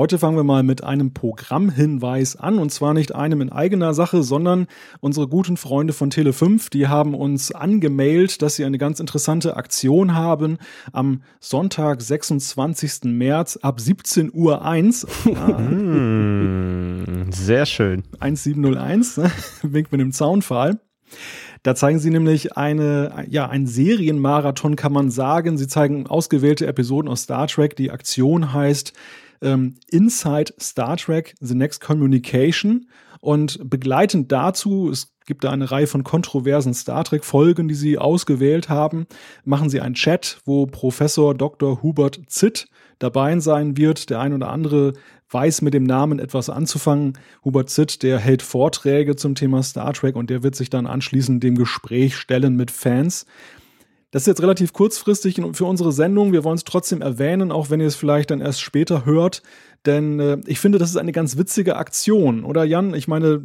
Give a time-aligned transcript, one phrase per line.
[0.00, 4.22] Heute fangen wir mal mit einem Programmhinweis an und zwar nicht einem in eigener Sache,
[4.22, 4.66] sondern
[5.00, 10.14] unsere guten Freunde von Tele5, die haben uns angemailt, dass sie eine ganz interessante Aktion
[10.14, 10.56] haben
[10.94, 13.12] am Sonntag, 26.
[13.12, 15.06] März ab 17 Uhr 1.
[15.26, 18.02] Mm, sehr schön.
[18.20, 19.20] 1701,
[19.62, 20.80] winkt mit dem Zaunpfahl.
[21.62, 25.58] Da zeigen sie nämlich eine, ja, ein Serienmarathon kann man sagen.
[25.58, 27.76] Sie zeigen ausgewählte Episoden aus Star Trek.
[27.76, 28.94] Die Aktion heißt
[29.42, 32.88] ähm, Inside Star Trek The Next Communication.
[33.20, 38.68] Und begleitend dazu, es gibt da eine Reihe von kontroversen Star Trek-Folgen, die sie ausgewählt
[38.68, 39.06] haben,
[39.44, 41.82] machen sie einen Chat, wo Professor Dr.
[41.82, 44.10] Hubert Zitt dabei sein wird.
[44.10, 44.94] Der ein oder andere
[45.30, 47.18] weiß mit dem Namen etwas anzufangen.
[47.44, 51.42] Hubert Zitt, der hält Vorträge zum Thema Star Trek und der wird sich dann anschließend
[51.42, 53.26] dem Gespräch stellen mit Fans.
[54.10, 56.32] Das ist jetzt relativ kurzfristig für unsere Sendung.
[56.32, 59.42] Wir wollen es trotzdem erwähnen, auch wenn ihr es vielleicht dann erst später hört.
[59.86, 62.92] Denn äh, ich finde, das ist eine ganz witzige Aktion, oder Jan?
[62.94, 63.44] Ich meine,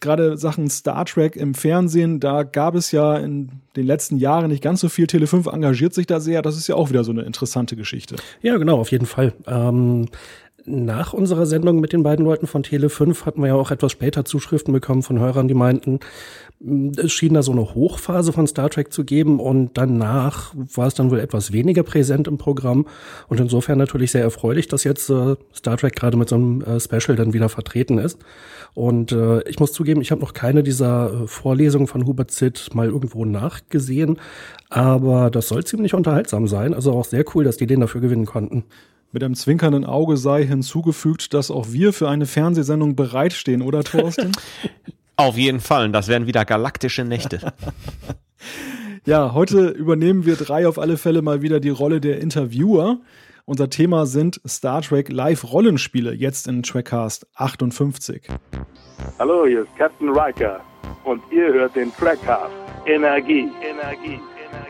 [0.00, 4.62] gerade Sachen Star Trek im Fernsehen, da gab es ja in den letzten Jahren nicht
[4.62, 5.06] ganz so viel.
[5.06, 6.42] Tele5 engagiert sich da sehr.
[6.42, 8.16] Das ist ja auch wieder so eine interessante Geschichte.
[8.42, 9.32] Ja, genau, auf jeden Fall.
[9.46, 10.08] Ähm
[10.66, 14.24] nach unserer Sendung mit den beiden Leuten von Tele5 hatten wir ja auch etwas später
[14.24, 16.00] Zuschriften bekommen von Hörern, die meinten,
[16.96, 20.94] es schien da so eine Hochphase von Star Trek zu geben und danach war es
[20.94, 22.86] dann wohl etwas weniger präsent im Programm
[23.28, 26.80] und insofern natürlich sehr erfreulich, dass jetzt äh, Star Trek gerade mit so einem äh,
[26.80, 28.18] Special dann wieder vertreten ist.
[28.72, 32.74] Und äh, ich muss zugeben, ich habe noch keine dieser äh, Vorlesungen von Hubert Zitt
[32.74, 34.18] mal irgendwo nachgesehen,
[34.70, 36.72] aber das soll ziemlich unterhaltsam sein.
[36.72, 38.64] Also auch sehr cool, dass die den dafür gewinnen konnten.
[39.14, 44.32] Mit einem zwinkernden Auge sei hinzugefügt, dass auch wir für eine Fernsehsendung bereitstehen, oder Thorsten?
[45.16, 45.88] Auf jeden Fall.
[45.92, 47.52] Das wären wieder galaktische Nächte.
[49.06, 52.98] ja, heute übernehmen wir drei auf alle Fälle mal wieder die Rolle der Interviewer.
[53.44, 58.26] Unser Thema sind Star Trek Live-Rollenspiele, jetzt in Trackcast 58.
[59.20, 60.60] Hallo, hier ist Captain Riker
[61.04, 62.50] und ihr hört den Trackcast.
[62.84, 64.18] Energie, Energie.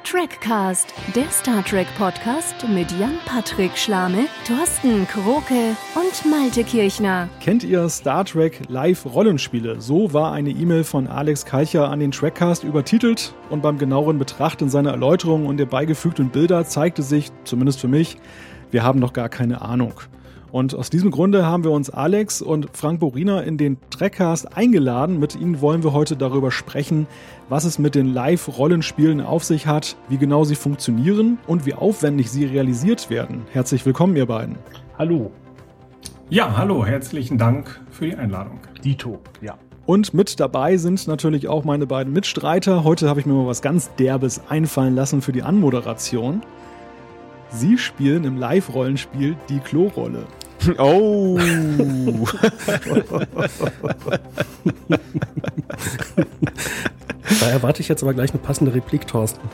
[0.05, 7.31] Trackcast, der Star Trek Podcast mit Jan-Patrick Schlame, Thorsten Kroke und Malte Kirchner.
[7.41, 9.81] Kennt ihr Star Trek Live-Rollenspiele?
[9.81, 14.69] So war eine E-Mail von Alex Kalcher an den Trackcast übertitelt und beim genaueren Betrachten
[14.69, 18.19] seiner Erläuterungen und der beigefügten Bilder zeigte sich, zumindest für mich,
[18.71, 19.95] wir haben noch gar keine Ahnung.
[20.55, 25.19] Und aus diesem Grunde haben wir uns Alex und Frank Borina in den Trackcast eingeladen.
[25.19, 27.09] Mit ihnen wollen wir heute darüber sprechen,
[27.49, 32.31] was es mit den Live-Rollenspielen auf sich hat, wie genau sie funktionieren und wie aufwendig
[32.31, 33.43] sie realisiert werden.
[33.53, 34.57] Herzlich willkommen, ihr beiden.
[34.99, 35.31] Hallo.
[36.31, 38.61] Ja, hallo, herzlichen Dank für die Einladung.
[38.83, 39.59] Dito, ja.
[39.87, 42.85] Und mit dabei sind natürlich auch meine beiden Mitstreiter.
[42.85, 46.41] Heute habe ich mir mal was ganz Derbes einfallen lassen für die Anmoderation.
[47.51, 50.25] Sie spielen im Live-Rollenspiel die Klorolle.
[50.79, 51.39] Oh.
[57.45, 59.49] da erwarte ich jetzt aber gleich eine passende Replik, Thorsten.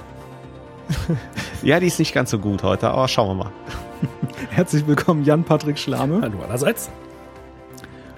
[1.62, 3.52] Ja, die ist nicht ganz so gut heute, aber schauen wir mal.
[4.50, 6.20] Herzlich willkommen, Jan-Patrick Schlame.
[6.22, 6.88] Hallo allerseits.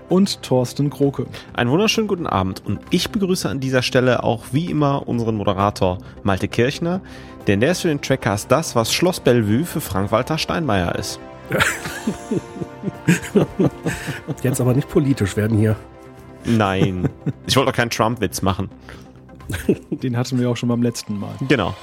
[0.09, 1.27] Und Thorsten Kroke.
[1.53, 5.99] Einen wunderschönen guten Abend und ich begrüße an dieser Stelle auch wie immer unseren Moderator
[6.22, 7.00] Malte Kirchner,
[7.49, 11.19] denn der ist für den Trackcast das, was Schloss Bellevue für Frank-Walter Steinmeier ist.
[14.44, 15.75] Jetzt aber nicht politisch werden hier.
[16.44, 17.09] Nein.
[17.47, 18.71] Ich wollte doch keinen Trump-Witz machen.
[19.91, 21.35] Den hatten wir auch schon beim letzten Mal.
[21.49, 21.75] Genau.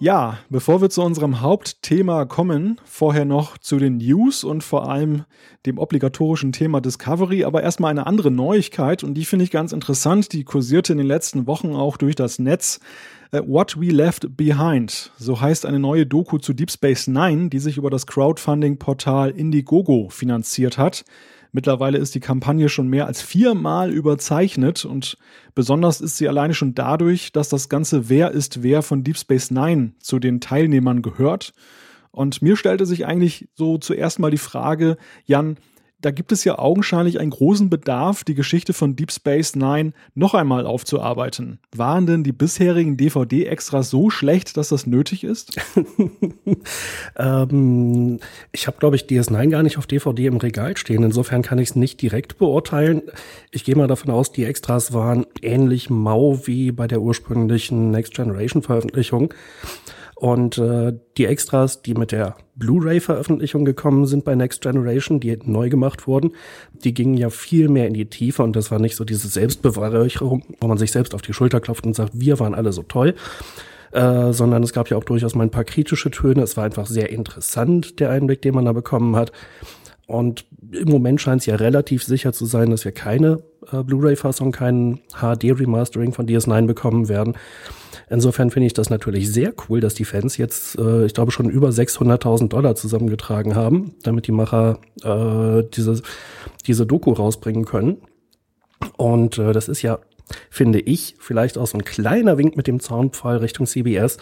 [0.00, 5.24] Ja, bevor wir zu unserem Hauptthema kommen, vorher noch zu den News und vor allem
[5.66, 10.32] dem obligatorischen Thema Discovery, aber erstmal eine andere Neuigkeit und die finde ich ganz interessant,
[10.32, 12.78] die kursierte in den letzten Wochen auch durch das Netz.
[13.34, 17.58] Uh, What We Left Behind, so heißt eine neue Doku zu Deep Space Nine, die
[17.58, 21.04] sich über das Crowdfunding-Portal Indiegogo finanziert hat.
[21.52, 25.16] Mittlerweile ist die Kampagne schon mehr als viermal überzeichnet und
[25.54, 29.50] besonders ist sie alleine schon dadurch, dass das ganze Wer ist wer von Deep Space
[29.50, 31.54] Nine zu den Teilnehmern gehört.
[32.10, 35.56] Und mir stellte sich eigentlich so zuerst mal die Frage, Jan,
[36.00, 40.34] da gibt es ja augenscheinlich einen großen Bedarf, die Geschichte von Deep Space Nine noch
[40.34, 41.58] einmal aufzuarbeiten.
[41.74, 45.56] Waren denn die bisherigen DVD-Extras so schlecht, dass das nötig ist?
[47.16, 48.20] ähm,
[48.52, 51.02] ich habe, glaube ich, DS9 gar nicht auf DVD im Regal stehen.
[51.02, 53.02] Insofern kann ich es nicht direkt beurteilen.
[53.50, 58.14] Ich gehe mal davon aus, die Extras waren ähnlich mau wie bei der ursprünglichen Next
[58.14, 59.34] Generation Veröffentlichung.
[60.18, 65.68] Und äh, die Extras, die mit der Blu-ray-Veröffentlichung gekommen sind bei Next Generation, die neu
[65.68, 66.32] gemacht wurden,
[66.72, 70.42] die gingen ja viel mehr in die Tiefe und das war nicht so diese Selbstbeweihräucherung,
[70.58, 73.14] wo man sich selbst auf die Schulter klopft und sagt, wir waren alle so toll,
[73.92, 76.42] äh, sondern es gab ja auch durchaus mal ein paar kritische Töne.
[76.42, 79.30] Es war einfach sehr interessant, der Einblick, den man da bekommen hat.
[80.08, 84.50] Und im Moment scheint es ja relativ sicher zu sein, dass wir keine äh, Blu-ray-Fassung,
[84.50, 87.34] kein HD-Remastering von DS9 bekommen werden.
[88.10, 91.50] Insofern finde ich das natürlich sehr cool, dass die Fans jetzt, äh, ich glaube, schon
[91.50, 96.00] über 600.000 Dollar zusammengetragen haben, damit die Macher äh, diese,
[96.66, 97.98] diese Doku rausbringen können.
[98.96, 99.98] Und äh, das ist ja,
[100.50, 104.18] finde ich, vielleicht auch so ein kleiner Wink mit dem Zaunpfahl Richtung CBS,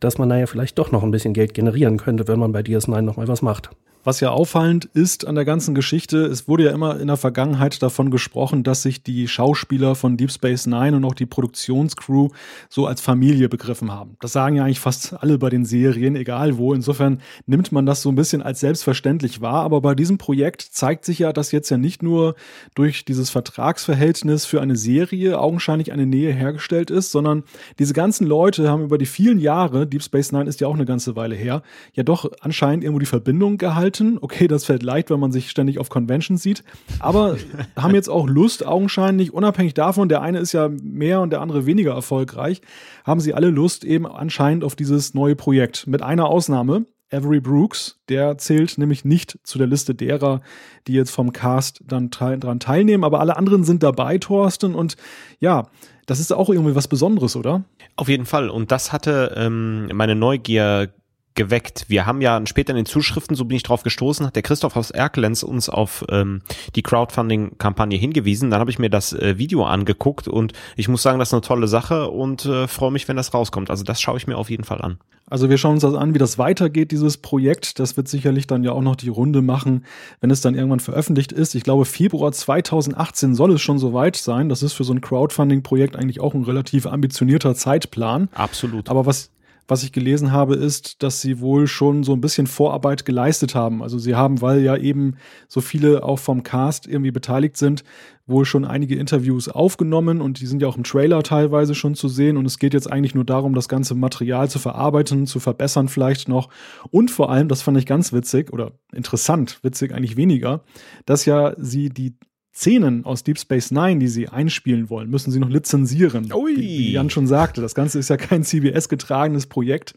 [0.00, 2.60] dass man da ja vielleicht doch noch ein bisschen Geld generieren könnte, wenn man bei
[2.60, 3.70] DS9 noch mal was macht.
[4.06, 7.82] Was ja auffallend ist an der ganzen Geschichte, es wurde ja immer in der Vergangenheit
[7.82, 12.28] davon gesprochen, dass sich die Schauspieler von Deep Space Nine und auch die Produktionscrew
[12.68, 14.16] so als Familie begriffen haben.
[14.20, 16.72] Das sagen ja eigentlich fast alle bei den Serien, egal wo.
[16.72, 19.64] Insofern nimmt man das so ein bisschen als selbstverständlich wahr.
[19.64, 22.36] Aber bei diesem Projekt zeigt sich ja, dass jetzt ja nicht nur
[22.76, 27.42] durch dieses Vertragsverhältnis für eine Serie augenscheinlich eine Nähe hergestellt ist, sondern
[27.80, 30.86] diese ganzen Leute haben über die vielen Jahre, Deep Space Nine ist ja auch eine
[30.86, 31.64] ganze Weile her,
[31.94, 34.18] ja doch anscheinend irgendwo die Verbindung gehalten Leuten.
[34.20, 36.64] Okay, das fällt leicht, wenn man sich ständig auf Conventions sieht,
[36.98, 37.36] aber
[37.76, 41.66] haben jetzt auch Lust, augenscheinlich, unabhängig davon, der eine ist ja mehr und der andere
[41.66, 42.60] weniger erfolgreich,
[43.04, 45.86] haben sie alle Lust eben anscheinend auf dieses neue Projekt.
[45.86, 50.40] Mit einer Ausnahme, Avery Brooks, der zählt nämlich nicht zu der Liste derer,
[50.88, 54.96] die jetzt vom Cast dann dran teilnehmen, aber alle anderen sind dabei, Thorsten, und
[55.38, 55.68] ja,
[56.06, 57.64] das ist auch irgendwie was Besonderes, oder?
[57.96, 58.48] Auf jeden Fall.
[58.48, 60.92] Und das hatte ähm, meine Neugier
[61.36, 61.84] geweckt.
[61.88, 64.76] Wir haben ja später in den Zuschriften, so bin ich drauf gestoßen, hat der Christoph
[64.76, 66.42] aus Erkelenz uns auf ähm,
[66.74, 68.50] die Crowdfunding-Kampagne hingewiesen.
[68.50, 71.42] Dann habe ich mir das äh, Video angeguckt und ich muss sagen, das ist eine
[71.42, 73.70] tolle Sache und äh, freue mich, wenn das rauskommt.
[73.70, 74.98] Also das schaue ich mir auf jeden Fall an.
[75.28, 77.80] Also wir schauen uns das an, wie das weitergeht, dieses Projekt.
[77.80, 79.84] Das wird sicherlich dann ja auch noch die Runde machen,
[80.20, 81.56] wenn es dann irgendwann veröffentlicht ist.
[81.56, 84.48] Ich glaube, Februar 2018 soll es schon soweit sein.
[84.48, 88.28] Das ist für so ein Crowdfunding-Projekt eigentlich auch ein relativ ambitionierter Zeitplan.
[88.34, 88.88] Absolut.
[88.88, 89.30] Aber was,
[89.68, 93.82] was ich gelesen habe, ist, dass sie wohl schon so ein bisschen Vorarbeit geleistet haben.
[93.82, 95.16] Also sie haben, weil ja eben
[95.48, 97.82] so viele auch vom Cast irgendwie beteiligt sind,
[98.26, 102.08] wohl schon einige Interviews aufgenommen und die sind ja auch im Trailer teilweise schon zu
[102.08, 102.36] sehen.
[102.36, 106.28] Und es geht jetzt eigentlich nur darum, das ganze Material zu verarbeiten, zu verbessern vielleicht
[106.28, 106.48] noch.
[106.90, 110.62] Und vor allem, das fand ich ganz witzig oder interessant, witzig eigentlich weniger,
[111.06, 112.14] dass ja sie die
[112.56, 116.32] Szenen aus Deep Space Nine, die sie einspielen wollen, müssen sie noch lizenzieren.
[116.32, 116.56] Ui.
[116.56, 119.94] Wie, wie Jan schon sagte, das Ganze ist ja kein CBS-getragenes Projekt.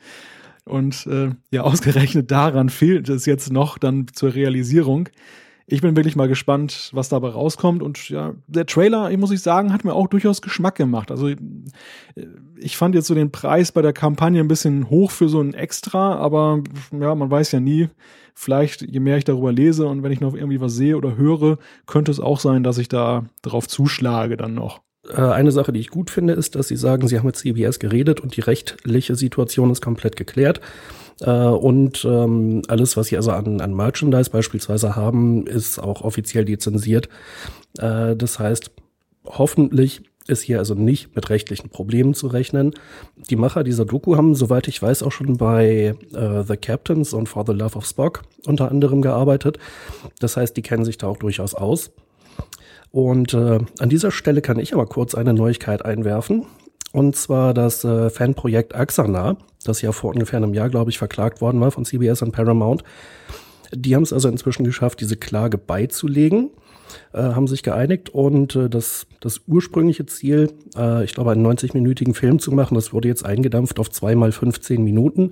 [0.65, 5.07] Und äh, ja, ausgerechnet daran fehlt es jetzt noch dann zur Realisierung.
[5.67, 7.81] Ich bin wirklich mal gespannt, was dabei rauskommt.
[7.81, 11.11] Und ja, der Trailer, ich muss ich sagen, hat mir auch durchaus Geschmack gemacht.
[11.11, 11.29] Also
[12.57, 15.53] ich fand jetzt so den Preis bei der Kampagne ein bisschen hoch für so ein
[15.53, 17.87] Extra, aber ja, man weiß ja nie.
[18.41, 21.57] Vielleicht, je mehr ich darüber lese und wenn ich noch irgendwie was sehe oder höre,
[21.87, 24.79] könnte es auch sein, dass ich da drauf zuschlage dann noch.
[25.09, 27.79] Äh, eine Sache, die ich gut finde, ist, dass Sie sagen, Sie haben mit CBS
[27.79, 30.61] geredet und die rechtliche Situation ist komplett geklärt.
[31.19, 36.45] Äh, und ähm, alles, was Sie also an, an Merchandise beispielsweise haben, ist auch offiziell
[36.45, 37.09] lizenziert.
[37.77, 38.71] Äh, das heißt,
[39.25, 42.73] hoffentlich ist hier also nicht mit rechtlichen Problemen zu rechnen.
[43.29, 47.27] Die Macher dieser Doku haben, soweit ich weiß, auch schon bei äh, The Captains und
[47.27, 49.57] For the Love of Spock unter anderem gearbeitet.
[50.19, 51.91] Das heißt, die kennen sich da auch durchaus aus.
[52.91, 56.45] Und äh, an dieser Stelle kann ich aber kurz eine Neuigkeit einwerfen.
[56.91, 61.41] Und zwar das äh, Fanprojekt Axana, das ja vor ungefähr einem Jahr, glaube ich, verklagt
[61.41, 62.83] worden war von CBS und Paramount.
[63.71, 66.49] Die haben es also inzwischen geschafft, diese Klage beizulegen,
[67.13, 72.13] äh, haben sich geeinigt und äh, das, das ursprüngliche Ziel, äh, ich glaube, einen 90-minütigen
[72.13, 75.31] Film zu machen, das wurde jetzt eingedampft auf zweimal 15 Minuten.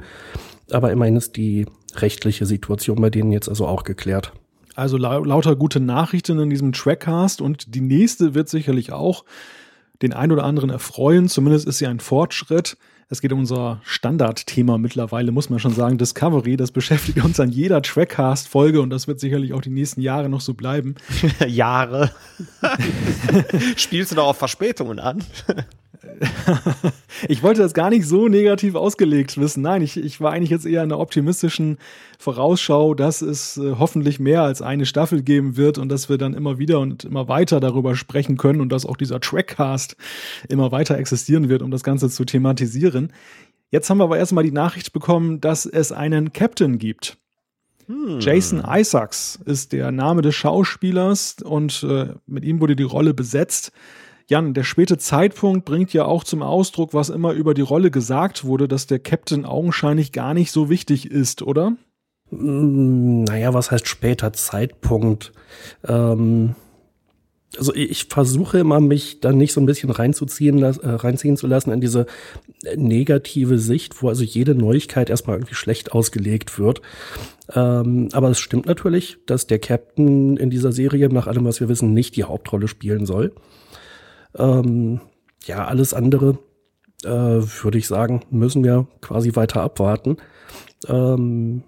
[0.72, 4.34] Aber immerhin ist die rechtliche Situation bei denen jetzt also auch geklärt.
[4.76, 9.26] Also la lauter gute Nachrichten in diesem Trackcast und die nächste wird sicherlich auch
[10.02, 11.28] den ein oder anderen erfreuen.
[11.28, 12.78] Zumindest ist sie ein Fortschritt.
[13.10, 16.58] Es geht um unser Standardthema mittlerweile, muss man schon sagen, Discovery.
[16.58, 20.42] Das beschäftigt uns an jeder Trackcast-Folge und das wird sicherlich auch die nächsten Jahre noch
[20.42, 20.96] so bleiben.
[21.48, 22.12] Jahre.
[23.78, 25.24] Spielst du da auf Verspätungen an?
[27.28, 29.62] ich wollte das gar nicht so negativ ausgelegt wissen.
[29.62, 31.78] Nein, ich, ich war eigentlich jetzt eher in einer optimistischen
[32.20, 36.34] Vorausschau, dass es äh, hoffentlich mehr als eine Staffel geben wird und dass wir dann
[36.34, 39.96] immer wieder und immer weiter darüber sprechen können und dass auch dieser Trackcast
[40.50, 43.12] immer weiter existieren wird, um das Ganze zu thematisieren.
[43.70, 47.18] Jetzt haben wir aber erstmal die Nachricht bekommen, dass es einen Captain gibt.
[47.88, 48.20] Hm.
[48.20, 53.72] Jason Isaacs ist der Name des Schauspielers und äh, mit ihm wurde die Rolle besetzt.
[54.30, 58.44] Jan, der späte Zeitpunkt bringt ja auch zum Ausdruck, was immer über die Rolle gesagt
[58.44, 61.78] wurde, dass der Captain augenscheinlich gar nicht so wichtig ist, oder?
[62.30, 65.32] Mm, naja, was heißt später Zeitpunkt?
[65.88, 66.56] Ähm,
[67.58, 71.72] also ich versuche immer, mich dann nicht so ein bisschen reinzuziehen, äh, reinziehen zu lassen
[71.72, 72.06] in diese
[72.76, 76.82] negative Sicht, wo also jede Neuigkeit erstmal irgendwie schlecht ausgelegt wird.
[77.54, 81.70] Ähm, aber es stimmt natürlich, dass der Captain in dieser Serie, nach allem, was wir
[81.70, 83.32] wissen, nicht die Hauptrolle spielen soll.
[84.36, 85.02] Ähm,
[85.46, 86.40] ja, alles andere,
[87.04, 90.18] äh, würde ich sagen, müssen wir quasi weiter abwarten.
[90.88, 91.64] Ähm,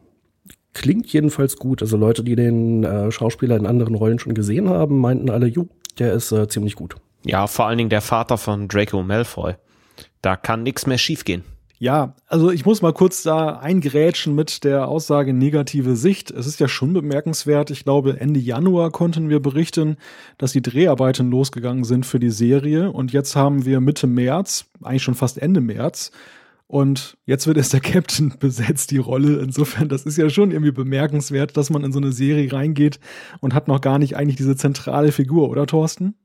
[0.74, 1.82] klingt jedenfalls gut.
[1.82, 5.68] Also Leute, die den äh, Schauspieler in anderen Rollen schon gesehen haben, meinten alle, ju,
[5.98, 6.96] der ist äh, ziemlich gut.
[7.24, 9.56] Ja, vor allen Dingen der Vater von Draco Malfoy.
[10.22, 11.44] Da kann nichts mehr schiefgehen.
[11.82, 16.30] Ja, also ich muss mal kurz da eingrätschen mit der Aussage negative Sicht.
[16.30, 17.72] Es ist ja schon bemerkenswert.
[17.72, 19.96] Ich glaube, Ende Januar konnten wir berichten,
[20.38, 22.92] dass die Dreharbeiten losgegangen sind für die Serie.
[22.92, 26.12] Und jetzt haben wir Mitte März, eigentlich schon fast Ende März.
[26.68, 29.40] Und jetzt wird erst der Captain besetzt, die Rolle.
[29.40, 33.00] Insofern, das ist ja schon irgendwie bemerkenswert, dass man in so eine Serie reingeht
[33.40, 36.16] und hat noch gar nicht eigentlich diese zentrale Figur, oder Thorsten?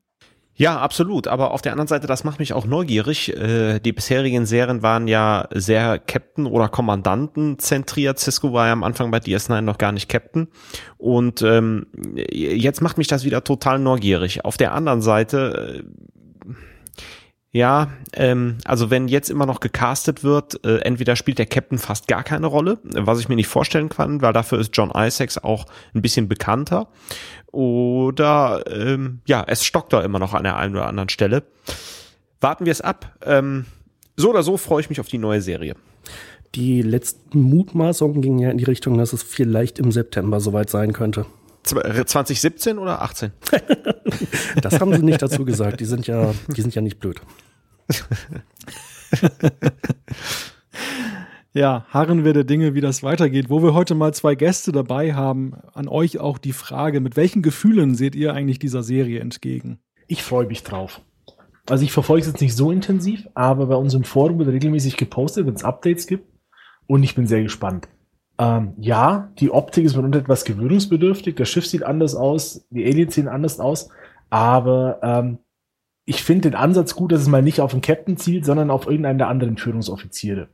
[0.57, 1.27] Ja, absolut.
[1.27, 3.35] Aber auf der anderen Seite, das macht mich auch neugierig.
[3.35, 8.19] Äh, die bisherigen Serien waren ja sehr Captain oder Kommandanten zentriert.
[8.19, 10.47] Cisco war ja am Anfang bei DS9 noch gar nicht Captain.
[10.97, 11.87] Und ähm,
[12.31, 14.45] jetzt macht mich das wieder total neugierig.
[14.45, 16.53] Auf der anderen Seite, äh,
[17.51, 22.07] ja, ähm, also wenn jetzt immer noch gecastet wird, äh, entweder spielt der Captain fast
[22.07, 25.65] gar keine Rolle, was ich mir nicht vorstellen kann, weil dafür ist John Isaacs auch
[25.93, 26.87] ein bisschen bekannter
[27.55, 31.43] oder ähm, ja, es stockt da immer noch an der einen oder anderen Stelle.
[32.41, 33.17] Warten wir es ab.
[33.23, 33.65] Ähm,
[34.17, 35.75] so oder so freue ich mich auf die neue Serie.
[36.53, 40.93] Die letzten Mutmaßungen gingen ja in die Richtung, dass es vielleicht im September soweit sein
[40.93, 41.25] könnte.
[41.63, 43.31] 2017 oder 18?
[44.61, 45.79] das haben sie nicht dazu gesagt.
[45.79, 47.21] Die sind ja, die sind ja nicht blöd.
[51.55, 53.49] Ja, harren wir der Dinge, wie das weitergeht.
[53.49, 57.41] Wo wir heute mal zwei Gäste dabei haben, an euch auch die Frage, mit welchen
[57.41, 59.79] Gefühlen seht ihr eigentlich dieser Serie entgegen?
[60.07, 60.99] Ich freue mich drauf.
[61.69, 65.47] Also ich verfolge es jetzt nicht so intensiv, aber bei unserem Forum wird regelmäßig gepostet,
[65.47, 66.27] wenn es Updates gibt.
[66.87, 67.87] Und ich bin sehr gespannt.
[68.37, 71.37] Ähm, ja, die Optik ist mitunter etwas gewöhnungsbedürftig.
[71.37, 73.87] Das Schiff sieht anders aus, die Aliens sehen anders aus.
[74.29, 75.37] Aber ähm,
[76.03, 78.87] ich finde den Ansatz gut, dass es mal nicht auf den Captain zielt, sondern auf
[78.87, 80.49] irgendeinen der anderen Führungsoffiziere.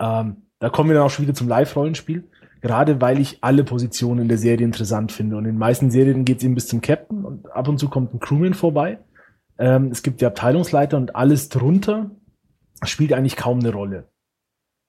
[0.00, 2.24] Ähm, da kommen wir dann auch schon wieder zum Live-Rollenspiel.
[2.60, 5.36] Gerade weil ich alle Positionen in der Serie interessant finde.
[5.36, 7.88] Und in den meisten Serien geht es eben bis zum Captain und ab und zu
[7.88, 8.98] kommt ein Crewman vorbei.
[9.58, 12.10] Ähm, es gibt die Abteilungsleiter und alles drunter
[12.84, 14.08] spielt eigentlich kaum eine Rolle.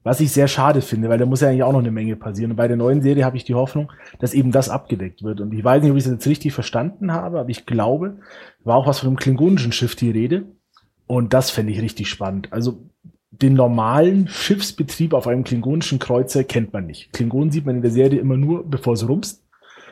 [0.04, 2.51] Was ich sehr schade finde, weil da muss ja eigentlich auch noch eine Menge passieren.
[2.51, 5.42] Und bei der neuen Serie habe ich die Hoffnung, dass eben das abgedeckt wird.
[5.42, 8.18] Und ich weiß nicht, ob ich es jetzt richtig verstanden habe, aber ich glaube,
[8.63, 10.46] war auch was von einem klingonischen Schiff die Rede.
[11.06, 12.54] Und das fände ich richtig spannend.
[12.54, 12.89] Also
[13.41, 17.13] den normalen Schiffsbetrieb auf einem klingonischen Kreuzer kennt man nicht.
[17.13, 19.43] Klingonen sieht man in der Serie immer nur, bevor es rumst.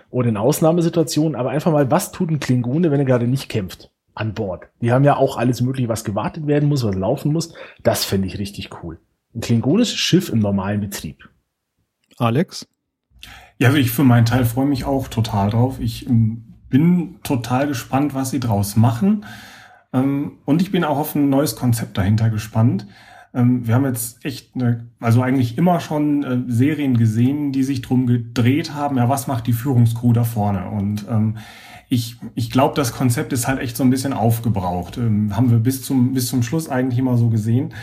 [0.10, 1.36] Oder in Ausnahmesituationen.
[1.36, 3.92] Aber einfach mal, was tut ein Klingone, wenn er gerade nicht kämpft?
[4.16, 4.68] An Bord.
[4.82, 7.54] Die haben ja auch alles mögliche, was gewartet werden muss, was laufen muss.
[7.84, 9.00] Das fände ich richtig cool.
[9.36, 11.30] Ein klingonisches Schiff im normalen Betrieb.
[12.18, 12.68] Alex?
[13.60, 15.80] Ja, also ich für meinen Teil freue mich auch total drauf.
[15.80, 19.26] Ich ähm, bin total gespannt, was sie draus machen.
[19.94, 22.88] Ähm, und ich bin auch auf ein neues Konzept dahinter gespannt.
[23.38, 27.82] Ähm, wir haben jetzt echt, eine, also eigentlich immer schon äh, Serien gesehen, die sich
[27.84, 30.70] drum gedreht haben, ja, was macht die Führungskrew da vorne?
[30.70, 31.38] Und ähm,
[31.88, 34.98] ich, ich glaube, das Konzept ist halt echt so ein bisschen aufgebraucht.
[34.98, 37.74] Ähm, haben wir bis zum, bis zum Schluss eigentlich immer so gesehen.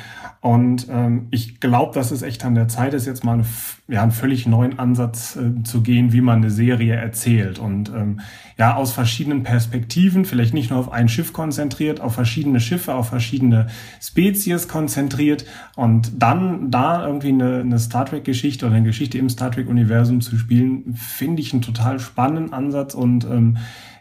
[0.44, 3.46] Und ähm, ich glaube, dass es echt an der Zeit ist, jetzt mal eine,
[3.88, 7.58] ja, einen völlig neuen Ansatz äh, zu gehen, wie man eine Serie erzählt.
[7.58, 8.20] Und ähm,
[8.58, 13.08] ja, aus verschiedenen Perspektiven, vielleicht nicht nur auf ein Schiff konzentriert, auf verschiedene Schiffe, auf
[13.08, 13.68] verschiedene
[14.02, 15.46] Spezies konzentriert
[15.76, 20.36] und dann da irgendwie eine, eine Star Trek-Geschichte oder eine Geschichte im Star Trek-Universum zu
[20.36, 23.56] spielen, finde ich einen total spannenden Ansatz und ähm,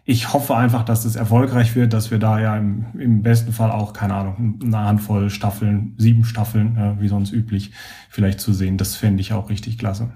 [0.05, 3.71] ich hoffe einfach, dass es erfolgreich wird, dass wir da ja im, im besten Fall
[3.71, 7.71] auch, keine Ahnung, eine Handvoll Staffeln, sieben Staffeln, äh, wie sonst üblich,
[8.09, 8.77] vielleicht zu sehen.
[8.77, 10.11] Das fände ich auch richtig klasse.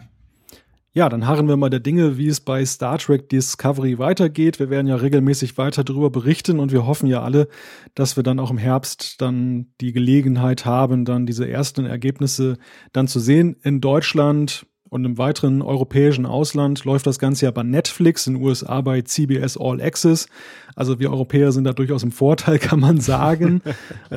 [0.98, 4.60] Ja, dann harren wir mal der Dinge, wie es bei Star Trek Discovery weitergeht.
[4.60, 7.48] Wir werden ja regelmäßig weiter darüber berichten und wir hoffen ja alle,
[7.94, 12.58] dass wir dann auch im Herbst dann die Gelegenheit haben, dann diese ersten Ergebnisse
[12.94, 13.58] dann zu sehen.
[13.62, 18.44] In Deutschland und im weiteren europäischen Ausland läuft das Ganze ja bei Netflix, in den
[18.44, 20.28] USA bei CBS All Access.
[20.76, 23.62] Also wir Europäer sind da durchaus im Vorteil, kann man sagen.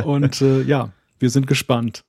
[0.05, 2.03] und äh, ja, wir sind gespannt.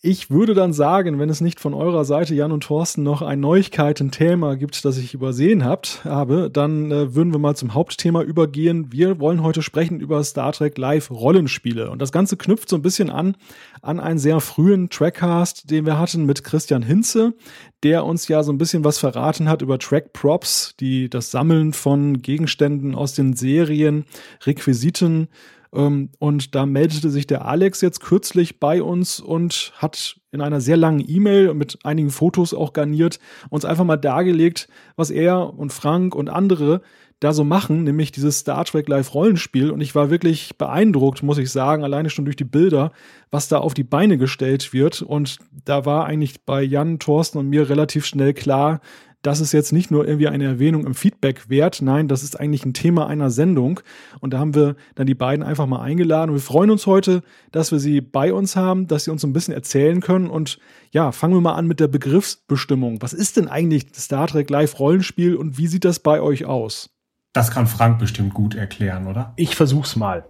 [0.00, 3.40] Ich würde dann sagen, wenn es nicht von eurer Seite, Jan und Thorsten, noch ein
[3.40, 8.92] Neuigkeiten-Thema gibt, das ich übersehen habt, habe, dann äh, würden wir mal zum Hauptthema übergehen.
[8.92, 11.90] Wir wollen heute sprechen über Star Trek Live Rollenspiele.
[11.90, 13.36] Und das Ganze knüpft so ein bisschen an
[13.82, 17.34] an einen sehr frühen Trackcast, den wir hatten mit Christian Hinze,
[17.82, 21.72] der uns ja so ein bisschen was verraten hat über Track Props, die das Sammeln
[21.72, 24.04] von Gegenständen aus den Serien,
[24.46, 25.28] Requisiten,
[25.70, 30.76] und da meldete sich der Alex jetzt kürzlich bei uns und hat in einer sehr
[30.76, 33.18] langen E-Mail mit einigen Fotos auch garniert
[33.50, 36.80] uns einfach mal dargelegt, was er und Frank und andere
[37.20, 39.70] da so machen, nämlich dieses Star Trek Live Rollenspiel.
[39.70, 42.92] Und ich war wirklich beeindruckt, muss ich sagen, alleine schon durch die Bilder,
[43.30, 45.02] was da auf die Beine gestellt wird.
[45.02, 48.80] Und da war eigentlich bei Jan, Thorsten und mir relativ schnell klar,
[49.28, 52.64] das ist jetzt nicht nur irgendwie eine Erwähnung im Feedback wert, nein, das ist eigentlich
[52.64, 53.80] ein Thema einer Sendung.
[54.20, 56.30] Und da haben wir dann die beiden einfach mal eingeladen.
[56.30, 59.34] Und wir freuen uns heute, dass wir sie bei uns haben, dass sie uns ein
[59.34, 60.30] bisschen erzählen können.
[60.30, 60.58] Und
[60.92, 63.02] ja, fangen wir mal an mit der Begriffsbestimmung.
[63.02, 66.88] Was ist denn eigentlich Star Trek Live Rollenspiel und wie sieht das bei euch aus?
[67.34, 69.34] Das kann Frank bestimmt gut erklären, oder?
[69.36, 70.24] Ich versuch's mal.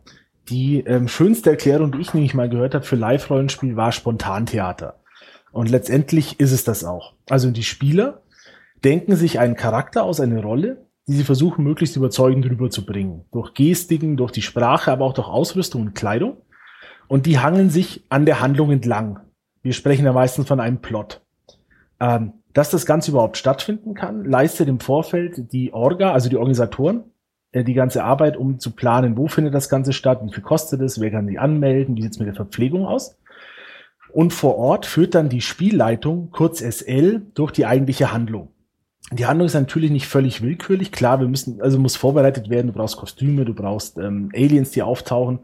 [0.48, 4.98] Die ähm, schönste Erklärung, die ich nämlich mal gehört habe für Live-Rollenspiel, war Spontantheater.
[5.52, 7.12] Und letztendlich ist es das auch.
[7.28, 8.22] Also die Spieler
[8.84, 13.24] denken sich einen Charakter aus, eine Rolle, die sie versuchen, möglichst überzeugend rüberzubringen.
[13.32, 16.36] Durch Gestiken, durch die Sprache, aber auch durch Ausrüstung und Kleidung.
[17.08, 19.20] Und die hangeln sich an der Handlung entlang.
[19.62, 21.22] Wir sprechen ja meistens von einem Plot.
[22.00, 27.04] Ähm, dass das Ganze überhaupt stattfinden kann, leistet im Vorfeld die Orga, also die Organisatoren,
[27.52, 30.80] äh, die ganze Arbeit, um zu planen, wo findet das Ganze statt, wie viel kostet
[30.82, 33.18] es, wer kann sich anmelden, wie sieht es mit der Verpflegung aus.
[34.12, 38.48] Und vor Ort führt dann die Spielleitung, kurz SL, durch die eigentliche Handlung.
[39.10, 40.92] Die Handlung ist natürlich nicht völlig willkürlich.
[40.92, 42.66] Klar, wir müssen, also muss vorbereitet werden.
[42.66, 45.40] Du brauchst Kostüme, du brauchst ähm, Aliens, die auftauchen.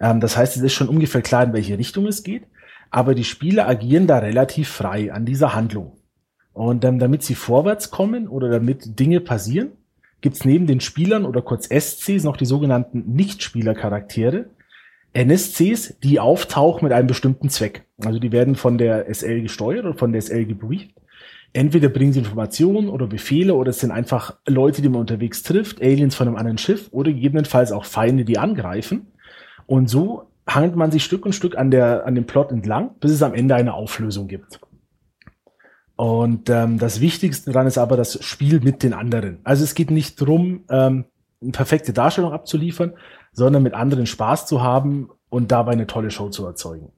[0.00, 2.42] Ähm, das heißt, es ist schon ungefähr klar, in welche Richtung es geht.
[2.90, 5.92] Aber die Spieler agieren da relativ frei an dieser Handlung.
[6.52, 9.72] Und ähm, damit sie vorwärts kommen oder damit Dinge passieren,
[10.20, 14.46] gibt's neben den Spielern oder kurz SCs noch die sogenannten Nicht-Spieler-Charaktere.
[15.14, 17.84] NSCs, die auftauchen mit einem bestimmten Zweck.
[18.04, 20.90] Also die werden von der SL gesteuert oder von der SL gebrieft
[21.56, 25.80] entweder bringen sie Informationen oder Befehle oder es sind einfach Leute, die man unterwegs trifft,
[25.80, 29.12] Aliens von einem anderen Schiff oder gegebenenfalls auch Feinde, die angreifen.
[29.64, 33.10] Und so hangelt man sich Stück und Stück an, der, an dem Plot entlang, bis
[33.10, 34.60] es am Ende eine Auflösung gibt.
[35.96, 39.38] Und ähm, das Wichtigste daran ist aber das Spiel mit den anderen.
[39.44, 41.06] Also es geht nicht drum, ähm,
[41.40, 42.92] eine perfekte Darstellung abzuliefern,
[43.32, 46.92] sondern mit anderen Spaß zu haben und dabei eine tolle Show zu erzeugen.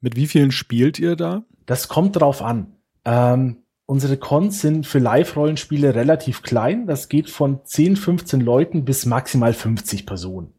[0.00, 1.42] Mit wie vielen spielt ihr da?
[1.66, 2.72] Das kommt drauf an.
[3.04, 3.58] Ähm,
[3.90, 6.86] Unsere Cons sind für Live-Rollenspiele relativ klein.
[6.86, 10.52] Das geht von 10, 15 Leuten bis maximal 50 Personen.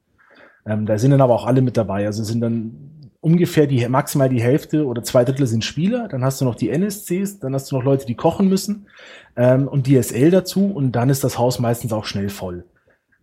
[0.66, 2.08] Ähm, da sind dann aber auch alle mit dabei.
[2.08, 6.08] Also sind dann ungefähr die maximal die Hälfte oder zwei Drittel sind Spieler.
[6.08, 8.88] Dann hast du noch die NSCs, dann hast du noch Leute, die kochen müssen
[9.36, 10.66] ähm, und DSL dazu.
[10.66, 12.66] Und dann ist das Haus meistens auch schnell voll.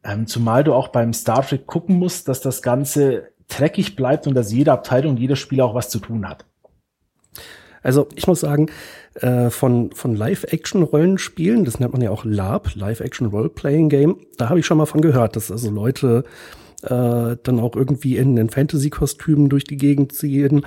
[0.04, 4.34] Ähm, zumal du auch beim Star Trek gucken musst, dass das Ganze dreckig bleibt und
[4.34, 6.44] dass jede Abteilung, jeder Spieler auch was zu tun hat.
[7.82, 8.68] Also ich muss sagen,
[9.20, 14.60] äh, von, von Live-Action-Rollenspielen, das nennt man ja auch LARP, Live-Action Role-Playing Game, da habe
[14.60, 16.24] ich schon mal von gehört, dass also Leute
[16.82, 20.66] äh, dann auch irgendwie in, in Fantasy-Kostümen durch die Gegend ziehen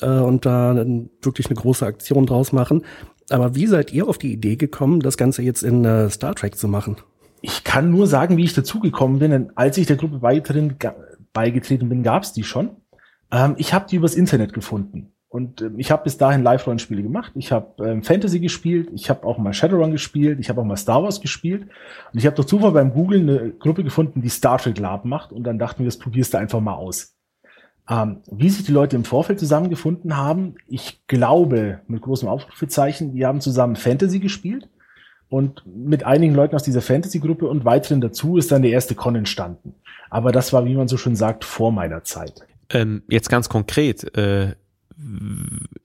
[0.00, 0.84] äh, und da
[1.22, 2.84] wirklich eine große Aktion draus machen.
[3.30, 6.56] Aber wie seid ihr auf die Idee gekommen, das Ganze jetzt in äh, Star Trek
[6.56, 6.96] zu machen?
[7.42, 10.76] Ich kann nur sagen, wie ich dazugekommen bin, denn als ich der Gruppe beigetreten,
[11.32, 12.70] beigetreten bin, gab es die schon.
[13.30, 15.12] Ähm, ich habe die übers Internet gefunden.
[15.30, 17.32] Und äh, ich habe bis dahin Live-Rollenspiele gemacht.
[17.36, 20.76] Ich habe ähm, Fantasy gespielt, ich habe auch mal Shadowrun gespielt, ich habe auch mal
[20.76, 21.68] Star Wars gespielt.
[22.12, 25.32] Und ich habe durch Zufall beim Googlen eine Gruppe gefunden, die Star Trek Lab macht.
[25.32, 27.14] Und dann dachten wir, das probierst du einfach mal aus.
[27.88, 33.24] Ähm, wie sich die Leute im Vorfeld zusammengefunden haben, ich glaube, mit großem Ausrufezeichen, die
[33.24, 34.68] haben zusammen Fantasy gespielt.
[35.28, 39.14] Und mit einigen Leuten aus dieser Fantasy-Gruppe und weiteren dazu ist dann der erste Con
[39.14, 39.76] entstanden.
[40.10, 42.44] Aber das war, wie man so schön sagt, vor meiner Zeit.
[42.68, 44.56] Ähm, jetzt ganz konkret, äh,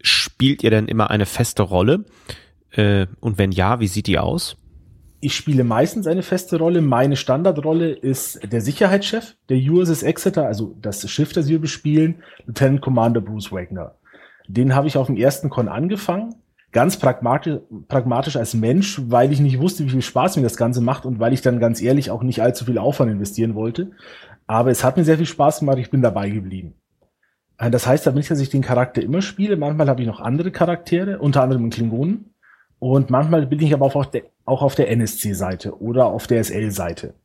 [0.02, 2.06] spielt ihr denn immer eine feste Rolle?
[2.72, 4.58] Äh, und wenn ja, wie sieht die aus?
[5.22, 6.82] Ich spiele meistens eine feste Rolle.
[6.82, 12.82] Meine Standardrolle ist der Sicherheitschef der USS Exeter, also das Schiff, das wir bespielen, Lieutenant
[12.82, 13.96] Commander Bruce Wagner.
[14.48, 16.36] Den habe ich auf dem ersten Con angefangen.
[16.72, 20.82] Ganz pragmatisch, pragmatisch als Mensch, weil ich nicht wusste, wie viel Spaß mir das Ganze
[20.82, 23.92] macht und weil ich dann ganz ehrlich auch nicht allzu viel Aufwand investieren wollte.
[24.46, 26.76] Aber es hat mir sehr viel Spaß gemacht, ich bin dabei geblieben.
[27.58, 29.58] Äh, das heißt nicht, dass ich den Charakter immer spiele.
[29.58, 32.34] Manchmal habe ich noch andere Charaktere, unter anderem in Klingonen.
[32.80, 34.24] Und manchmal bin ich aber auch auf der,
[34.76, 37.16] der NSC-Seite oder auf der SL-Seite.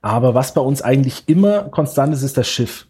[0.00, 2.86] Aber was bei uns eigentlich immer konstant ist, ist das Schiff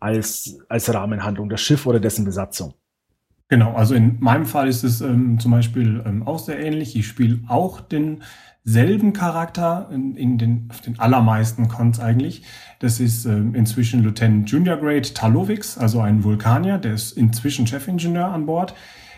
[0.00, 2.74] als, als Rahmenhandlung, das Schiff oder dessen Besatzung.
[3.48, 6.94] Genau, also in meinem Fall ist es ähm, zum Beispiel ähm, auch sehr ähnlich.
[6.94, 7.80] Ich spiele auch
[8.68, 12.42] denselben Charakter in, in den, auf den allermeisten Cons eigentlich.
[12.80, 18.26] Das ist ähm, inzwischen Lieutenant Junior Grade Talovix, also ein Vulkanier, der ist inzwischen Chefingenieur
[18.26, 18.74] an Bord.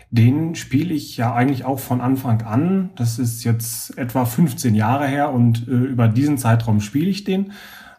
[0.09, 2.91] Den spiele ich ja eigentlich auch von Anfang an.
[2.95, 7.51] Das ist jetzt etwa 15 Jahre her und äh, über diesen Zeitraum spiele ich den.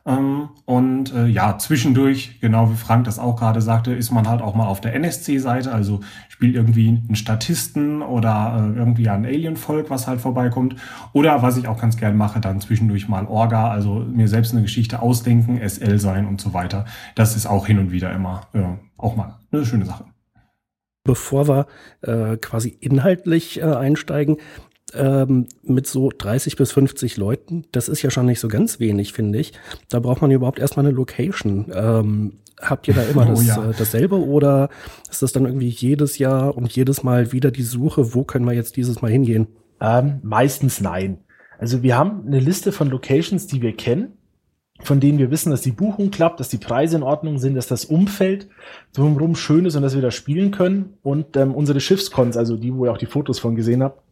[0.04, 4.42] Ähm, und äh, ja, zwischendurch, genau wie Frank das auch gerade sagte, ist man halt
[4.42, 9.90] auch mal auf der NSC-Seite, also spielt irgendwie einen Statisten oder äh, irgendwie ein Alien-Volk,
[9.90, 10.74] was halt vorbeikommt.
[11.12, 14.62] Oder was ich auch ganz gern mache, dann zwischendurch mal Orga, also mir selbst eine
[14.62, 16.84] Geschichte ausdenken, SL sein und so weiter.
[17.14, 18.62] Das ist auch hin und wieder immer äh,
[18.96, 20.04] auch mal eine schöne Sache.
[21.04, 21.66] Bevor wir
[22.02, 24.36] äh, quasi inhaltlich äh, einsteigen,
[24.94, 29.12] ähm, mit so 30 bis 50 Leuten, das ist ja schon nicht so ganz wenig,
[29.12, 29.52] finde ich.
[29.88, 31.66] Da braucht man überhaupt erstmal eine Location.
[31.74, 33.70] Ähm, habt ihr da immer oh, das, ja.
[33.70, 34.68] äh, dasselbe oder
[35.10, 38.54] ist das dann irgendwie jedes Jahr und jedes Mal wieder die Suche, wo können wir
[38.54, 39.48] jetzt dieses Mal hingehen?
[39.80, 41.18] Ähm, meistens nein.
[41.58, 44.14] Also wir haben eine Liste von Locations, die wir kennen,
[44.80, 47.68] von denen wir wissen, dass die Buchung klappt, dass die Preise in Ordnung sind, dass
[47.68, 48.48] das Umfeld
[48.92, 50.94] drumherum schön ist und dass wir da spielen können.
[51.02, 54.02] Und ähm, unsere Schiffskons, also die, wo ihr auch die Fotos von gesehen habt,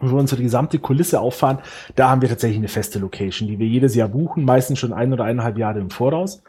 [0.00, 1.58] wo wir unsere gesamte Kulisse auffahren,
[1.94, 5.12] da haben wir tatsächlich eine feste Location, die wir jedes Jahr buchen, meistens schon ein
[5.12, 6.42] oder eineinhalb Jahre im Voraus.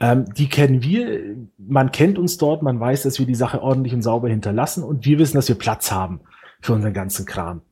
[0.00, 3.94] Ähm, die kennen wir, man kennt uns dort, man weiß, dass wir die Sache ordentlich
[3.94, 6.20] und sauber hinterlassen und wir wissen, dass wir Platz haben
[6.60, 7.62] für unseren ganzen Kram.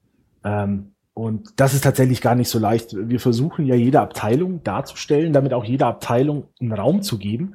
[0.45, 2.95] Ähm, und das ist tatsächlich gar nicht so leicht.
[2.95, 7.55] Wir versuchen ja jede Abteilung darzustellen, damit auch jeder Abteilung einen Raum zu geben.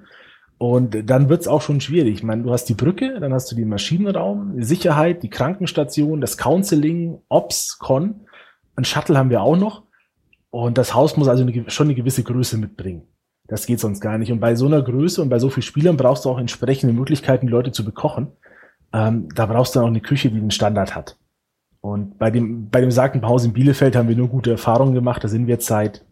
[0.62, 2.14] Und dann wird's auch schon schwierig.
[2.14, 6.22] Ich meine, du hast die Brücke, dann hast du den Maschinenraum, die Sicherheit, die Krankenstation,
[6.22, 8.28] das Counseling, Ops, Con.
[8.76, 9.82] Ein Shuttle haben wir auch noch.
[10.52, 13.08] Und das Haus muss also eine, schon eine gewisse Größe mitbringen.
[13.48, 14.32] Das geht sonst gar nicht.
[14.32, 17.48] Und bei so einer Größe und bei so vielen Spielern brauchst du auch entsprechende Möglichkeiten,
[17.48, 18.28] Leute zu bekochen.
[18.94, 21.18] Ähm, da brauchst du auch eine Küche, die einen Standard hat.
[21.80, 25.24] Und bei dem, bei dem besagten Haus in Bielefeld haben wir nur gute Erfahrungen gemacht.
[25.24, 26.06] Da sind wir jetzt seit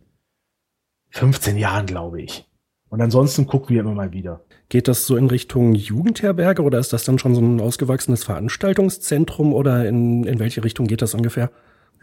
[1.12, 2.49] 15 Jahren, glaube ich.
[2.90, 4.42] Und ansonsten gucken wir immer mal wieder.
[4.68, 9.54] Geht das so in Richtung Jugendherberge oder ist das dann schon so ein ausgewachsenes Veranstaltungszentrum
[9.54, 11.50] oder in, in welche Richtung geht das ungefähr?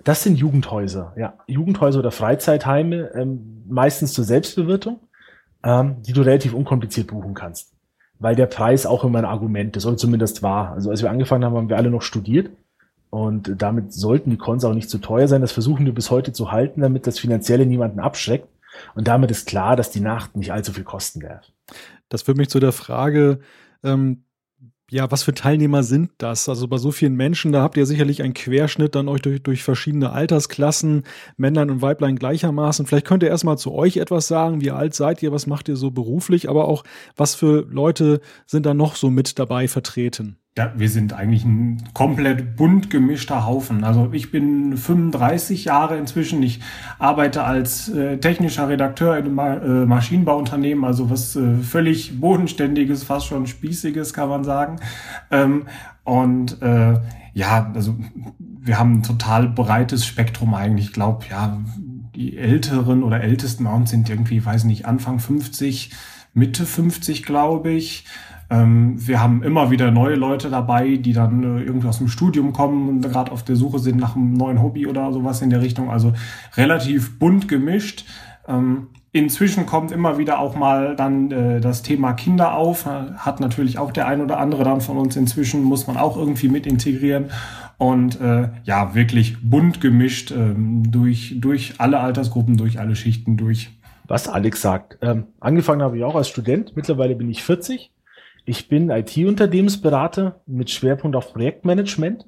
[0.04, 1.34] Das sind Jugendhäuser, ja.
[1.48, 5.00] Jugendhäuser oder Freizeitheime, ähm, meistens zur Selbstbewirtung,
[5.64, 7.72] ähm, die du relativ unkompliziert buchen kannst.
[8.18, 10.72] Weil der Preis auch immer ein Argument ist, oder zumindest war.
[10.72, 12.50] Also als wir angefangen haben, haben wir alle noch studiert.
[13.10, 15.40] Und damit sollten die Cons auch nicht zu teuer sein.
[15.40, 18.48] Das versuchen wir bis heute zu halten, damit das Finanzielle niemanden abschreckt.
[18.94, 21.52] Und damit ist klar, dass die Nacht nicht allzu viel kosten wird.
[22.08, 23.40] Das führt mich zu der Frage,
[23.82, 24.24] ähm,
[24.88, 26.48] ja, was für Teilnehmer sind das?
[26.48, 29.64] Also bei so vielen Menschen, da habt ihr sicherlich einen Querschnitt dann euch durch, durch
[29.64, 31.02] verschiedene Altersklassen,
[31.36, 32.86] Männlein und Weiblein gleichermaßen.
[32.86, 34.60] Vielleicht könnt ihr erstmal zu euch etwas sagen.
[34.60, 35.32] Wie alt seid ihr?
[35.32, 36.48] Was macht ihr so beruflich?
[36.48, 36.84] Aber auch,
[37.16, 40.38] was für Leute sind da noch so mit dabei vertreten?
[40.58, 43.84] Ja, wir sind eigentlich ein komplett bunt gemischter Haufen.
[43.84, 46.42] Also ich bin 35 Jahre inzwischen.
[46.42, 46.60] Ich
[46.98, 53.26] arbeite als äh, technischer Redakteur in einem äh, Maschinenbauunternehmen, also was äh, völlig bodenständiges, fast
[53.26, 54.76] schon spießiges, kann man sagen.
[55.30, 55.66] Ähm,
[56.04, 57.00] und äh,
[57.34, 57.94] ja, also
[58.38, 60.86] wir haben ein total breites Spektrum eigentlich.
[60.86, 61.58] Ich glaube, ja,
[62.14, 65.90] die Älteren oder Ältesten bei uns sind irgendwie, weiß nicht, Anfang 50,
[66.32, 68.06] Mitte 50, glaube ich.
[68.48, 72.52] Ähm, wir haben immer wieder neue Leute dabei, die dann äh, irgendwie aus dem Studium
[72.52, 75.62] kommen und gerade auf der Suche sind nach einem neuen Hobby oder sowas in der
[75.62, 75.90] Richtung.
[75.90, 76.12] Also
[76.56, 78.04] relativ bunt gemischt.
[78.46, 82.86] Ähm, inzwischen kommt immer wieder auch mal dann äh, das Thema Kinder auf.
[82.86, 86.48] Hat natürlich auch der ein oder andere dann von uns inzwischen, muss man auch irgendwie
[86.48, 87.26] mit integrieren.
[87.78, 93.70] Und äh, ja, wirklich bunt gemischt ähm, durch, durch alle Altersgruppen, durch alle Schichten durch.
[94.08, 94.98] Was Alex sagt.
[95.02, 96.76] Ähm, angefangen habe ich auch als Student.
[96.76, 97.90] Mittlerweile bin ich 40
[98.46, 102.26] ich bin IT-Unternehmensberater mit Schwerpunkt auf Projektmanagement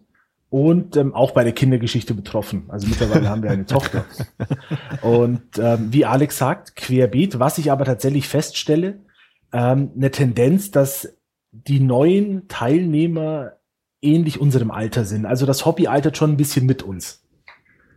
[0.50, 2.64] und ähm, auch bei der Kindergeschichte betroffen.
[2.68, 4.04] Also mittlerweile haben wir eine Tochter.
[5.02, 8.98] Und ähm, wie Alex sagt, querbeet, was ich aber tatsächlich feststelle,
[9.52, 11.16] ähm, eine Tendenz, dass
[11.52, 13.52] die neuen Teilnehmer
[14.02, 15.24] ähnlich unserem Alter sind.
[15.24, 17.24] Also das Hobby altert schon ein bisschen mit uns.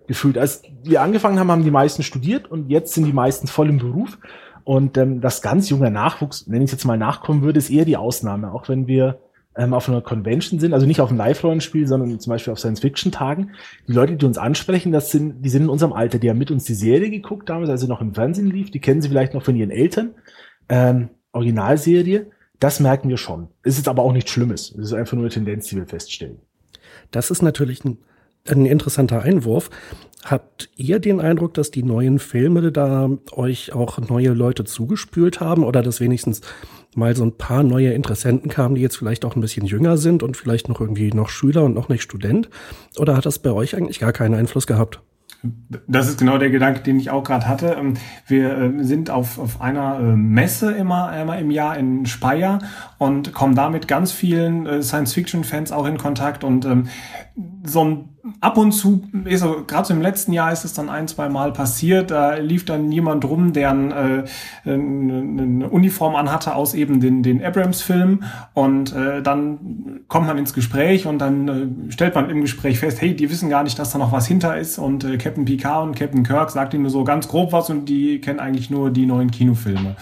[0.07, 0.37] Gefühlt.
[0.37, 3.77] Als wir angefangen haben, haben die meisten studiert und jetzt sind die meisten voll im
[3.77, 4.17] Beruf.
[4.63, 7.97] Und ähm, das ganz junge Nachwuchs, wenn ich jetzt mal nachkommen würde, ist eher die
[7.97, 8.53] Ausnahme.
[8.53, 9.19] Auch wenn wir
[9.55, 13.51] ähm, auf einer Convention sind, also nicht auf einem Live-Rollenspiel, sondern zum Beispiel auf Science-Fiction-Tagen.
[13.87, 16.51] Die Leute, die uns ansprechen, das sind, die sind in unserem Alter, die haben mit
[16.51, 18.71] uns die Serie geguckt damals, als sie noch im Fernsehen lief.
[18.71, 20.11] Die kennen sie vielleicht noch von ihren Eltern.
[20.69, 22.27] Ähm, Originalserie.
[22.59, 23.47] Das merken wir schon.
[23.63, 24.71] Es ist aber auch nichts Schlimmes.
[24.71, 26.37] Es ist einfach nur eine Tendenz, die wir feststellen.
[27.09, 27.97] Das ist natürlich ein,
[28.49, 29.69] ein interessanter Einwurf.
[30.23, 35.63] Habt ihr den Eindruck, dass die neuen Filme da euch auch neue Leute zugespült haben
[35.63, 36.41] oder dass wenigstens
[36.95, 40.21] mal so ein paar neue Interessenten kamen, die jetzt vielleicht auch ein bisschen jünger sind
[40.21, 42.49] und vielleicht noch irgendwie noch Schüler und noch nicht Student?
[42.97, 45.01] Oder hat das bei euch eigentlich gar keinen Einfluss gehabt?
[45.87, 47.75] Das ist genau der Gedanke, den ich auch gerade hatte.
[47.79, 47.95] Ähm,
[48.27, 52.59] wir äh, sind auf, auf einer äh, Messe immer einmal im Jahr in Speyer
[52.99, 56.89] und kommen da mit ganz vielen äh, Science-Fiction-Fans auch in Kontakt und ähm,
[57.63, 60.89] so ein ab und zu ist so, gerade so im letzten Jahr ist es dann
[60.89, 64.23] ein, zwei Mal passiert, da lief dann jemand rum, der ein, äh,
[64.65, 71.07] eine Uniform anhatte aus eben den, den Abrams-Film und äh, dann kommt man ins Gespräch
[71.07, 73.97] und dann äh, stellt man im Gespräch fest, hey, die wissen gar nicht, dass da
[73.97, 77.03] noch was hinter ist und äh, Captain Picard und Captain Kirk sagt ihnen nur so
[77.03, 79.95] ganz grob was und die kennen eigentlich nur die neuen Kinofilme.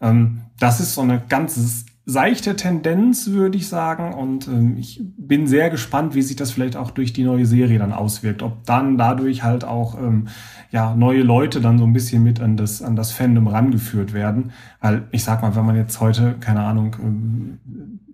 [0.00, 4.14] Ähm, das ist so eine ganz seichte Tendenz, würde ich sagen.
[4.14, 7.80] Und ähm, ich bin sehr gespannt, wie sich das vielleicht auch durch die neue Serie
[7.80, 8.42] dann auswirkt.
[8.44, 10.28] Ob dann dadurch halt auch ähm,
[10.70, 14.52] ja, neue Leute dann so ein bisschen mit an das, an das Fandom rangeführt werden.
[14.80, 17.58] Weil ich sag mal, wenn man jetzt heute, keine Ahnung, ähm,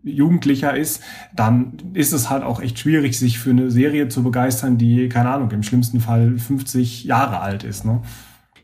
[0.04, 1.02] Jugendlicher ist,
[1.36, 5.30] dann ist es halt auch echt schwierig, sich für eine Serie zu begeistern, die, keine
[5.30, 7.84] Ahnung, im schlimmsten Fall 50 Jahre alt ist.
[7.84, 8.00] Ne?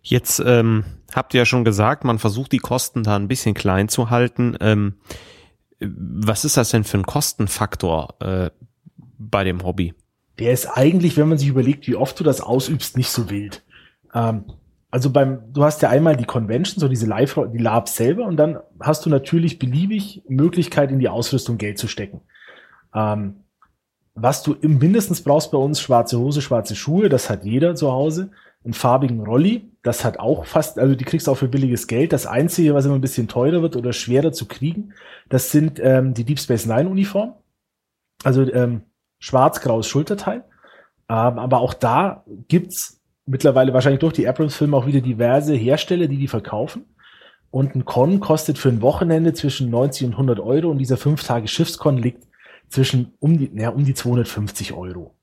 [0.03, 0.85] Jetzt ähm,
[1.15, 4.57] habt ihr ja schon gesagt, man versucht die Kosten da ein bisschen klein zu halten.
[4.61, 4.95] Ähm,
[5.81, 8.51] was ist das denn für ein Kostenfaktor äh,
[9.19, 9.95] bei dem Hobby?
[10.39, 13.63] Der ist eigentlich, wenn man sich überlegt, wie oft du das ausübst, nicht so wild.
[14.15, 14.45] Ähm,
[14.91, 18.37] also beim, du hast ja einmal die Convention, so diese Live, die Labs selber, und
[18.37, 22.23] dann hast du natürlich beliebig Möglichkeit, in die Ausrüstung Geld zu stecken.
[22.95, 23.45] Ähm,
[24.15, 27.93] was du im mindestens brauchst bei uns, schwarze Hose, schwarze Schuhe, das hat jeder zu
[27.93, 28.31] Hause
[28.69, 29.71] einen farbigen Rolli.
[29.83, 32.13] Das hat auch fast, also die kriegst du auch für billiges Geld.
[32.13, 34.93] Das Einzige, was immer ein bisschen teurer wird oder schwerer zu kriegen,
[35.31, 37.33] das sind ähm, die Deep Space Nine Uniform.
[38.25, 38.83] Also ähm,
[39.21, 40.45] schwarz-graues Schulterteil.
[41.09, 46.19] Ähm, aber auch da gibt's mittlerweile wahrscheinlich durch die Abrams-Filme auch wieder diverse Hersteller, die
[46.19, 46.85] die verkaufen.
[47.51, 51.25] Und ein Con kostet für ein Wochenende zwischen 90 und 100 Euro und dieser 5
[51.25, 52.27] Tage Schiffskon liegt
[52.69, 55.15] zwischen um die, ja, um die 250 Euro.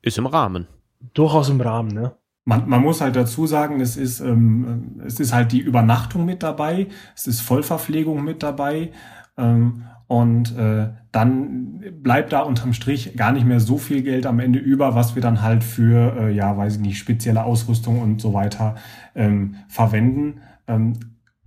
[0.00, 0.66] Ist im Rahmen.
[1.12, 2.16] Durchaus im Rahmen, ne?
[2.48, 6.44] Man, man muss halt dazu sagen, es ist, ähm, es ist halt die Übernachtung mit
[6.44, 8.92] dabei, es ist Vollverpflegung mit dabei.
[9.36, 14.38] Ähm, und äh, dann bleibt da unterm Strich gar nicht mehr so viel Geld am
[14.38, 18.20] Ende über, was wir dann halt für, äh, ja, weiß ich nicht, spezielle Ausrüstung und
[18.20, 18.76] so weiter
[19.16, 20.40] ähm, verwenden.
[20.68, 20.92] Ähm,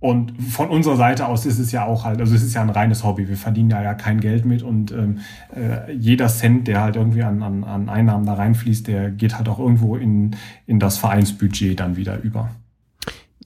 [0.00, 2.70] und von unserer Seite aus ist es ja auch halt, also es ist ja ein
[2.70, 3.28] reines Hobby.
[3.28, 5.18] Wir verdienen da ja kein Geld mit und ähm,
[5.54, 9.48] äh, jeder Cent, der halt irgendwie an, an, an Einnahmen da reinfließt, der geht halt
[9.50, 10.36] auch irgendwo in,
[10.66, 12.48] in das Vereinsbudget dann wieder über.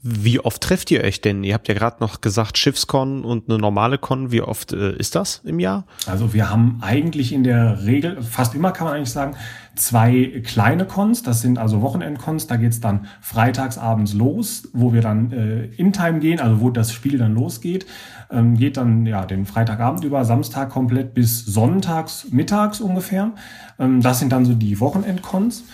[0.07, 1.43] Wie oft trefft ihr euch denn?
[1.45, 4.31] Ihr habt ja gerade noch gesagt Schiffskon und eine normale Con.
[4.31, 5.87] Wie oft äh, ist das im Jahr?
[6.07, 9.35] Also wir haben eigentlich in der Regel, fast immer kann man eigentlich sagen,
[9.77, 11.23] zwei kleine Cons.
[11.23, 12.47] Das sind also Wochenendcons.
[12.47, 16.69] Da geht's dann freitags abends los, wo wir dann äh, in Time gehen, also wo
[16.69, 17.87] das Spiel dann losgeht.
[18.31, 23.33] Ähm, geht dann ja den Freitagabend über, Samstag komplett bis sonntags mittags ungefähr.
[23.79, 25.64] Ähm, das sind dann so die Wochenendcons.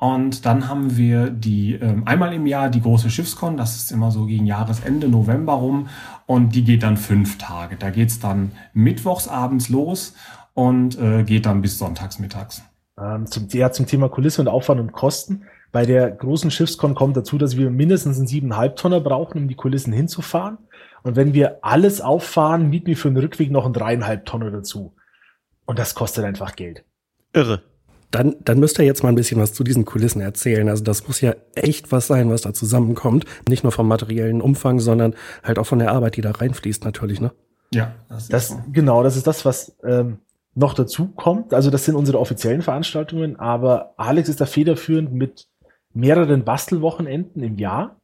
[0.00, 4.10] Und dann haben wir die ähm, einmal im Jahr die große Schiffskon, das ist immer
[4.10, 5.88] so gegen Jahresende, November rum.
[6.24, 7.76] Und die geht dann fünf Tage.
[7.76, 10.14] Da geht's dann mittwochs abends los
[10.54, 12.62] und äh, geht dann bis sonntags mittags.
[12.98, 15.42] Ähm, zum, ja, zum Thema Kulisse und Aufwand und Kosten.
[15.70, 19.54] Bei der großen Schiffskon kommt dazu, dass wir mindestens einen siebeneinhalb Tonner brauchen, um die
[19.54, 20.56] Kulissen hinzufahren.
[21.02, 24.94] Und wenn wir alles auffahren, mieten wir für den Rückweg noch einen dreieinhalb Tonner dazu.
[25.66, 26.84] Und das kostet einfach Geld.
[27.34, 27.69] Irre.
[28.10, 30.68] Dann, dann müsst ihr jetzt mal ein bisschen was zu diesen Kulissen erzählen.
[30.68, 33.24] Also das muss ja echt was sein, was da zusammenkommt.
[33.48, 37.20] Nicht nur vom materiellen Umfang, sondern halt auch von der Arbeit, die da reinfließt natürlich,
[37.20, 37.32] ne?
[37.72, 38.58] Ja, das, das so.
[38.72, 40.18] genau, das ist das, was ähm,
[40.54, 41.54] noch dazu kommt.
[41.54, 45.46] Also das sind unsere offiziellen Veranstaltungen, aber Alex ist da federführend mit
[45.92, 47.96] mehreren Bastelwochenenden im Jahr,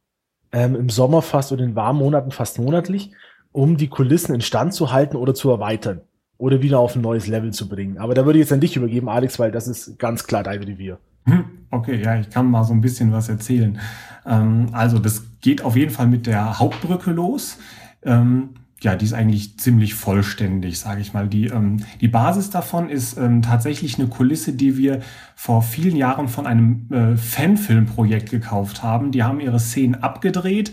[0.53, 3.11] ähm, im Sommer fast oder in warmen Monaten fast monatlich,
[3.51, 6.01] um die Kulissen instand zu halten oder zu erweitern
[6.37, 7.97] oder wieder auf ein neues Level zu bringen.
[7.97, 10.61] Aber da würde ich jetzt an dich übergeben, Alex, weil das ist ganz klar dein
[10.63, 10.99] Revier.
[11.25, 13.79] Hm, okay, ja, ich kann mal so ein bisschen was erzählen.
[14.25, 17.57] Ähm, also das geht auf jeden Fall mit der Hauptbrücke los.
[18.03, 18.49] Ähm,
[18.81, 21.27] ja, die ist eigentlich ziemlich vollständig, sage ich mal.
[21.27, 25.01] Die, ähm, die Basis davon ist ähm, tatsächlich eine Kulisse, die wir
[25.35, 29.11] vor vielen Jahren von einem äh, Fanfilmprojekt gekauft haben.
[29.11, 30.71] Die haben ihre Szenen abgedreht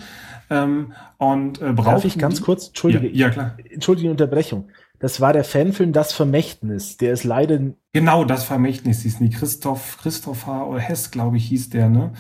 [0.51, 1.93] ähm, und äh, brauchen.
[1.93, 3.57] Darf ich ganz kurz, entschuldige, ja, ja klar.
[3.71, 4.69] entschuldige die Unterbrechung.
[5.05, 6.97] Das war der Fanfilm Das Vermächtnis.
[6.97, 7.61] Der ist leider.
[7.93, 9.29] Genau, das Vermächtnis hieß nie.
[9.29, 12.15] Christoph, Christopher oder Hess, glaube ich, hieß der, ne?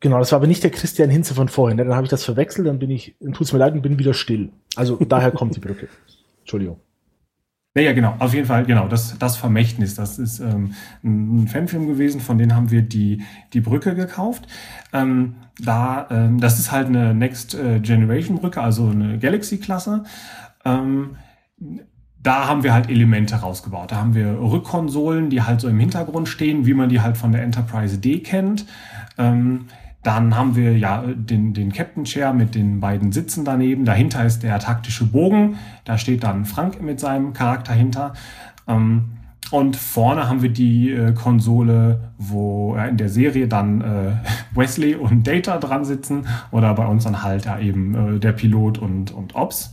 [0.00, 1.76] Genau, das war aber nicht der Christian Hinze von vorhin.
[1.76, 1.84] Ne?
[1.84, 4.48] Dann habe ich das verwechselt, dann bin ich, tut's mir leid und bin wieder still.
[4.74, 5.88] Also daher kommt die Brücke.
[6.40, 6.80] Entschuldigung.
[7.76, 11.86] Ja, ja, genau, auf jeden Fall, genau, das, das Vermächtnis, das ist ähm, ein Fanfilm
[11.86, 14.46] gewesen, von denen haben wir die, die Brücke gekauft.
[14.94, 20.04] Ähm, da, ähm, das ist halt eine Next äh, Generation Brücke, also eine Galaxy-Klasse.
[20.64, 21.16] Ähm,
[22.24, 23.92] da haben wir halt Elemente rausgebaut.
[23.92, 27.30] Da haben wir Rückkonsolen, die halt so im Hintergrund stehen, wie man die halt von
[27.32, 28.64] der Enterprise D kennt.
[29.18, 29.66] Ähm,
[30.02, 33.84] dann haben wir ja den, den Captain Chair mit den beiden Sitzen daneben.
[33.84, 35.56] Dahinter ist der taktische Bogen.
[35.84, 38.14] Da steht dann Frank mit seinem Charakter hinter.
[38.66, 39.10] Ähm,
[39.50, 44.12] und vorne haben wir die äh, Konsole, wo äh, in der Serie dann äh,
[44.54, 48.78] Wesley und Data dran sitzen oder bei uns dann halt ja eben äh, der Pilot
[48.78, 49.72] und, und Ops.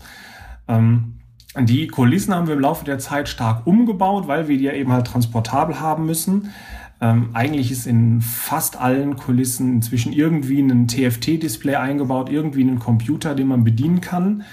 [0.68, 1.11] Ähm,
[1.60, 4.92] die Kulissen haben wir im Laufe der Zeit stark umgebaut, weil wir die ja eben
[4.92, 6.52] halt transportabel haben müssen.
[7.02, 13.36] Ähm, eigentlich ist in fast allen Kulissen inzwischen irgendwie ein TFT-Display eingebaut, irgendwie ein Computer,
[13.36, 14.44] den man bedienen kann.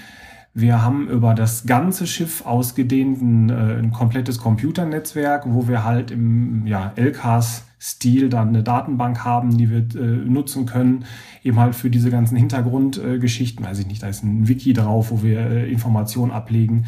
[0.55, 6.11] Wir haben über das ganze Schiff ausgedehnt ein, äh, ein komplettes Computernetzwerk, wo wir halt
[6.11, 11.05] im ja, LKs-Stil dann eine Datenbank haben, die wir äh, nutzen können,
[11.43, 13.65] eben halt für diese ganzen Hintergrundgeschichten.
[13.65, 16.87] Weiß ich nicht, da ist ein Wiki drauf, wo wir äh, Informationen ablegen.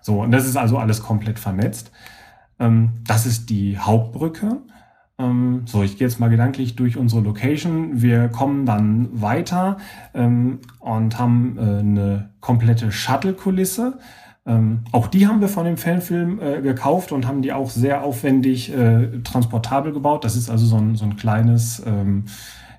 [0.00, 1.90] So, und das ist also alles komplett vernetzt.
[2.58, 4.58] Ähm, das ist die Hauptbrücke.
[5.18, 8.02] Ähm, so, ich gehe jetzt mal gedanklich durch unsere Location.
[8.02, 9.78] Wir kommen dann weiter
[10.14, 13.98] ähm, und haben äh, eine komplette Shuttle-Kulisse.
[14.46, 18.04] Ähm, auch die haben wir von dem Fanfilm äh, gekauft und haben die auch sehr
[18.04, 20.24] aufwendig äh, transportabel gebaut.
[20.24, 22.26] Das ist also so ein, so ein kleines ähm,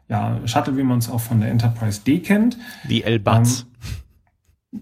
[0.10, 2.58] ja, Shuttle, wie man es auch von der Enterprise D kennt.
[2.90, 3.62] Die L-Bats.
[3.62, 3.68] Ähm,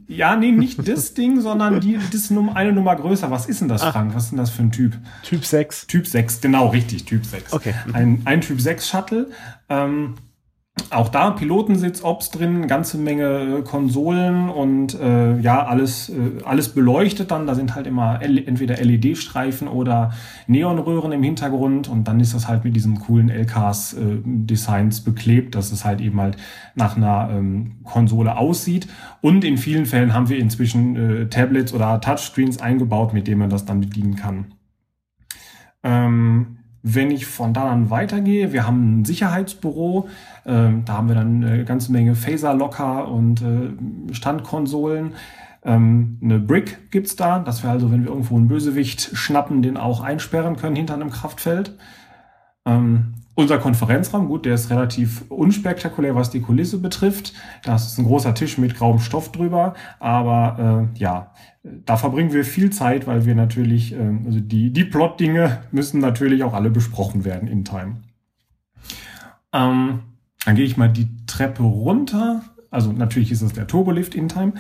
[0.07, 3.31] ja, nee, nicht das Ding, sondern die, das ist eine Nummer größer.
[3.31, 4.13] Was ist denn das, Frank?
[4.15, 4.97] Was ist denn das für ein Typ?
[5.23, 5.87] Typ 6.
[5.87, 7.53] Typ 6, genau, richtig, Typ 6.
[7.53, 7.73] Okay.
[7.93, 9.29] Ein, ein Typ 6 Shuttle.
[9.69, 10.15] Ähm,
[10.91, 16.69] auch da Pilotensitz, Ops drin, ganze Menge äh, Konsolen und äh, ja, alles, äh, alles
[16.69, 17.47] beleuchtet dann.
[17.47, 20.13] Da sind halt immer L entweder LED-Streifen oder
[20.47, 25.71] Neonröhren im Hintergrund und dann ist das halt mit diesem coolen LKs-Designs äh, beklebt, dass
[25.71, 26.37] es halt eben halt
[26.75, 28.87] nach einer ähm, Konsole aussieht.
[29.21, 33.49] Und in vielen Fällen haben wir inzwischen äh, Tablets oder Touchscreens eingebaut, mit denen man
[33.49, 34.53] das dann bedienen kann.
[35.83, 40.07] Ähm, wenn ich von da dann weitergehe, wir haben ein Sicherheitsbüro,
[40.45, 45.15] ähm, da haben wir dann eine ganze Menge Phaser-Locker und äh, Standkonsolen.
[45.63, 49.77] Ähm, eine Brick gibt's da, dass wir also, wenn wir irgendwo einen Bösewicht schnappen, den
[49.77, 51.75] auch einsperren können hinter einem Kraftfeld.
[52.67, 57.33] Ähm, unser Konferenzraum, gut, der ist relativ unspektakulär, was die Kulisse betrifft.
[57.63, 61.31] Das ist ein großer Tisch mit grauem Stoff drüber, aber äh, ja,
[61.63, 66.43] da verbringen wir viel Zeit, weil wir natürlich, äh, also die, die Plot-Dinge müssen natürlich
[66.43, 67.97] auch alle besprochen werden in Time.
[69.51, 69.99] Ähm,
[70.45, 72.43] dann gehe ich mal die Treppe runter.
[72.71, 74.53] Also natürlich ist es der Turbolift in Time.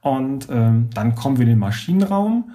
[0.00, 2.50] Und ähm, dann kommen wir in den Maschinenraum.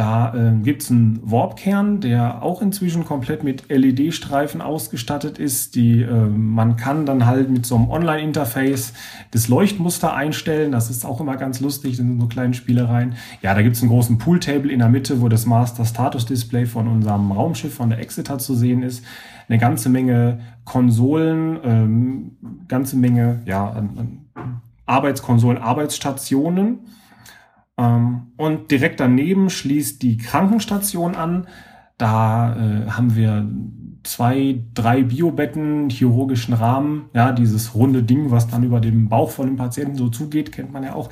[0.00, 5.74] Da äh, gibt es einen Warp-Kern, der auch inzwischen komplett mit LED-Streifen ausgestattet ist.
[5.74, 8.94] Die, äh, man kann dann halt mit so einem Online-Interface
[9.30, 10.72] das Leuchtmuster einstellen.
[10.72, 13.16] Das ist auch immer ganz lustig, das sind so kleine Spielereien.
[13.42, 17.30] Ja, da gibt es einen großen Pool-Table in der Mitte, wo das Master-Status-Display von unserem
[17.30, 19.04] Raumschiff, von der Exeter zu sehen ist.
[19.50, 22.30] Eine ganze Menge Konsolen, ähm,
[22.68, 24.18] ganze Menge ja, an, an
[24.86, 26.78] Arbeitskonsolen, Arbeitsstationen.
[27.80, 31.46] Ähm, und direkt daneben schließt die Krankenstation an.
[31.96, 33.48] Da äh, haben wir
[34.02, 39.46] zwei, drei Biobetten, chirurgischen Rahmen, ja, dieses runde Ding, was dann über dem Bauch von
[39.46, 41.10] dem Patienten so zugeht, kennt man ja auch.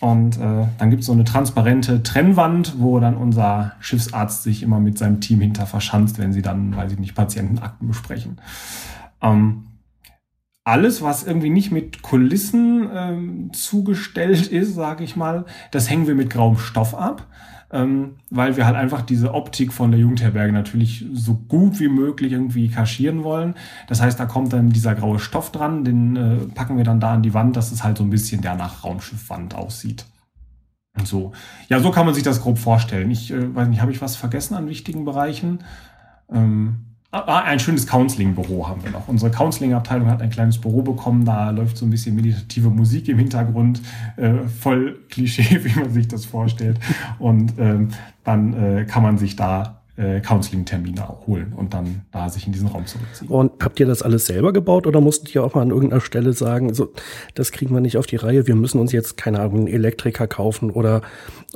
[0.00, 4.80] Und äh, dann gibt es so eine transparente Trennwand, wo dann unser Schiffsarzt sich immer
[4.80, 8.38] mit seinem Team hinter verschanzt, wenn sie dann, weiß ich nicht, Patientenakten besprechen.
[9.22, 9.65] Ähm,
[10.66, 16.16] alles, was irgendwie nicht mit Kulissen ähm, zugestellt ist, sage ich mal, das hängen wir
[16.16, 17.28] mit grauem Stoff ab,
[17.70, 22.32] ähm, weil wir halt einfach diese Optik von der Jugendherberge natürlich so gut wie möglich
[22.32, 23.54] irgendwie kaschieren wollen.
[23.86, 27.14] Das heißt, da kommt dann dieser graue Stoff dran, den äh, packen wir dann da
[27.14, 30.04] an die Wand, dass es halt so ein bisschen der nach Raumschiffwand aussieht.
[30.98, 31.30] Und so.
[31.68, 33.08] Ja, so kann man sich das grob vorstellen.
[33.12, 35.60] Ich äh, weiß nicht, habe ich was vergessen an wichtigen Bereichen?
[36.28, 39.08] Ähm, Ah, ein schönes Counseling-Büro haben wir noch.
[39.08, 43.18] Unsere Counseling-Abteilung hat ein kleines Büro bekommen, da läuft so ein bisschen meditative Musik im
[43.18, 43.80] Hintergrund,
[44.16, 46.78] äh, voll Klischee, wie man sich das vorstellt.
[47.18, 47.90] Und ähm,
[48.24, 52.68] dann äh, kann man sich da äh, Counseling-Termine holen und dann da sich in diesen
[52.68, 53.30] Raum zurückziehen.
[53.30, 56.32] Und habt ihr das alles selber gebaut oder musstet ihr auch mal an irgendeiner Stelle
[56.32, 56.92] sagen, so,
[57.34, 60.26] das kriegen wir nicht auf die Reihe, wir müssen uns jetzt, keine Ahnung, einen Elektriker
[60.26, 61.02] kaufen oder,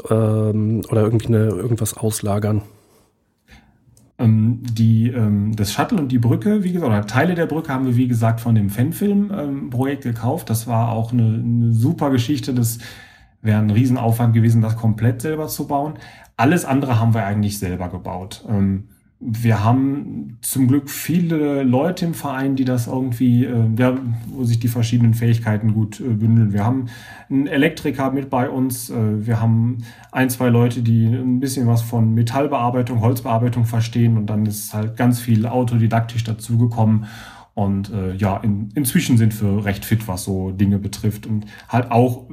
[0.08, 2.62] ähm, oder irgendwie eine, irgendwas auslagern?
[4.20, 7.87] Ähm, die, ähm, das Shuttle und die Brücke, wie gesagt, oder Teile der Brücke haben
[7.87, 10.50] wir, wie gesagt, von dem Fanfilm-Projekt ähm, gekauft.
[10.50, 12.53] Das war auch eine, eine super Geschichte.
[12.53, 12.78] Das
[13.42, 15.95] wäre ein Riesenaufwand gewesen, das komplett selber zu bauen.
[16.36, 18.45] Alles andere haben wir eigentlich selber gebaut.
[19.23, 23.99] Wir haben zum Glück viele Leute im Verein, die das irgendwie, äh, ja,
[24.29, 26.55] wo sich die verschiedenen Fähigkeiten gut äh, bündeln.
[26.55, 26.87] Wir haben
[27.29, 31.83] einen Elektriker mit bei uns, äh, wir haben ein, zwei Leute, die ein bisschen was
[31.83, 37.05] von Metallbearbeitung, Holzbearbeitung verstehen und dann ist halt ganz viel autodidaktisch dazugekommen.
[37.61, 41.26] Und äh, ja, in, inzwischen sind wir recht fit, was so Dinge betrifft.
[41.26, 42.26] Und halt auch,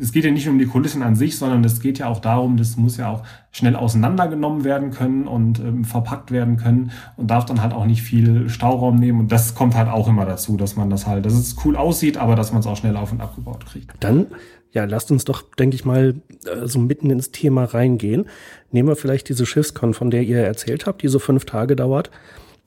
[0.00, 2.56] es geht ja nicht um die Kulissen an sich, sondern es geht ja auch darum,
[2.56, 7.44] das muss ja auch schnell auseinandergenommen werden können und ähm, verpackt werden können und darf
[7.44, 9.18] dann halt auch nicht viel Stauraum nehmen.
[9.18, 12.16] Und das kommt halt auch immer dazu, dass man das halt, dass es cool aussieht,
[12.16, 13.92] aber dass man es auch schnell auf und abgebaut kriegt.
[13.98, 14.26] Dann
[14.70, 16.14] ja, lasst uns doch, denke ich mal,
[16.44, 18.26] äh, so mitten ins Thema reingehen.
[18.70, 22.12] Nehmen wir vielleicht diese Schiffskon, von der ihr erzählt habt, die so fünf Tage dauert.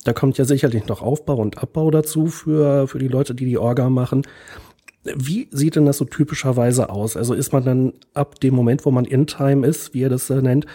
[0.04, 3.58] Da kommt ja sicherlich noch Aufbau und Abbau dazu für, für die Leute, die die
[3.58, 4.24] Orga machen.
[5.04, 7.18] Wie sieht denn das so typischerweise aus?
[7.18, 10.30] Also ist man dann ab dem Moment, wo man in Time ist, wie ihr das
[10.30, 10.66] äh, nennt,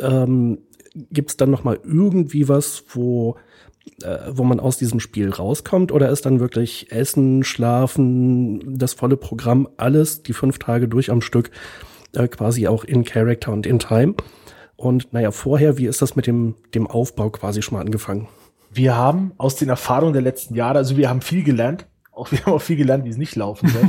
[0.00, 0.58] ähm,
[1.10, 3.36] gibt es dann noch mal irgendwie was, wo
[4.02, 5.92] äh, wo man aus diesem Spiel rauskommt?
[5.92, 11.20] Oder ist dann wirklich Essen, Schlafen, das volle Programm, alles die fünf Tage durch am
[11.20, 11.50] Stück,
[12.12, 14.14] äh, quasi auch in Character und in Time?
[14.76, 18.28] Und naja, vorher, wie ist das mit dem, dem Aufbau quasi schon mal angefangen?
[18.76, 22.40] Wir haben aus den Erfahrungen der letzten Jahre, also wir haben viel gelernt, auch wir
[22.46, 23.88] haben auch viel gelernt, wie es nicht laufen soll.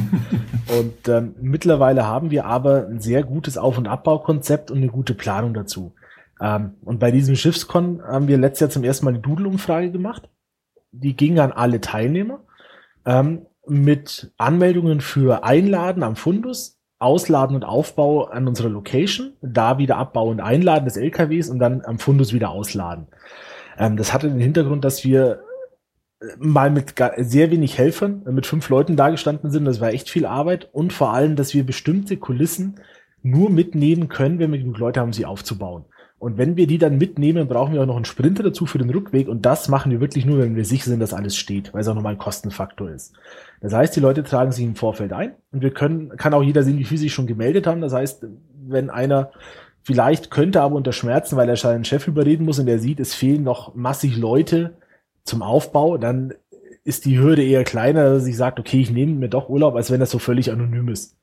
[0.79, 5.13] und ähm, mittlerweile haben wir aber ein sehr gutes Auf- und Abbaukonzept und eine gute
[5.13, 5.93] Planung dazu.
[6.41, 10.29] Ähm, und bei diesem Schiffskon haben wir letztes Jahr zum ersten Mal eine Doodle-Umfrage gemacht.
[10.91, 12.39] Die ging an alle Teilnehmer
[13.05, 19.97] ähm, mit Anmeldungen für Einladen am Fundus, Ausladen und Aufbau an unserer Location, da wieder
[19.97, 23.07] Abbau und Einladen des LKWs und dann am Fundus wieder ausladen.
[23.77, 25.41] Ähm, das hatte den Hintergrund, dass wir
[26.21, 29.65] äh, mal mit sehr wenig Helfern, äh, mit fünf Leuten dagestanden sind.
[29.65, 32.79] Das war echt viel Arbeit und vor allem, dass wir bestimmte Kulissen
[33.21, 35.85] nur mitnehmen können, wenn wir genug Leute haben, sie aufzubauen.
[36.17, 38.89] Und wenn wir die dann mitnehmen, brauchen wir auch noch einen Sprinter dazu für den
[38.89, 39.27] Rückweg.
[39.27, 41.87] Und das machen wir wirklich nur, wenn wir sicher sind, dass alles steht, weil es
[41.87, 43.13] auch nochmal ein Kostenfaktor ist.
[43.61, 46.63] Das heißt, die Leute tragen sich im Vorfeld ein und wir können, kann auch jeder
[46.63, 47.81] sehen, wie viel sich schon gemeldet haben.
[47.81, 48.25] Das heißt,
[48.67, 49.31] wenn einer
[49.85, 53.13] Vielleicht könnte aber unter Schmerzen, weil er seinen Chef überreden muss und er sieht, es
[53.13, 54.77] fehlen noch massig Leute
[55.23, 56.33] zum Aufbau, dann
[56.83, 59.91] ist die Hürde eher kleiner, dass ich sagt, okay, ich nehme mir doch Urlaub, als
[59.91, 61.17] wenn das so völlig anonym ist.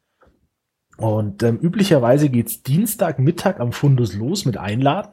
[0.97, 5.11] Und ähm, üblicherweise geht's Dienstag Mittag am Fundus los mit Einladen.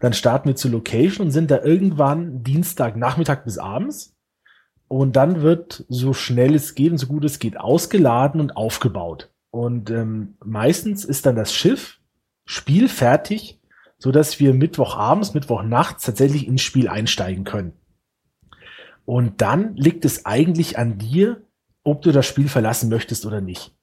[0.00, 4.16] Dann starten wir zur Location und sind da irgendwann Dienstag Nachmittag bis abends.
[4.88, 9.30] Und dann wird so schnell es geht und so gut es geht ausgeladen und aufgebaut.
[9.52, 12.00] Und ähm, meistens ist dann das Schiff
[12.44, 13.60] Spiel fertig,
[13.98, 17.72] so dass wir Mittwochabends, Mittwochnachts tatsächlich ins Spiel einsteigen können.
[19.04, 21.42] Und dann liegt es eigentlich an dir,
[21.82, 23.74] ob du das Spiel verlassen möchtest oder nicht.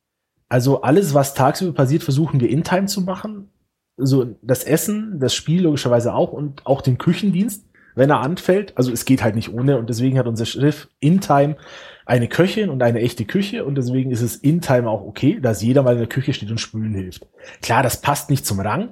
[0.50, 3.50] Also alles, was tagsüber passiert, versuchen wir in Time zu machen.
[3.98, 8.78] So das Essen, das Spiel logischerweise auch und auch den Küchendienst, wenn er anfällt.
[8.78, 11.58] Also es geht halt nicht ohne und deswegen hat unser Schiff in Time
[12.06, 15.62] eine Köchin und eine echte Küche und deswegen ist es in Time auch okay, dass
[15.62, 17.28] jeder mal in der Küche steht und spülen hilft.
[17.62, 18.90] Klar, das passt nicht zum Rang,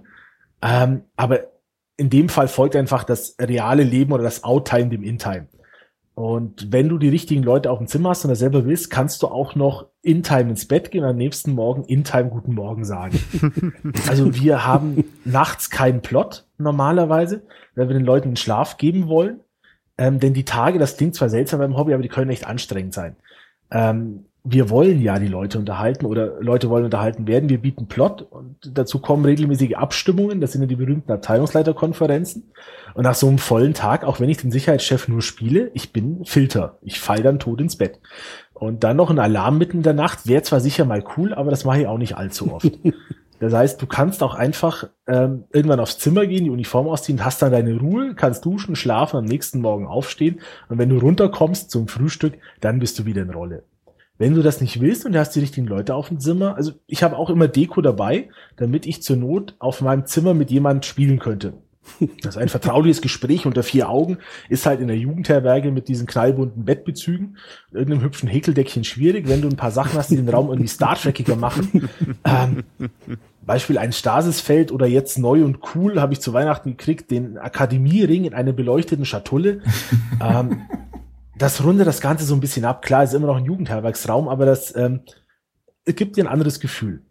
[0.61, 1.47] ähm, aber
[1.97, 5.47] in dem Fall folgt einfach das reale Leben oder das Outtime dem In-Time.
[6.19, 9.23] Und wenn du die richtigen Leute auf dem Zimmer hast und das selber willst, kannst
[9.23, 12.55] du auch noch in Time ins Bett gehen und am nächsten Morgen in Time guten
[12.55, 13.17] Morgen sagen.
[14.09, 17.43] also wir haben nachts keinen Plot normalerweise,
[17.73, 19.39] weil wir den Leuten einen Schlaf geben wollen.
[19.97, 22.93] Ähm, denn die Tage, das klingt zwar seltsam beim Hobby, aber die können echt anstrengend
[22.93, 23.15] sein.
[23.71, 27.49] Ähm, wir wollen ja die Leute unterhalten oder Leute wollen unterhalten werden.
[27.49, 30.39] Wir bieten Plot und dazu kommen regelmäßige Abstimmungen.
[30.39, 32.51] Das sind ja die berühmten Abteilungsleiterkonferenzen.
[32.93, 36.23] Und nach so einem vollen Tag, auch wenn ich den Sicherheitschef nur spiele, ich bin
[36.25, 36.77] Filter.
[36.81, 37.99] Ich fall dann tot ins Bett.
[38.53, 41.51] Und dann noch ein Alarm mitten in der Nacht wäre zwar sicher mal cool, aber
[41.51, 42.71] das mache ich auch nicht allzu oft.
[43.39, 47.41] Das heißt, du kannst auch einfach ähm, irgendwann aufs Zimmer gehen, die Uniform ausziehen, hast
[47.41, 51.87] dann deine Ruhe, kannst duschen, schlafen, am nächsten Morgen aufstehen und wenn du runterkommst zum
[51.87, 53.63] Frühstück, dann bist du wieder in Rolle.
[54.19, 56.73] Wenn du das nicht willst und du hast die richtigen Leute auf dem Zimmer, also
[56.87, 60.83] ich habe auch immer Deko dabei, damit ich zur Not auf meinem Zimmer mit jemandem
[60.83, 61.53] spielen könnte.
[62.21, 64.17] Das ist ein vertrauliches Gespräch unter vier Augen,
[64.49, 67.37] ist halt in der Jugendherberge mit diesen knallbunten Bettbezügen,
[67.71, 70.95] irgendeinem hübschen Häkeldeckchen schwierig, wenn du ein paar Sachen hast, die den Raum irgendwie Star
[70.95, 71.89] Trekiger machen.
[72.25, 72.63] Ähm,
[73.45, 78.25] Beispiel ein Stasisfeld oder jetzt neu und cool habe ich zu Weihnachten gekriegt, den Akademiering
[78.25, 79.61] in einer beleuchteten Schatulle.
[80.21, 80.61] ähm,
[81.41, 82.81] das rundet das Ganze so ein bisschen ab.
[82.81, 85.01] Klar, ist immer noch ein Jugendherbergsraum, aber das ähm,
[85.85, 87.05] gibt dir ein anderes Gefühl.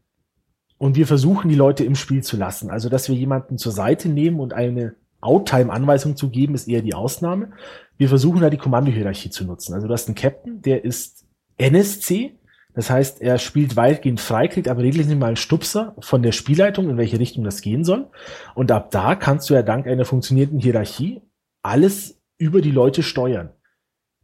[0.77, 2.71] Und wir versuchen, die Leute im Spiel zu lassen.
[2.71, 6.95] Also, dass wir jemanden zur Seite nehmen und eine Outtime-Anweisung zu geben, ist eher die
[6.95, 7.53] Ausnahme.
[7.97, 9.75] Wir versuchen da die Kommandohierarchie zu nutzen.
[9.75, 11.27] Also, du hast einen Captain, der ist
[11.57, 12.39] NSC.
[12.75, 16.89] Das heißt, er spielt weitgehend frei, kriegt aber regelmäßig mal einen Stupser von der Spielleitung,
[16.91, 18.09] in welche Richtung das gehen soll.
[18.55, 21.23] Und ab da kannst du ja dank einer funktionierenden Hierarchie
[21.63, 23.51] alles über die Leute steuern.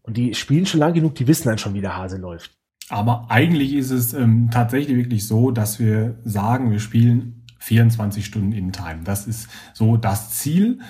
[0.05, 2.53] Und die spielen schon lang genug, die wissen dann schon, wie der Hase läuft.
[2.91, 8.53] Aber eigentlich ist es ähm, tatsächlich wirklich so, dass wir sagen, wir spielen 24 Stunden
[8.53, 9.01] in Time.
[9.05, 10.81] Das ist so das Ziel.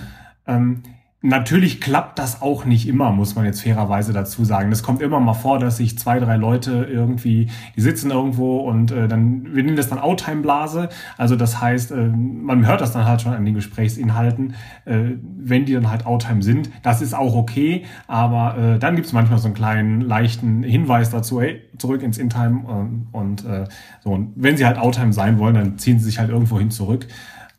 [0.47, 0.83] Ähm,
[1.27, 4.71] Natürlich klappt das auch nicht immer, muss man jetzt fairerweise dazu sagen.
[4.71, 8.91] Es kommt immer mal vor, dass sich zwei, drei Leute irgendwie, die sitzen irgendwo und
[8.91, 10.91] äh, dann, wir nennen das dann Outtime-Blase.
[11.17, 14.55] Also das heißt, äh, man hört das dann halt schon an den Gesprächsinhalten,
[14.85, 16.69] äh, wenn die dann halt Outtime sind.
[16.83, 21.09] Das ist auch okay, aber äh, dann gibt es manchmal so einen kleinen, leichten Hinweis
[21.09, 23.65] dazu, hey, zurück ins Intime ähm, und äh,
[24.03, 24.11] so.
[24.11, 27.07] Und wenn sie halt Outtime sein wollen, dann ziehen sie sich halt irgendwo hin zurück.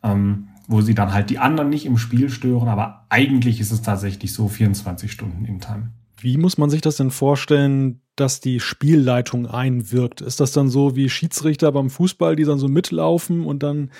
[0.04, 3.82] Ähm, wo sie dann halt die anderen nicht im Spiel stören, aber eigentlich ist es
[3.82, 5.92] tatsächlich so 24 Stunden in Time.
[6.18, 10.22] Wie muss man sich das denn vorstellen, dass die Spielleitung einwirkt?
[10.22, 13.90] Ist das dann so wie Schiedsrichter beim Fußball, die dann so mitlaufen und dann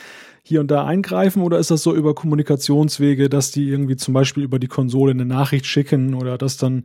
[0.42, 1.42] hier und da eingreifen?
[1.42, 5.26] Oder ist das so über Kommunikationswege, dass die irgendwie zum Beispiel über die Konsole eine
[5.26, 6.84] Nachricht schicken oder dass dann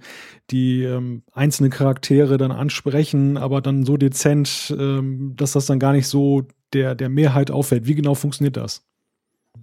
[0.50, 5.94] die ähm, einzelnen Charaktere dann ansprechen, aber dann so dezent, ähm, dass das dann gar
[5.94, 7.88] nicht so der, der Mehrheit auffällt?
[7.88, 8.84] Wie genau funktioniert das?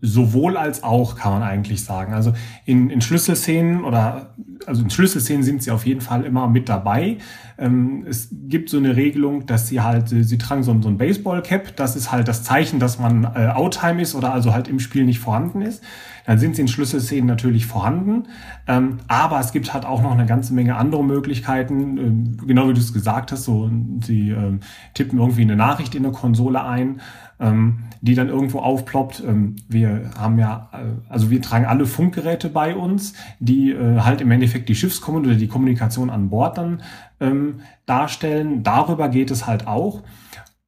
[0.01, 2.15] Sowohl als auch, kann man eigentlich sagen.
[2.15, 2.33] Also
[2.65, 4.35] in, in Schlüsselszenen oder
[4.67, 7.19] also in Schlüsselszenen sind sie auf jeden Fall immer mit dabei.
[7.59, 11.77] Ähm, es gibt so eine Regelung, dass sie halt, sie tragen so, so ein Baseball-Cap,
[11.77, 15.05] das ist halt das Zeichen, dass man äh, Outtime ist oder also halt im Spiel
[15.05, 15.83] nicht vorhanden ist.
[16.27, 18.25] Dann sind sie in Schlüsselszenen natürlich vorhanden.
[18.67, 22.75] Ähm, aber es gibt halt auch noch eine ganze Menge andere Möglichkeiten, ähm, genau wie
[22.75, 23.71] du es gesagt hast, so
[24.05, 24.61] sie ähm,
[24.93, 27.01] tippen irgendwie eine Nachricht in eine Konsole ein
[27.41, 29.23] ähm, die dann irgendwo aufploppt.
[29.27, 34.21] Ähm, wir haben ja, äh, also wir tragen alle Funkgeräte bei uns, die äh, halt
[34.21, 36.83] im Endeffekt die Schiffskommunikation oder die Kommunikation an Bord dann
[37.21, 38.63] ähm, darstellen.
[38.63, 40.03] Darüber geht es halt auch.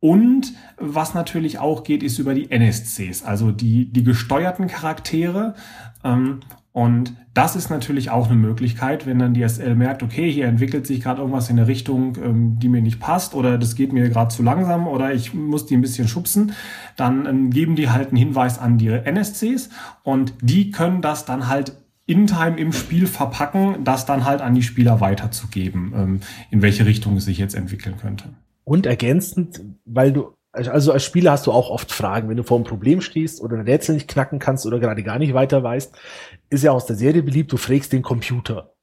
[0.01, 5.55] Und was natürlich auch geht, ist über die NSCs, also die, die gesteuerten Charaktere.
[6.03, 6.41] Ähm,
[6.73, 10.87] und das ist natürlich auch eine Möglichkeit, wenn dann die SL merkt, okay, hier entwickelt
[10.87, 14.09] sich gerade irgendwas in eine Richtung, ähm, die mir nicht passt oder das geht mir
[14.09, 16.53] gerade zu langsam oder ich muss die ein bisschen schubsen,
[16.97, 19.71] dann ähm, geben die halt einen Hinweis an die NSCs
[20.05, 24.55] und die können das dann halt in Time im Spiel verpacken, das dann halt an
[24.55, 28.31] die Spieler weiterzugeben, ähm, in welche Richtung es sich jetzt entwickeln könnte.
[28.65, 32.57] Und ergänzend, weil du also als Spieler hast du auch oft Fragen, wenn du vor
[32.57, 35.97] einem Problem stehst oder ein Rätsel nicht knacken kannst oder gerade gar nicht weiter weißt,
[36.51, 38.75] ist ja aus der Serie beliebt, du fragst den Computer.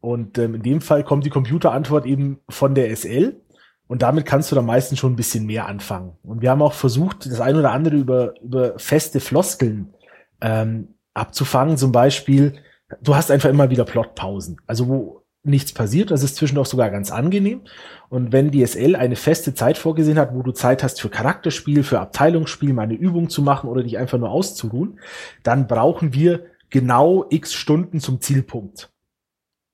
[0.00, 3.40] Und ähm, in dem Fall kommt die Computerantwort eben von der SL
[3.88, 6.12] und damit kannst du dann meistens schon ein bisschen mehr anfangen.
[6.22, 9.94] Und wir haben auch versucht, das ein oder andere über, über feste Floskeln
[10.40, 11.78] ähm, abzufangen.
[11.78, 12.60] Zum Beispiel,
[13.02, 14.58] du hast einfach immer wieder Plotpausen.
[14.66, 16.10] Also wo nichts passiert.
[16.10, 17.62] Das ist zwischendurch sogar ganz angenehm.
[18.08, 22.00] Und wenn DSL eine feste Zeit vorgesehen hat, wo du Zeit hast für Charakterspiel, für
[22.00, 25.00] Abteilungsspiel, mal eine Übung zu machen oder dich einfach nur auszuruhen,
[25.42, 28.90] dann brauchen wir genau x Stunden zum Zielpunkt.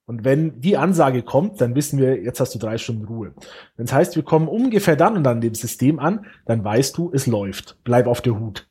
[0.07, 3.35] Und wenn die Ansage kommt, dann wissen wir, jetzt hast du drei Stunden Ruhe.
[3.77, 7.11] Wenn es heißt, wir kommen ungefähr dann und dann dem System an, dann weißt du,
[7.13, 7.79] es läuft.
[7.85, 8.69] Bleib auf der Hut.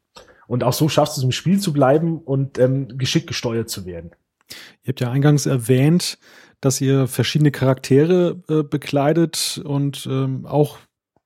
[0.47, 3.85] Und auch so schaffst du es im Spiel zu bleiben und ähm, geschickt gesteuert zu
[3.85, 4.11] werden.
[4.83, 6.19] Ihr habt ja eingangs erwähnt,
[6.61, 10.77] dass ihr verschiedene Charaktere äh, bekleidet und ähm, auch,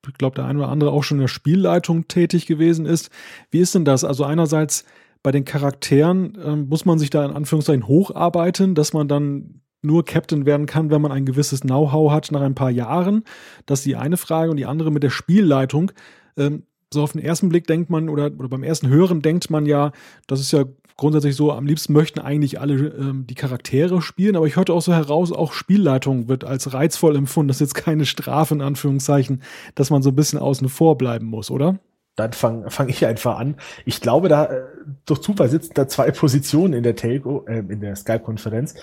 [0.08, 3.10] ich glaube, der eine oder andere auch schon in der Spielleitung tätig gewesen ist.
[3.52, 4.06] Wie ist denn das?
[4.06, 4.86] Also einerseits
[5.24, 10.06] bei den Charakteren ähm, muss man sich da in Anführungszeichen hocharbeiten, dass man dann nur
[10.06, 13.24] Captain werden kann, wenn man ein gewisses Know-how hat nach ein paar Jahren.
[13.66, 14.52] Das ist die eine Frage.
[14.52, 15.92] Und die andere mit der Spielleitung.
[16.38, 16.64] Ähm,
[16.94, 19.92] so auf den ersten Blick denkt man oder, oder beim ersten Hören denkt man ja,
[20.28, 20.66] das ist ja
[20.96, 24.82] grundsätzlich so, am liebsten möchten eigentlich alle ähm, die Charaktere spielen, aber ich hörte auch
[24.82, 27.50] so heraus, auch Spielleitung wird als reizvoll empfunden.
[27.50, 29.44] Das ist jetzt keine Strafe in Anführungszeichen,
[29.76, 31.80] dass man so ein bisschen außen vor bleiben muss, oder?
[32.18, 33.56] Dann fange fang ich einfach an.
[33.86, 34.64] Ich glaube, da äh,
[35.06, 38.74] durch Zufall sitzen da zwei Positionen in der Telco, äh, in der Skype-Konferenz.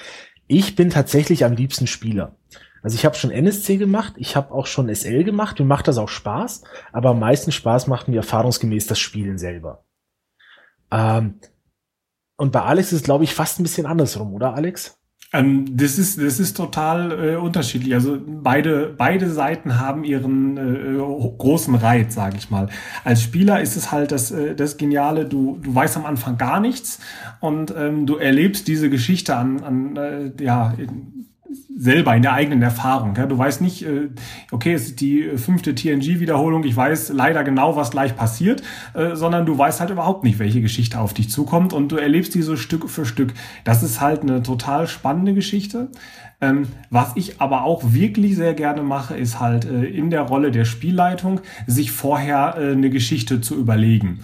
[0.46, 2.36] Ich bin tatsächlich am liebsten Spieler.
[2.82, 5.98] Also ich habe schon NSC gemacht, ich habe auch schon SL gemacht, mir macht das
[5.98, 9.84] auch Spaß, aber am meisten Spaß macht mir erfahrungsgemäß das Spielen selber.
[10.90, 11.40] Ähm,
[12.36, 15.00] und bei Alex ist glaube ich, fast ein bisschen andersrum, oder Alex?
[15.34, 17.92] Ähm, das ist das ist total äh, unterschiedlich.
[17.94, 20.96] Also beide beide Seiten haben ihren äh,
[21.38, 22.68] großen Reiz, sage ich mal.
[23.02, 25.24] Als Spieler ist es halt das äh, das Geniale.
[25.24, 27.00] Du du weißt am Anfang gar nichts
[27.40, 31.26] und ähm, du erlebst diese Geschichte an an äh, ja in,
[31.76, 33.14] selber in der eigenen Erfahrung.
[33.16, 33.26] Ja?
[33.26, 34.08] Du weißt nicht, äh,
[34.50, 38.62] okay, es ist die fünfte TNG-Wiederholung, ich weiß leider genau, was gleich passiert,
[38.94, 42.34] äh, sondern du weißt halt überhaupt nicht, welche Geschichte auf dich zukommt und du erlebst
[42.34, 43.34] die so Stück für Stück.
[43.64, 45.88] Das ist halt eine total spannende Geschichte.
[46.40, 50.50] Ähm, was ich aber auch wirklich sehr gerne mache, ist halt äh, in der Rolle
[50.50, 54.20] der Spielleitung, sich vorher äh, eine Geschichte zu überlegen.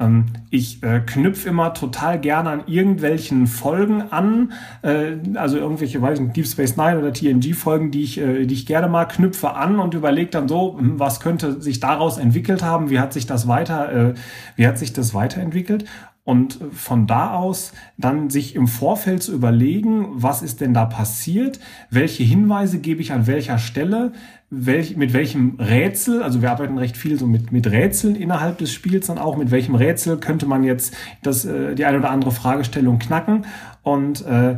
[0.00, 6.18] Ähm, ich äh, knüpfe immer total gerne an irgendwelchen Folgen an, äh, also irgendwelche, weiß
[6.18, 9.54] ich nicht, Deep Space Nine oder TNG-Folgen, die ich, äh, die ich gerne mal knüpfe
[9.54, 13.26] an und überlege dann so, hm, was könnte sich daraus entwickelt haben, wie hat sich
[13.26, 14.14] das weiter, äh,
[14.56, 15.84] wie hat sich das weiterentwickelt?
[16.24, 21.60] Und von da aus dann sich im Vorfeld zu überlegen, was ist denn da passiert,
[21.90, 24.12] welche Hinweise gebe ich an welcher Stelle,
[24.48, 28.72] welch, mit welchem Rätsel, also wir arbeiten recht viel so mit, mit Rätseln innerhalb des
[28.72, 32.30] Spiels dann auch, mit welchem Rätsel könnte man jetzt das, äh, die eine oder andere
[32.30, 33.44] Fragestellung knacken?
[33.82, 34.56] Und äh,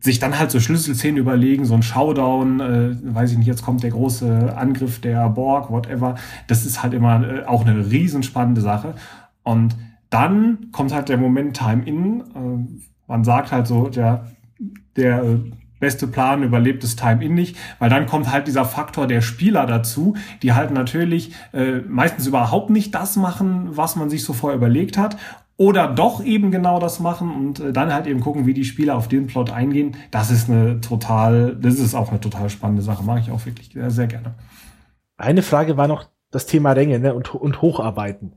[0.00, 3.84] sich dann halt so Schlüsselszenen überlegen, so ein Showdown, äh, weiß ich nicht, jetzt kommt
[3.84, 6.16] der große Angriff der Borg, whatever.
[6.48, 8.94] Das ist halt immer äh, auch eine riesenspannende Sache.
[9.44, 9.76] Und
[10.10, 12.20] dann kommt halt der Moment Time In.
[12.20, 14.26] Äh, man sagt halt so, der,
[14.96, 15.38] der äh,
[15.80, 19.66] beste Plan überlebt das Time In nicht, weil dann kommt halt dieser Faktor der Spieler
[19.66, 24.56] dazu, die halt natürlich äh, meistens überhaupt nicht das machen, was man sich so vorher
[24.56, 25.16] überlegt hat.
[25.60, 28.96] Oder doch eben genau das machen und äh, dann halt eben gucken, wie die Spieler
[28.96, 29.96] auf den Plot eingehen.
[30.12, 33.02] Das ist eine total, das ist auch eine total spannende Sache.
[33.02, 34.36] Mache ich auch wirklich sehr, sehr gerne.
[35.16, 38.34] Eine Frage war noch das Thema Ränge ne, und, und Hocharbeiten.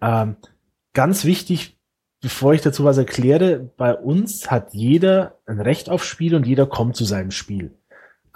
[0.00, 0.36] Ähm,
[0.92, 1.78] ganz wichtig,
[2.20, 6.66] bevor ich dazu was erkläre, bei uns hat jeder ein Recht auf Spiel und jeder
[6.66, 7.72] kommt zu seinem Spiel.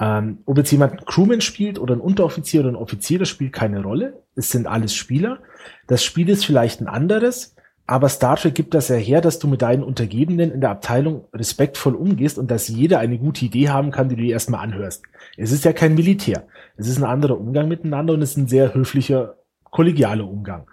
[0.00, 3.52] Ähm, ob jetzt jemand ein Crewman spielt oder ein Unteroffizier oder ein Offizier, das spielt
[3.52, 4.22] keine Rolle.
[4.34, 5.38] Es sind alles Spieler.
[5.86, 7.54] Das Spiel ist vielleicht ein anderes,
[7.86, 11.26] aber Star Trek gibt das ja her, dass du mit deinen Untergebenen in der Abteilung
[11.34, 15.02] respektvoll umgehst und dass jeder eine gute Idee haben kann, die du dir erstmal anhörst.
[15.36, 16.46] Es ist ja kein Militär.
[16.76, 19.36] Es ist ein anderer Umgang miteinander und es ist ein sehr höflicher,
[19.70, 20.66] kollegialer Umgang.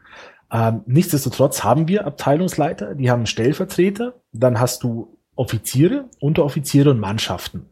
[0.52, 7.70] Ähm, nichtsdestotrotz haben wir Abteilungsleiter, die haben Stellvertreter, dann hast du Offiziere, Unteroffiziere und Mannschaften.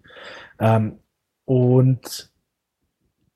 [0.60, 1.00] Ähm,
[1.46, 2.32] und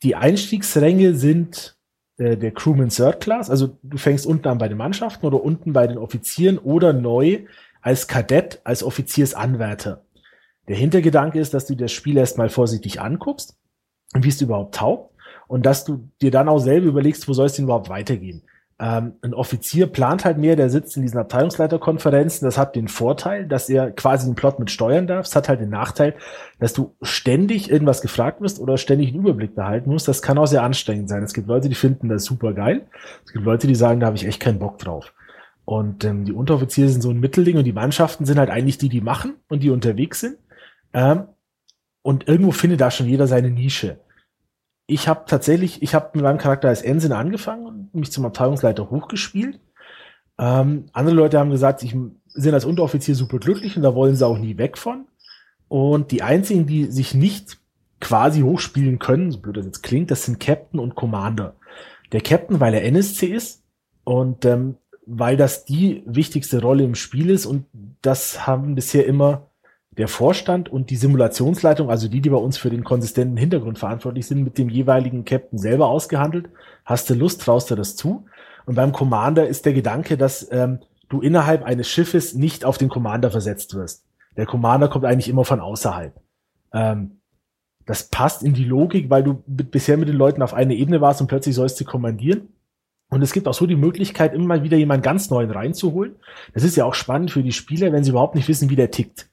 [0.02, 1.78] die Einstiegsränge sind
[2.18, 5.74] äh, der Crewman Third Class, also du fängst unten an bei den Mannschaften oder unten
[5.74, 7.46] bei den Offizieren oder neu
[7.82, 10.06] als Kadett, als Offiziersanwärter.
[10.70, 13.58] Der Hintergedanke ist, dass du das Spiel erstmal vorsichtig anguckst
[14.22, 15.12] wie es überhaupt taugt
[15.48, 18.44] und dass du dir dann auch selber überlegst, wo soll es denn überhaupt weitergehen.
[18.80, 22.46] Ähm, ein Offizier plant halt mehr, der sitzt in diesen Abteilungsleiterkonferenzen.
[22.46, 25.28] Das hat den Vorteil, dass er quasi den Plot mit steuern darf.
[25.28, 26.16] Es hat halt den Nachteil,
[26.60, 30.08] dass du ständig irgendwas gefragt wirst oder ständig einen Überblick behalten musst.
[30.08, 31.24] Das kann auch sehr anstrengend sein.
[31.24, 32.88] Es gibt Leute, die finden das super geil.
[33.26, 35.14] Es gibt Leute, die sagen, da habe ich echt keinen Bock drauf.
[35.66, 38.90] Und ähm, die Unteroffiziere sind so ein Mittelding und die Mannschaften sind halt eigentlich die,
[38.90, 40.38] die machen und die unterwegs sind.
[40.94, 41.24] Ähm,
[42.02, 44.00] und irgendwo findet da schon jeder seine Nische
[44.86, 48.90] ich habe tatsächlich, ich habe mit meinem Charakter als Ensign angefangen und mich zum Abteilungsleiter
[48.90, 49.60] hochgespielt.
[50.38, 54.26] Ähm, andere Leute haben gesagt, sie sind als Unteroffizier super glücklich und da wollen sie
[54.26, 55.06] auch nie weg von.
[55.68, 57.58] Und die einzigen, die sich nicht
[58.02, 61.56] quasi hochspielen können, so blöd das jetzt klingt, das sind Captain und Commander.
[62.12, 63.64] Der Captain, weil er NSC ist
[64.04, 64.76] und ähm,
[65.06, 67.66] weil das die wichtigste Rolle im Spiel ist und
[68.02, 69.50] das haben bisher immer
[69.98, 74.26] der Vorstand und die Simulationsleitung, also die, die bei uns für den konsistenten Hintergrund verantwortlich
[74.26, 76.50] sind, mit dem jeweiligen Captain selber ausgehandelt.
[76.86, 78.26] Hast du Lust, traust du das zu?
[78.66, 80.80] Und beim Commander ist der Gedanke, dass ähm,
[81.10, 84.06] du innerhalb eines Schiffes nicht auf den Commander versetzt wirst.
[84.36, 86.14] Der Commander kommt eigentlich immer von außerhalb.
[86.74, 87.20] Ähm,
[87.86, 91.22] das passt in die Logik, weil du bisher mit den Leuten auf einer Ebene warst
[91.22, 92.48] und plötzlich sollst du kommandieren.
[93.10, 96.16] Und es gibt auch so die Möglichkeit, immer mal wieder jemanden ganz neuen reinzuholen.
[96.54, 98.90] Das ist ja auch spannend für die Spieler, wenn sie überhaupt nicht wissen, wie der
[98.90, 99.30] tickt.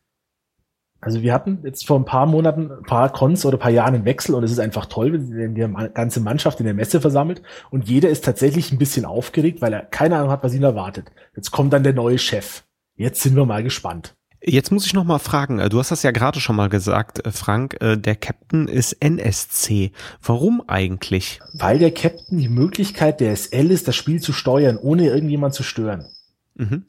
[1.00, 3.94] Also wir hatten jetzt vor ein paar Monaten, ein paar Cons oder ein paar Jahren
[3.94, 7.42] einen Wechsel und es ist einfach toll, wenn die ganze Mannschaft in der Messe versammelt
[7.70, 11.10] und jeder ist tatsächlich ein bisschen aufgeregt, weil er keine Ahnung hat, was ihn erwartet.
[11.34, 12.64] Jetzt kommt dann der neue Chef.
[12.96, 14.14] Jetzt sind wir mal gespannt.
[14.42, 17.26] Jetzt muss ich noch mal fragen, äh, du hast das ja gerade schon mal gesagt,
[17.26, 19.92] äh, Frank, äh, der Captain ist NSC.
[20.22, 21.40] Warum eigentlich?
[21.52, 25.62] Weil der Captain die Möglichkeit der SL ist, das Spiel zu steuern, ohne irgendjemand zu
[25.62, 26.06] stören.
[26.54, 26.84] Mhm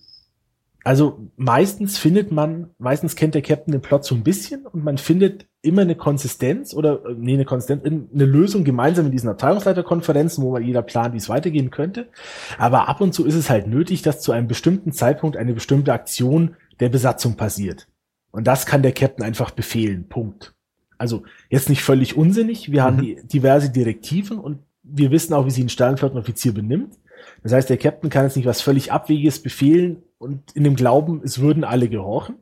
[0.83, 4.97] also meistens findet man, meistens kennt der Captain den Plot so ein bisschen und man
[4.97, 10.43] findet immer eine Konsistenz oder, äh, nee, eine Konsistenz, eine Lösung gemeinsam in diesen Abteilungsleiterkonferenzen,
[10.43, 12.09] wo man jeder plant, wie es weitergehen könnte.
[12.57, 15.93] Aber ab und zu ist es halt nötig, dass zu einem bestimmten Zeitpunkt eine bestimmte
[15.93, 17.87] Aktion der Besatzung passiert.
[18.31, 20.07] Und das kann der Captain einfach befehlen.
[20.09, 20.55] Punkt.
[20.97, 22.71] Also jetzt nicht völlig unsinnig.
[22.71, 22.85] Wir mhm.
[22.85, 26.97] haben die, diverse Direktiven und wir wissen auch, wie sich ein Sternflottenoffizier benimmt.
[27.43, 31.21] Das heißt, der Captain kann jetzt nicht was völlig Abwegiges befehlen und in dem Glauben,
[31.23, 32.35] es würden alle gehorchen.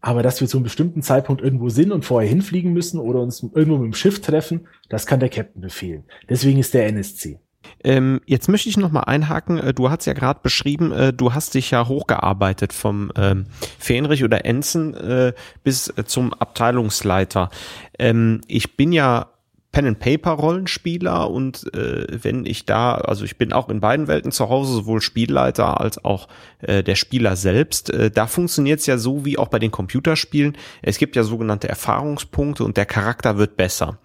[0.00, 3.42] Aber dass wir zu einem bestimmten Zeitpunkt irgendwo sind und vorher hinfliegen müssen oder uns
[3.42, 6.04] irgendwo mit dem Schiff treffen, das kann der Captain befehlen.
[6.28, 7.40] Deswegen ist der NSC.
[7.82, 9.58] Ähm, jetzt möchte ich noch mal einhaken.
[9.58, 13.46] Äh, du hast ja gerade beschrieben, äh, du hast dich ja hochgearbeitet vom ähm,
[13.80, 15.32] Fähnrich oder Enzen äh,
[15.64, 17.50] bis zum Abteilungsleiter.
[17.98, 19.32] Ähm, ich bin ja
[19.72, 24.72] Pen-and-Paper-Rollenspieler und äh, wenn ich da, also ich bin auch in beiden Welten zu Hause,
[24.72, 26.28] sowohl Spielleiter als auch
[26.60, 30.56] äh, der Spieler selbst, äh, da funktioniert es ja so wie auch bei den Computerspielen.
[30.80, 33.98] Es gibt ja sogenannte Erfahrungspunkte und der Charakter wird besser.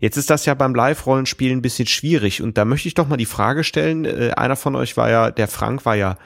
[0.00, 3.16] Jetzt ist das ja beim Live-Rollenspiel ein bisschen schwierig und da möchte ich doch mal
[3.16, 6.18] die Frage stellen, äh, einer von euch war ja, der Frank war ja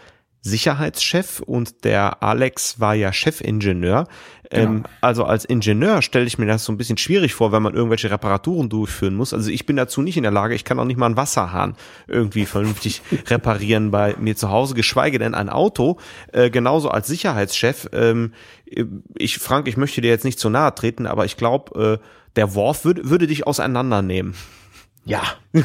[0.42, 4.06] Sicherheitschef und der Alex war ja Chefingenieur.
[4.50, 4.70] Genau.
[4.70, 7.74] Ähm, also als Ingenieur stelle ich mir das so ein bisschen schwierig vor, wenn man
[7.74, 9.32] irgendwelche Reparaturen durchführen muss.
[9.32, 11.76] Also ich bin dazu nicht in der Lage, ich kann auch nicht mal einen Wasserhahn
[12.08, 15.98] irgendwie vernünftig reparieren bei mir zu Hause, geschweige denn ein Auto.
[16.32, 17.88] Äh, genauso als Sicherheitschef.
[17.92, 18.32] Ähm,
[19.16, 22.54] ich, Frank, ich möchte dir jetzt nicht zu nahe treten, aber ich glaube, äh, der
[22.54, 24.34] Worf würde, würde dich auseinandernehmen.
[25.04, 25.22] Ja.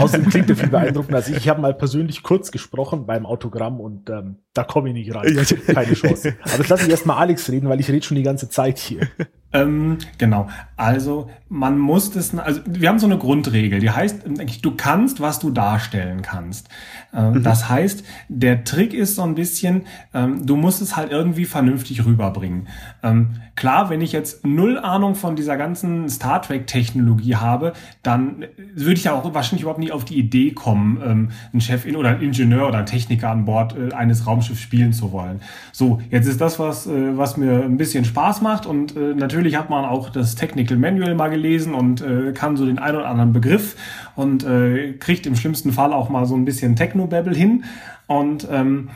[0.00, 1.36] Außerdem klingt er viel beeindruckender als ich.
[1.36, 5.36] Ich habe mal persönlich kurz gesprochen beim Autogramm und ähm, da komme ich nicht rein.
[5.66, 6.36] Keine Chance.
[6.42, 9.08] Aber jetzt lasse ich erstmal Alex reden, weil ich rede schon die ganze Zeit hier.
[9.52, 10.48] Ähm, genau.
[10.76, 14.22] Also man muss das, also wir haben so eine Grundregel, die heißt,
[14.62, 16.68] du kannst, was du darstellen kannst.
[17.12, 17.42] Ähm, mhm.
[17.42, 19.82] Das heißt, der Trick ist so ein bisschen,
[20.14, 22.68] ähm, du musst es halt irgendwie vernünftig rüberbringen.
[23.02, 27.72] Ähm, klar, wenn ich jetzt null Ahnung von dieser ganzen Star Trek-Technologie habe,
[28.04, 28.44] dann
[28.74, 32.10] würde ich ja auch wahrscheinlich überhaupt nie auf die Idee kommen, ähm, einen Chef oder
[32.10, 35.40] einen Ingenieur oder einen Techniker an Bord äh, eines Raumschiffs spielen zu wollen.
[35.72, 39.39] So, jetzt ist das was, äh, was mir ein bisschen Spaß macht und äh, natürlich
[39.48, 43.08] hat man auch das Technical Manual mal gelesen und äh, kann so den ein oder
[43.08, 43.76] anderen Begriff
[44.16, 47.64] und äh, kriegt im schlimmsten Fall auch mal so ein bisschen Technobabble hin
[48.06, 48.90] und ähm,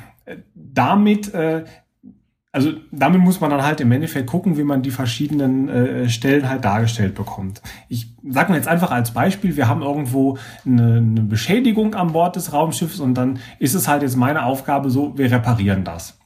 [0.55, 1.64] damit äh,
[2.55, 6.49] also damit muss man dann halt im Endeffekt gucken, wie man die verschiedenen äh, Stellen
[6.49, 7.61] halt dargestellt bekommt.
[7.88, 12.36] Ich sag mal jetzt einfach als Beispiel, wir haben irgendwo eine, eine Beschädigung an Bord
[12.36, 16.16] des Raumschiffs und dann ist es halt jetzt meine Aufgabe so, wir reparieren das.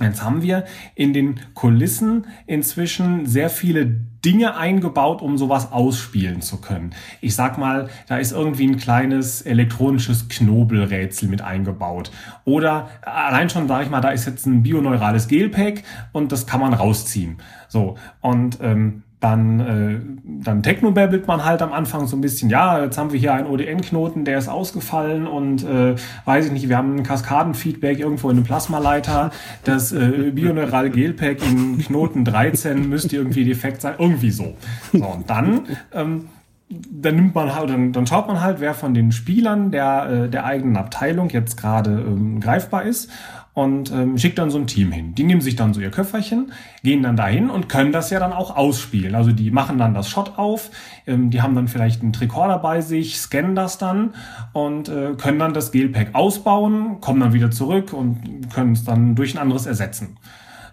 [0.00, 0.64] Jetzt haben wir
[0.94, 3.84] in den Kulissen inzwischen sehr viele
[4.24, 6.94] Dinge eingebaut, um sowas ausspielen zu können.
[7.20, 12.10] Ich sag mal, da ist irgendwie ein kleines elektronisches Knobelrätsel mit eingebaut.
[12.46, 15.82] Oder allein schon, sage ich mal, da ist jetzt ein bioneurales Gelpack
[16.12, 17.36] und das kann man rausziehen.
[17.68, 20.00] So, und ähm, dann, äh,
[20.44, 23.46] dann technobabbelt man halt am Anfang so ein bisschen, ja, jetzt haben wir hier einen
[23.46, 25.94] ODN-Knoten, der ist ausgefallen und äh,
[26.24, 29.30] weiß ich nicht, wir haben ein Kaskadenfeedback irgendwo in einem Plasmaleiter.
[29.62, 34.56] Das äh, Bioneural Gelpack in Knoten 13 müsste irgendwie defekt sein, irgendwie so.
[34.92, 35.60] So, und dann
[35.92, 36.28] ähm,
[36.68, 40.28] dann nimmt man halt, dann, dann schaut man halt, wer von den Spielern der, äh,
[40.28, 43.10] der eigenen Abteilung jetzt gerade ähm, greifbar ist
[43.54, 45.14] und ähm, schickt dann so ein Team hin.
[45.14, 48.32] Die nehmen sich dann so ihr Köfferchen, gehen dann dahin und können das ja dann
[48.32, 49.14] auch ausspielen.
[49.14, 50.70] Also die machen dann das Shot auf,
[51.06, 54.14] ähm, die haben dann vielleicht einen Tricorder bei sich, scannen das dann
[54.52, 59.14] und äh, können dann das Gelpack ausbauen, kommen dann wieder zurück und können es dann
[59.14, 60.16] durch ein anderes ersetzen.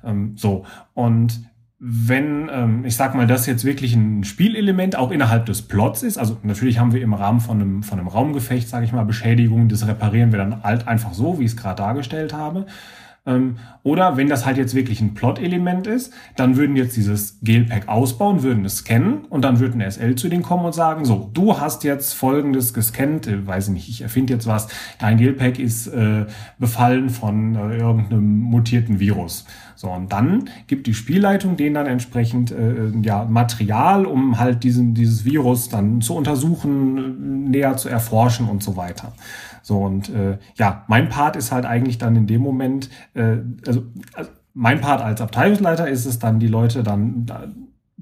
[0.03, 1.48] Ähm, so und
[1.79, 6.17] wenn, ähm, ich sag mal, das jetzt wirklich ein Spielelement auch innerhalb des Plots ist,
[6.17, 9.69] also natürlich haben wir im Rahmen von einem, von einem Raumgefecht, sage ich mal, Beschädigungen,
[9.69, 12.65] das reparieren wir dann halt einfach so, wie ich es gerade dargestellt habe.
[13.25, 17.87] Ähm, oder wenn das halt jetzt wirklich ein Plot-Element ist, dann würden jetzt dieses Gelpack
[17.87, 21.59] ausbauen, würden es scannen und dann würden SL zu denen kommen und sagen, so, du
[21.59, 24.67] hast jetzt folgendes gescannt, äh, weiß ich nicht, ich erfinde jetzt was,
[24.99, 26.25] dein Gelpack ist äh,
[26.57, 29.45] befallen von äh, irgendeinem mutierten Virus.
[29.75, 34.93] So, und dann gibt die Spielleitung denen dann entsprechend äh, ja, Material, um halt diesen,
[34.93, 39.13] dieses Virus dann zu untersuchen, näher zu erforschen und so weiter.
[39.69, 43.83] So, und äh, ja, mein Part ist halt eigentlich dann in dem Moment, äh, also,
[44.15, 47.43] also mein Part als Abteilungsleiter ist es dann, die Leute dann da,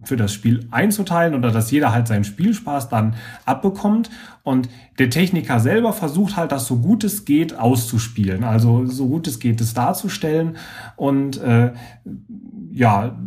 [0.01, 4.09] für das Spiel einzuteilen oder dass jeder halt seinen Spielspaß dann abbekommt.
[4.43, 9.28] Und der Techniker selber versucht halt, das so gut es geht auszuspielen, also so gut
[9.28, 10.55] es geht, es darzustellen.
[10.95, 11.74] Und äh,
[12.72, 13.18] ja,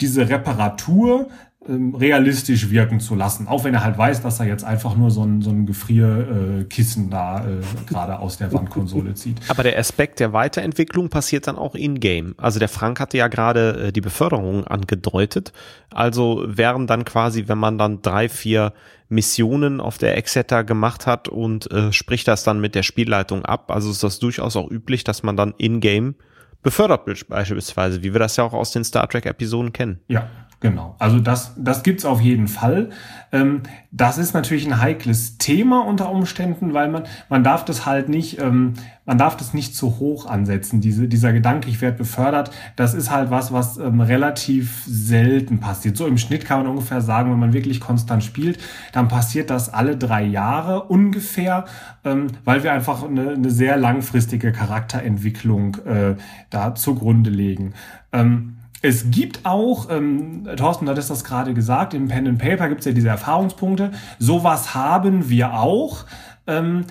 [0.00, 1.30] diese Reparatur
[1.68, 3.46] ähm, realistisch wirken zu lassen.
[3.46, 7.10] Auch wenn er halt weiß, dass er jetzt einfach nur so ein, so ein Gefrierkissen
[7.10, 9.38] da äh, gerade aus der Wandkonsole zieht.
[9.48, 12.34] Aber der Aspekt der Weiterentwicklung passiert dann auch in-game.
[12.38, 15.52] Also der Frank hatte ja gerade äh, die Beförderung angedeutet.
[15.90, 18.72] Also wären dann quasi, wenn man dann drei, vier
[19.08, 23.70] Missionen auf der Exeter gemacht hat und äh, spricht das dann mit der Spielleitung ab.
[23.70, 26.14] Also ist das durchaus auch üblich, dass man dann in-game
[26.62, 30.00] befördert wird, beispielsweise, wie wir das ja auch aus den Star Trek-Episoden kennen.
[30.08, 30.28] Ja,
[30.60, 32.90] Genau, also das, das gibt's auf jeden Fall.
[33.30, 38.08] Ähm, das ist natürlich ein heikles Thema unter Umständen, weil man, man darf das halt
[38.08, 38.74] nicht, ähm,
[39.06, 40.80] man darf das nicht zu hoch ansetzen.
[40.80, 45.96] Diese, dieser Gedanke, ich werde befördert, das ist halt was, was ähm, relativ selten passiert.
[45.96, 48.58] So im Schnitt kann man ungefähr sagen, wenn man wirklich konstant spielt,
[48.92, 51.66] dann passiert das alle drei Jahre ungefähr,
[52.04, 56.16] ähm, weil wir einfach eine, eine sehr langfristige Charakterentwicklung äh,
[56.50, 57.74] da zugrunde legen.
[58.12, 62.68] Ähm, es gibt auch, ähm, Thorsten, du hattest das gerade gesagt, im Pen and Paper
[62.68, 63.90] gibt es ja diese Erfahrungspunkte.
[64.18, 66.06] Sowas haben wir auch.
[66.46, 66.84] Ähm,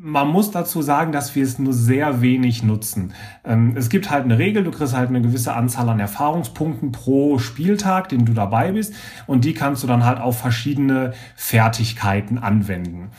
[0.00, 3.12] man muss dazu sagen, dass wir es nur sehr wenig nutzen.
[3.44, 7.38] Ähm, es gibt halt eine Regel, du kriegst halt eine gewisse Anzahl an Erfahrungspunkten pro
[7.38, 8.94] Spieltag, den du dabei bist,
[9.26, 13.10] und die kannst du dann halt auf verschiedene Fertigkeiten anwenden.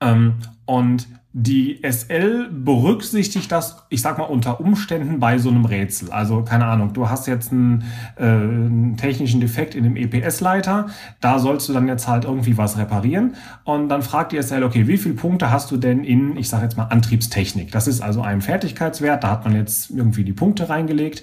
[0.00, 6.10] Ähm, und die SL berücksichtigt das, ich sag mal, unter Umständen bei so einem Rätsel.
[6.10, 7.84] Also, keine Ahnung, du hast jetzt einen,
[8.16, 10.88] äh, einen technischen Defekt in dem EPS-Leiter,
[11.20, 13.34] da sollst du dann jetzt halt irgendwie was reparieren.
[13.64, 16.62] Und dann fragt die SL, okay, wie viele Punkte hast du denn in, ich sag
[16.62, 17.72] jetzt mal, Antriebstechnik?
[17.72, 21.22] Das ist also ein Fertigkeitswert, da hat man jetzt irgendwie die Punkte reingelegt.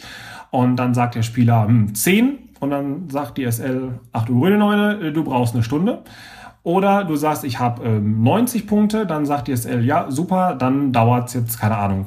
[0.49, 2.39] Und dann sagt der Spieler, hm, 10.
[2.59, 6.01] Und dann sagt die SL, ach du grüne Neune, du brauchst eine Stunde.
[6.63, 10.91] Oder du sagst, ich habe ähm, 90 Punkte, dann sagt die SL, ja, super, dann
[10.91, 12.05] dauert es jetzt, keine Ahnung,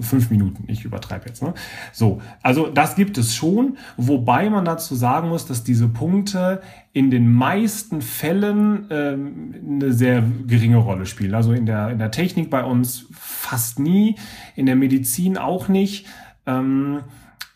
[0.00, 0.64] äh, fünf Minuten.
[0.66, 1.42] Ich übertreibe jetzt.
[1.42, 1.54] Ne?
[1.92, 6.60] So, also das gibt es schon, wobei man dazu sagen muss, dass diese Punkte
[6.92, 11.34] in den meisten Fällen ähm, eine sehr geringe Rolle spielen.
[11.34, 14.16] Also in der, in der Technik bei uns fast nie,
[14.56, 16.06] in der Medizin auch nicht.
[16.44, 17.02] Ähm,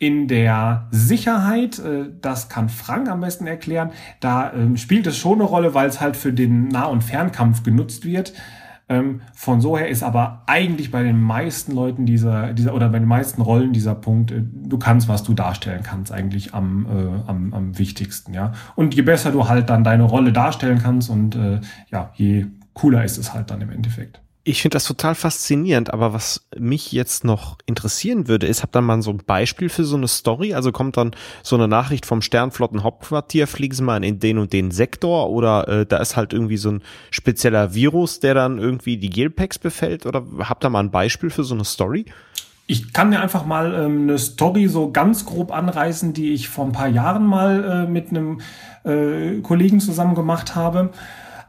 [0.00, 5.34] in der Sicherheit, äh, das kann Frank am besten erklären, da ähm, spielt es schon
[5.34, 8.32] eine Rolle, weil es halt für den Nah- und Fernkampf genutzt wird.
[8.88, 12.98] Ähm, von so her ist aber eigentlich bei den meisten Leuten dieser, dieser oder bei
[12.98, 17.30] den meisten Rollen dieser Punkt, äh, du kannst, was du darstellen kannst, eigentlich am, äh,
[17.30, 18.52] am, am wichtigsten, ja.
[18.76, 21.60] Und je besser du halt dann deine Rolle darstellen kannst und äh,
[21.92, 24.22] ja, je cooler ist es halt dann im Endeffekt.
[24.42, 28.80] Ich finde das total faszinierend, aber was mich jetzt noch interessieren würde, ist, habt ihr
[28.80, 30.54] mal so ein Beispiel für so eine Story?
[30.54, 31.10] Also kommt dann
[31.42, 35.68] so eine Nachricht vom Sternflotten Hauptquartier, fliegen Sie mal in den und den Sektor oder
[35.68, 40.06] äh, da ist halt irgendwie so ein spezieller Virus, der dann irgendwie die Gelpacks befällt
[40.06, 42.06] oder habt ihr mal ein Beispiel für so eine Story?
[42.66, 46.64] Ich kann dir einfach mal ähm, eine Story so ganz grob anreißen, die ich vor
[46.64, 48.40] ein paar Jahren mal äh, mit einem
[48.84, 50.92] äh, Kollegen zusammen gemacht habe.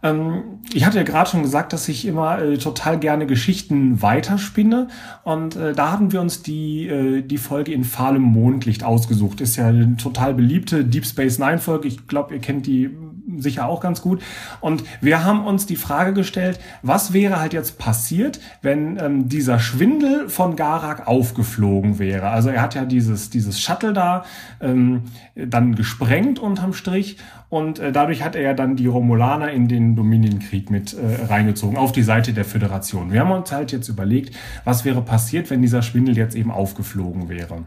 [0.03, 4.87] Ähm, ich hatte ja gerade schon gesagt, dass ich immer äh, total gerne Geschichten weiterspinne.
[5.23, 9.41] Und äh, da hatten wir uns die, äh, die Folge in fahlem Mondlicht ausgesucht.
[9.41, 11.87] Ist ja eine total beliebte Deep Space Nine Folge.
[11.87, 12.89] Ich glaube, ihr kennt die
[13.37, 14.21] sicher auch ganz gut.
[14.59, 19.59] Und wir haben uns die Frage gestellt, was wäre halt jetzt passiert, wenn ähm, dieser
[19.59, 22.29] Schwindel von Garak aufgeflogen wäre?
[22.29, 24.25] Also er hat ja dieses, dieses Shuttle da
[24.59, 25.03] ähm,
[25.35, 27.17] dann gesprengt unterm Strich
[27.49, 31.77] und äh, dadurch hat er ja dann die Romulaner in den Dominienkrieg mit äh, reingezogen,
[31.77, 33.11] auf die Seite der Föderation.
[33.11, 37.27] Wir haben uns halt jetzt überlegt, was wäre passiert, wenn dieser Schwindel jetzt eben aufgeflogen
[37.27, 37.65] wäre.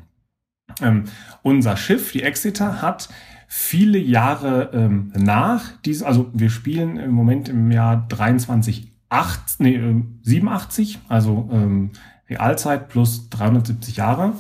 [0.83, 1.05] Ähm,
[1.43, 3.11] unser Schiff, die Exeter, hat
[3.57, 9.77] viele Jahre ähm, nach dies, also wir spielen im Moment im Jahr 23, 8, nee,
[9.77, 11.91] äh, 87, also ähm,
[12.29, 14.33] Realzeit plus 370 Jahre.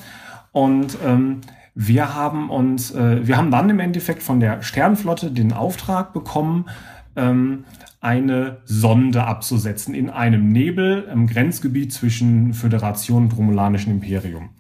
[0.51, 1.43] Und ähm,
[1.77, 6.67] wir haben uns, äh, wir haben dann im Endeffekt von der Sternflotte den Auftrag bekommen,
[7.15, 7.67] ähm,
[8.01, 14.51] eine Sonde abzusetzen in einem Nebel im Grenzgebiet zwischen Föderation und Romulanischen Imperium.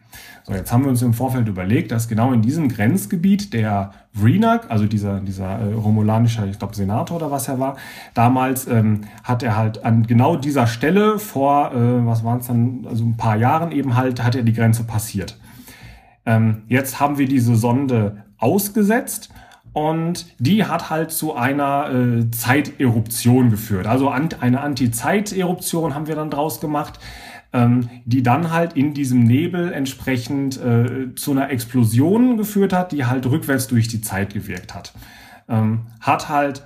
[0.46, 4.70] So, jetzt haben wir uns im Vorfeld überlegt, dass genau in diesem Grenzgebiet der Vreenak,
[4.70, 7.78] also dieser, dieser äh, romulanische, ich glaube, Senator oder was er war,
[8.12, 12.86] damals ähm, hat er halt an genau dieser Stelle vor, äh, was waren es dann,
[12.86, 15.38] also ein paar Jahren eben halt, hat er die Grenze passiert.
[16.26, 19.30] Ähm, jetzt haben wir diese Sonde ausgesetzt
[19.72, 23.86] und die hat halt zu einer äh, Zeiteruption geführt.
[23.86, 27.00] Also an, eine Anti-Zeit-Eruption haben wir dann draus gemacht
[27.54, 33.06] ähm, die dann halt in diesem Nebel entsprechend äh, zu einer Explosion geführt hat, die
[33.06, 34.92] halt rückwärts durch die Zeit gewirkt hat.
[35.48, 36.64] Ähm, hat halt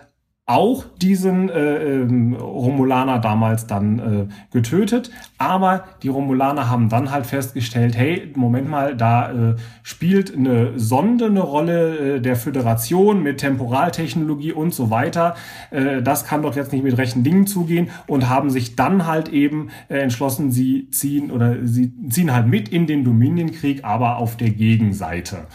[0.48, 5.10] auch diesen äh, ähm, Romulaner damals dann äh, getötet.
[5.36, 11.26] Aber die Romulaner haben dann halt festgestellt, hey, Moment mal, da äh, spielt eine Sonde
[11.26, 15.36] eine Rolle äh, der Föderation mit Temporaltechnologie und so weiter.
[15.70, 19.28] Äh, das kann doch jetzt nicht mit rechten Dingen zugehen und haben sich dann halt
[19.28, 24.38] eben äh, entschlossen, sie ziehen oder sie ziehen halt mit in den Dominienkrieg, aber auf
[24.38, 25.46] der Gegenseite.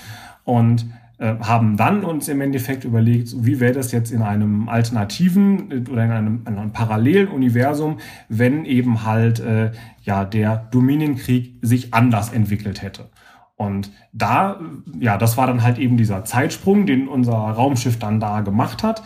[0.43, 0.85] Und
[1.27, 6.05] haben dann uns im Endeffekt überlegt, wie wäre das jetzt in einem alternativen äh, oder
[6.05, 7.99] in einem, in einem parallelen Universum,
[8.29, 9.71] wenn eben halt äh,
[10.01, 13.09] ja der Dominienkrieg sich anders entwickelt hätte.
[13.55, 14.59] Und da,
[14.99, 19.03] ja, das war dann halt eben dieser Zeitsprung, den unser Raumschiff dann da gemacht hat.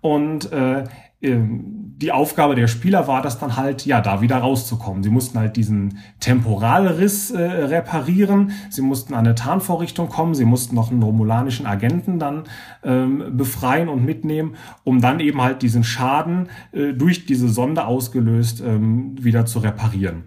[0.00, 0.84] Und äh,
[1.22, 5.02] ähm, die Aufgabe der Spieler war das dann halt, ja, da wieder rauszukommen.
[5.02, 10.74] Sie mussten halt diesen Temporalriss äh, reparieren, sie mussten an eine Tarnvorrichtung kommen, sie mussten
[10.74, 12.44] noch einen romulanischen Agenten dann
[12.82, 18.62] ähm, befreien und mitnehmen, um dann eben halt diesen Schaden äh, durch diese Sonde ausgelöst
[18.64, 20.24] ähm, wieder zu reparieren.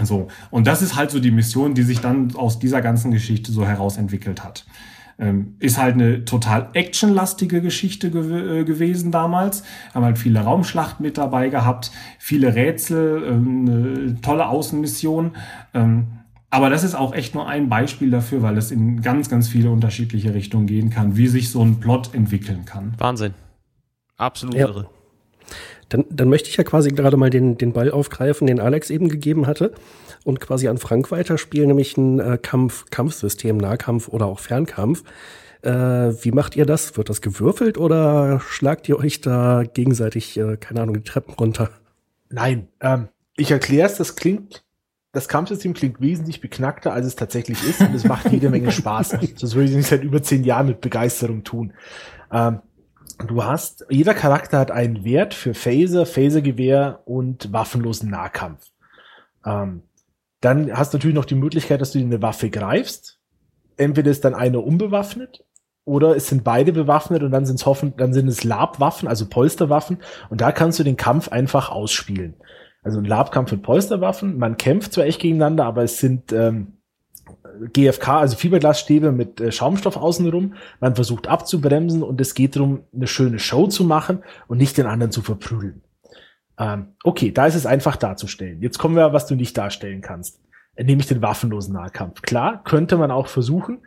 [0.00, 0.28] So.
[0.50, 3.66] Und das ist halt so die Mission, die sich dann aus dieser ganzen Geschichte so
[3.66, 4.64] herausentwickelt hat.
[5.18, 9.62] Ähm, ist halt eine total actionlastige Geschichte gew äh, gewesen damals.
[9.94, 15.32] Haben halt viele Raumschlachten mit dabei gehabt, viele Rätsel, ähm, eine tolle Außenmission.
[15.74, 16.06] Ähm,
[16.50, 19.70] aber das ist auch echt nur ein Beispiel dafür, weil es in ganz, ganz viele
[19.70, 22.92] unterschiedliche Richtungen gehen kann, wie sich so ein Plot entwickeln kann.
[22.98, 23.32] Wahnsinn.
[24.18, 24.66] Absolut ja.
[24.66, 24.90] irre.
[25.92, 29.08] Dann, dann möchte ich ja quasi gerade mal den, den Ball aufgreifen, den Alex eben
[29.08, 29.72] gegeben hatte
[30.24, 35.02] und quasi an Frank weiterspielen, nämlich ein äh, Kampf, Kampfsystem, Nahkampf oder auch Fernkampf.
[35.62, 36.96] Äh, wie macht ihr das?
[36.96, 41.70] Wird das gewürfelt oder schlagt ihr euch da gegenseitig, äh, keine Ahnung, die Treppen runter?
[42.30, 44.64] Nein, ähm, ich erkläre es, das klingt
[45.12, 49.10] das Kampfsystem klingt wesentlich beknackter, als es tatsächlich ist und es macht jede Menge Spaß.
[49.36, 51.74] Sonst würde ich nicht seit über zehn Jahren mit Begeisterung tun.
[52.32, 52.60] Ähm,
[53.26, 58.70] du hast, jeder Charakter hat einen Wert für Phaser, Phasergewehr und waffenlosen Nahkampf.
[59.44, 59.82] Ähm,
[60.40, 63.18] dann hast du natürlich noch die Möglichkeit, dass du eine Waffe greifst.
[63.76, 65.44] Entweder ist dann eine unbewaffnet
[65.84, 69.28] oder es sind beide bewaffnet und dann sind es hoffen, dann sind es Labwaffen, also
[69.28, 69.98] Polsterwaffen
[70.30, 72.34] und da kannst du den Kampf einfach ausspielen.
[72.82, 74.38] Also ein Labkampf mit Polsterwaffen.
[74.38, 76.78] Man kämpft zwar echt gegeneinander, aber es sind ähm,
[77.72, 80.54] GFK, also Fiberglasstäbe mit äh, Schaumstoff außenrum.
[80.80, 84.86] Man versucht abzubremsen und es geht darum, eine schöne Show zu machen und nicht den
[84.86, 85.82] anderen zu verprügeln.
[86.58, 88.60] Ähm, okay, da ist es einfach darzustellen.
[88.62, 90.40] Jetzt kommen wir, was du nicht darstellen kannst,
[90.76, 92.22] äh, nämlich den waffenlosen Nahkampf.
[92.22, 93.78] Klar, könnte man auch versuchen,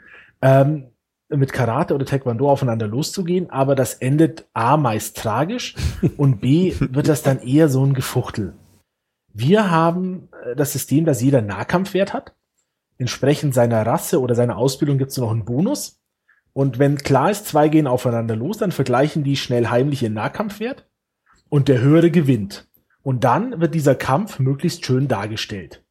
[0.42, 0.88] ähm,
[1.30, 5.76] mit Karate oder Taekwondo aufeinander loszugehen, aber das endet A meist tragisch
[6.18, 8.54] und B wird das dann eher so ein Gefuchtel.
[9.34, 12.35] Wir haben äh, das System, dass jeder Nahkampfwert hat.
[12.98, 16.02] Entsprechend seiner Rasse oder seiner Ausbildung gibt es noch einen Bonus.
[16.54, 20.88] Und wenn klar ist, zwei gehen aufeinander los, dann vergleichen die schnell heimlich ihren Nahkampfwert
[21.50, 22.70] und der höhere gewinnt.
[23.04, 25.84] Und dann wird dieser Kampf möglichst schön dargestellt.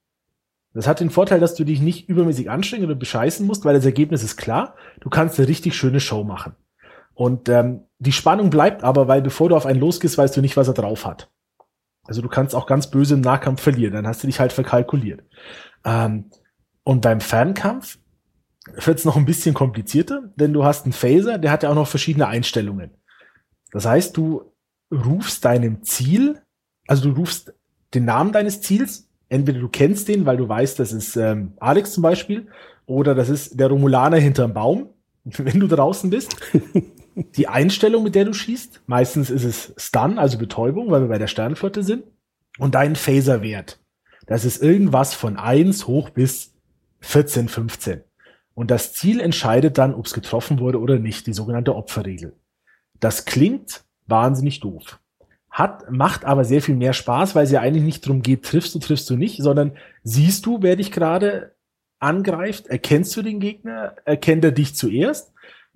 [0.73, 3.85] Das hat den Vorteil, dass du dich nicht übermäßig anstrengen oder bescheißen musst, weil das
[3.85, 4.75] Ergebnis ist klar.
[5.01, 6.57] Du kannst eine richtig schöne Show machen.
[7.15, 10.57] Und ähm, die Spannung bleibt aber, weil bevor du auf einen losgehst, weißt du nicht,
[10.57, 11.31] was er drauf hat.
[12.07, 15.23] Also du kannst auch ganz böse im Nahkampf verlieren, dann hast du dich halt verkalkuliert.
[15.85, 16.31] Ähm,
[16.85, 17.99] und beim Fernkampf
[18.73, 21.75] wird es noch ein bisschen komplizierter, denn du hast einen Phaser, der hat ja auch
[21.75, 22.91] noch verschiedene Einstellungen.
[23.73, 24.53] Das heißt, du
[24.93, 26.41] rufst deinem Ziel,
[26.87, 27.55] also du rufst
[27.93, 31.93] den Namen deines Ziels, entweder du kennst den, weil du weißt, das ist ähm, Alex
[31.93, 32.49] zum Beispiel,
[32.87, 34.91] oder das ist der Romulaner hinterm Baum,
[35.25, 36.37] wenn du draußen bist.
[37.37, 38.83] die Einstellung, mit der du schießt.
[38.87, 42.05] Meistens ist es Stun, also Betäubung, weil wir bei der Sternflotte sind.
[42.59, 43.81] Und dein Phaserwert.
[44.27, 46.54] Das ist irgendwas von 1 hoch bis
[47.05, 48.03] 14, 15.
[48.55, 52.37] Und das Ziel entscheidet dann, ob es getroffen wurde oder nicht, die sogenannte Opferregel.
[53.01, 55.01] Das klingt wahnsinnig doof.
[55.51, 58.75] Hat, macht aber sehr viel mehr Spaß, weil es ja eigentlich nicht darum geht, triffst
[58.75, 61.55] du, triffst du nicht, sondern siehst du, wer dich gerade
[62.01, 65.35] angreift, erkennst du den Gegner, erkennt er dich zuerst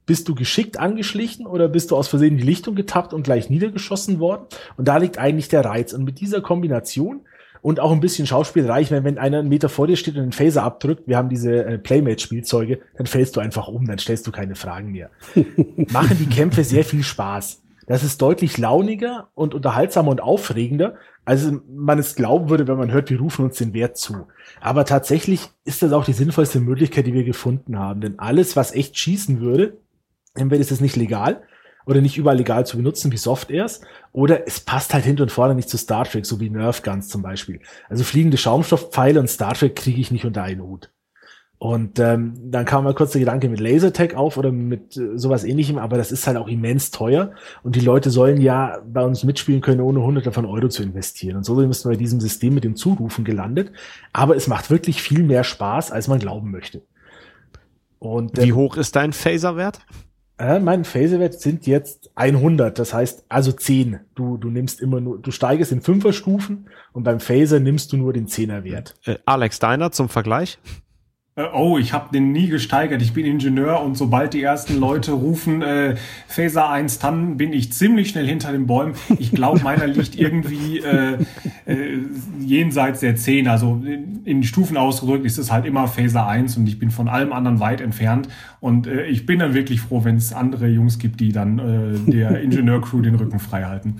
[0.09, 3.51] bist du geschickt angeschlichen oder bist du aus Versehen in die Lichtung getappt und gleich
[3.51, 4.47] niedergeschossen worden?
[4.79, 5.93] Und da liegt eigentlich der Reiz.
[5.93, 7.27] Und mit dieser Kombination
[7.63, 10.23] und auch ein bisschen Schauspielerei, ich meine, wenn einer einen Meter vor dir steht und
[10.23, 14.27] den Phaser abdrückt, wir haben diese äh, Playmate-Spielzeuge, dann fällst du einfach um, dann stellst
[14.27, 15.11] du keine Fragen mehr.
[15.91, 17.63] Machen die Kämpfe sehr viel Spaß.
[17.87, 20.95] Das ist deutlich launiger und unterhaltsamer und aufregender,
[21.25, 24.27] als man es glauben würde, wenn man hört, wir rufen uns den Wert zu.
[24.61, 28.01] Aber tatsächlich ist das auch die sinnvollste Möglichkeit, die wir gefunden haben.
[28.01, 29.79] Denn alles, was echt schießen würde,
[30.39, 31.43] Entweder ist es nicht legal
[31.89, 33.81] oder nicht überall legal zu benutzen wie Softairs
[34.13, 37.09] oder es passt halt hinten und vorne nicht zu Star Trek, so wie Nerf Guns
[37.09, 37.61] zum Beispiel.
[37.89, 40.91] Also fliegende Schaumstoffpfeile und Star Trek kriege ich nicht unter einen Hut.
[41.57, 45.43] Und ähm, dann kam mal kurz der Gedanke mit Lasertag auf oder mit äh, sowas
[45.43, 47.33] ähnlichem, aber das ist halt auch immens teuer
[47.65, 51.39] und die Leute sollen ja bei uns mitspielen können, ohne hunderte von Euro zu investieren.
[51.39, 53.73] Und so sind wir bei diesem System mit dem Zurufen gelandet.
[54.13, 56.83] Aber es macht wirklich viel mehr Spaß, als man glauben möchte.
[57.99, 59.81] Und, ähm, Wie hoch ist dein Phaser-Wert?
[60.39, 64.01] Äh, mein Phaserwert sind jetzt 100, das heißt also 10.
[64.15, 68.13] Du, du nimmst immer nur, du steigest in Fünfer-Stufen und beim Phaser nimmst du nur
[68.13, 68.95] den Zehner-Wert.
[69.05, 70.59] Äh, Alex Deiner zum Vergleich?
[71.39, 73.01] Äh, oh, ich habe den nie gesteigert.
[73.01, 75.95] Ich bin Ingenieur und sobald die ersten Leute rufen äh,
[76.27, 78.95] Phaser 1, dann bin ich ziemlich schnell hinter den Bäumen.
[79.19, 81.19] Ich glaube, meiner liegt irgendwie äh,
[81.67, 81.99] äh,
[82.41, 83.47] jenseits der 10.
[83.47, 87.09] Also in, in, Stufen ausgedrückt ist es halt immer Phaser 1 und ich bin von
[87.09, 88.29] allem anderen weit entfernt.
[88.61, 92.11] Und äh, ich bin dann wirklich froh, wenn es andere Jungs gibt, die dann äh,
[92.11, 93.97] der Ingenieurcrew den Rücken frei halten.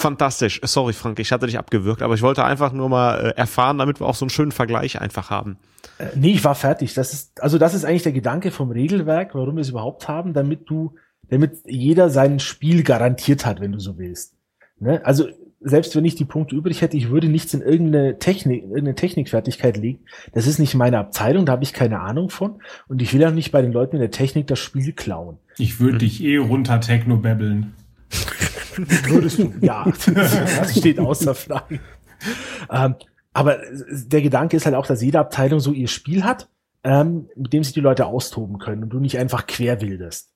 [0.00, 0.60] Fantastisch.
[0.64, 4.00] Sorry, Frank, ich hatte dich abgewürgt, aber ich wollte einfach nur mal äh, erfahren, damit
[4.00, 5.58] wir auch so einen schönen Vergleich einfach haben.
[5.98, 6.94] Äh, nee, ich war fertig.
[6.94, 10.32] Das ist, also das ist eigentlich der Gedanke vom Regelwerk, warum wir es überhaupt haben,
[10.32, 10.94] damit du,
[11.28, 14.34] damit jeder sein Spiel garantiert hat, wenn du so willst.
[14.80, 15.04] Ne?
[15.04, 15.26] Also
[15.60, 19.76] selbst wenn ich die Punkte übrig hätte, ich würde nichts in irgendeine Technik, irgendeine Technikfertigkeit
[19.76, 20.00] legen.
[20.32, 22.62] Das ist nicht meine Abteilung, da habe ich keine Ahnung von.
[22.86, 25.38] Und ich will auch nicht bei den Leuten in der Technik das Spiel klauen.
[25.56, 27.74] Ich würde dich eh runter Techno babbeln.
[29.08, 29.52] Würdest du?
[29.60, 31.80] Ja, das steht außer Frage.
[32.70, 32.96] Ähm,
[33.32, 33.58] aber
[33.90, 36.48] der Gedanke ist halt auch, dass jede Abteilung so ihr Spiel hat,
[36.84, 40.32] ähm, mit dem sich die Leute austoben können und du nicht einfach quer wildest.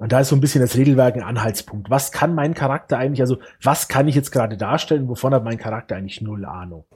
[0.00, 1.90] Und da ist so ein bisschen das Regelwerk ein Anhaltspunkt.
[1.90, 5.58] Was kann mein Charakter eigentlich, also was kann ich jetzt gerade darstellen, wovon hat mein
[5.58, 6.86] Charakter eigentlich null Ahnung?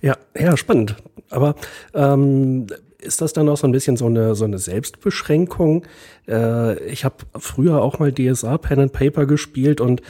[0.00, 0.94] Ja, ja, spannend.
[1.30, 1.56] Aber
[1.92, 2.68] ähm,
[3.02, 5.84] ist das dann auch so ein bisschen so eine, so eine Selbstbeschränkung?
[6.28, 10.02] Äh, ich habe früher auch mal DSA Pen and Paper gespielt und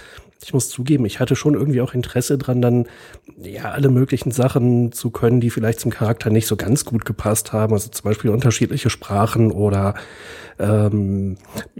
[0.44, 2.86] ich muss zugeben, ich hatte schon irgendwie auch Interesse dran, dann
[3.40, 7.52] ja alle möglichen Sachen zu können, die vielleicht zum Charakter nicht so ganz gut gepasst
[7.52, 7.72] haben.
[7.72, 9.94] Also zum Beispiel unterschiedliche Sprachen oder
[10.58, 11.36] ähm,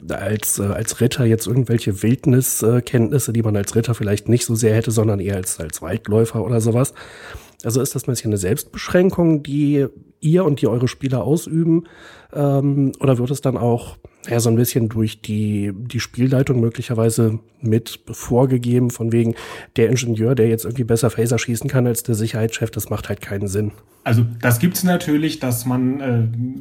[0.09, 4.75] als, äh, als Ritter jetzt irgendwelche Wildniskenntnisse, die man als Ritter vielleicht nicht so sehr
[4.75, 6.95] hätte, sondern eher als, als Waldläufer oder sowas.
[7.65, 9.87] Also ist das ein bisschen eine Selbstbeschränkung, die
[10.21, 11.85] ihr und die eure Spieler ausüben?
[12.33, 13.97] Ähm, oder wird es dann auch
[14.29, 19.35] ja, so ein bisschen durch die, die Spielleitung möglicherweise mit vorgegeben, von wegen
[19.77, 23.21] der Ingenieur, der jetzt irgendwie besser Phaser schießen kann als der Sicherheitschef, das macht halt
[23.21, 23.73] keinen Sinn.
[24.05, 26.01] Also das gibt's natürlich, dass man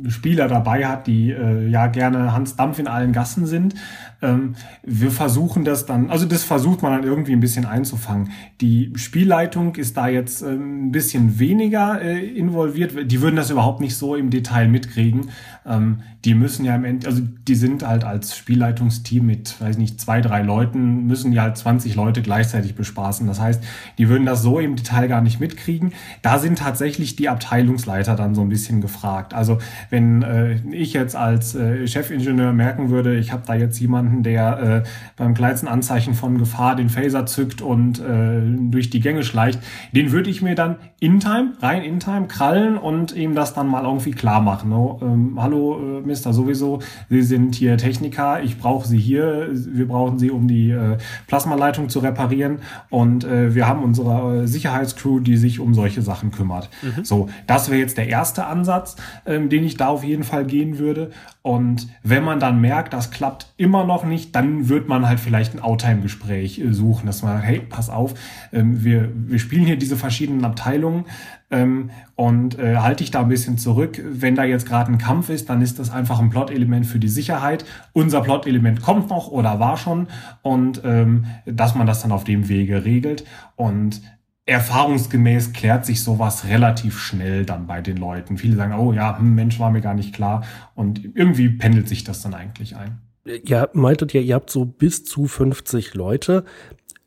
[0.06, 3.74] äh, Spieler dabei hat, die äh, ja gerne Hans Dampf in allen Gassen sind.
[4.22, 4.54] Ähm,
[4.84, 8.30] wir versuchen das dann, also das versucht man dann irgendwie ein bisschen einzufangen.
[8.62, 13.12] Die Spielleitung ist da jetzt äh, ein bisschen weniger äh, involviert.
[13.12, 15.32] Die würden das überhaupt nicht so im Detail mitkriegen.
[15.66, 20.00] Ähm, die müssen ja im Endeffekt, also die sind halt als Spielleitungsteam mit, weiß nicht,
[20.00, 23.28] zwei, drei Leuten, müssen die halt 20 Leute gleichzeitig bespaßen.
[23.28, 23.64] Das heißt,
[23.98, 25.94] die würden das so im Detail gar nicht mitkriegen.
[26.22, 29.34] Da sind tatsächlich die Abteilungsleiter dann so ein bisschen gefragt.
[29.34, 29.60] Also
[29.90, 34.84] wenn äh, ich jetzt als äh, Chefingenieur merken würde, ich habe da jetzt jemanden, der
[34.86, 39.60] äh, beim kleinsten Anzeichen von Gefahr den Phaser zückt und äh, durch die Gänge schleicht,
[39.92, 43.68] den würde ich mir dann in Time, rein in Time krallen und ihm das dann
[43.68, 44.70] mal irgendwie klar machen.
[44.70, 45.00] No?
[45.02, 46.80] Ähm, hallo, äh, Mister sowieso,
[47.10, 50.98] Sie sind hier Techniker, ich brauche Sie hier, wir brauchen Sie, um die äh,
[51.28, 56.32] Plasmaleitung zu reparieren und äh, wir haben unsere äh, Sicherheitscrew, die sich um solche Sachen
[56.32, 56.70] kümmert.
[56.82, 57.04] Mhm.
[57.04, 58.96] So, das wäre jetzt der erste Ansatz,
[59.26, 61.12] ähm, den ich da auf jeden Fall gehen würde.
[61.44, 65.56] Und wenn man dann merkt, das klappt immer noch nicht, dann wird man halt vielleicht
[65.56, 68.14] ein Outtime-Gespräch äh, suchen, dass man, hey, pass auf,
[68.54, 71.06] ähm, wir, wir spielen hier diese verschiedenen Abteilungen
[71.50, 74.00] ähm, und äh, halte ich da ein bisschen zurück.
[74.06, 77.10] Wenn da jetzt gerade ein Kampf ist, dann ist das einfach ein Plot-Element für die
[77.10, 77.66] Sicherheit.
[77.92, 80.08] Unser Plot-Element kommt noch oder war schon
[80.44, 83.26] und ähm, dass man das dann auf dem Wege regelt.
[83.56, 84.02] Und
[84.46, 88.38] erfahrungsgemäß klärt sich sowas relativ schnell dann bei den Leuten.
[88.38, 90.44] Viele sagen, oh ja, hm, Mensch, war mir gar nicht klar.
[90.76, 93.02] Und irgendwie pendelt sich das dann eigentlich ein.
[93.46, 96.44] Ja, meintet ihr, ihr habt so bis zu 50 Leute.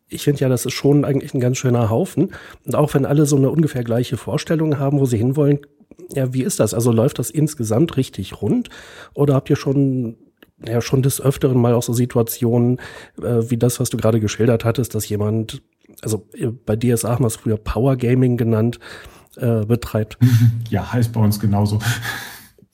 [0.09, 2.32] Ich finde ja, das ist schon eigentlich ein ganz schöner Haufen.
[2.64, 5.59] Und auch wenn alle so eine ungefähr gleiche Vorstellung haben, wo sie hinwollen,
[6.14, 6.72] ja, wie ist das?
[6.72, 8.68] Also läuft das insgesamt richtig rund?
[9.14, 10.16] Oder habt ihr schon
[10.66, 12.80] ja schon des Öfteren mal auch so Situationen
[13.20, 15.62] äh, wie das, was du gerade geschildert hattest, dass jemand
[16.02, 18.78] also äh, bei DSA haben wir es früher Power Gaming genannt,
[19.36, 20.18] äh, betreibt.
[20.70, 21.78] Ja, heißt bei uns genauso.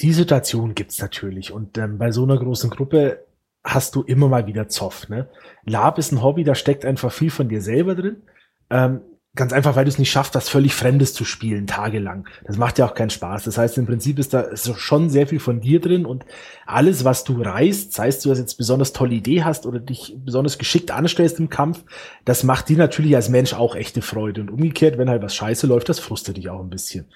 [0.00, 1.52] Die Situation gibt's natürlich.
[1.52, 3.26] Und ähm, bei so einer großen Gruppe
[3.64, 5.08] hast du immer mal wieder Zoff.
[5.08, 5.28] Ne?
[5.64, 8.22] Lab ist ein Hobby, da steckt einfach viel von dir selber drin.
[8.70, 9.00] Ähm,
[9.36, 12.28] Ganz einfach, weil du es nicht schaffst, was völlig Fremdes zu spielen, tagelang.
[12.44, 13.44] Das macht ja auch keinen Spaß.
[13.44, 16.24] Das heißt, im Prinzip ist da schon sehr viel von dir drin und
[16.66, 20.58] alles, was du reißt, sei es du jetzt besonders tolle Idee hast oder dich besonders
[20.58, 21.84] geschickt anstellst im Kampf,
[22.24, 24.40] das macht dir natürlich als Mensch auch echte Freude.
[24.40, 27.06] Und umgekehrt, wenn halt was scheiße läuft, das frustet dich auch ein bisschen.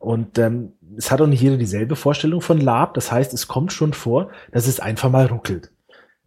[0.00, 2.94] Und ähm, es hat auch nicht jeder dieselbe Vorstellung von Lab.
[2.94, 5.70] Das heißt, es kommt schon vor, dass es einfach mal ruckelt.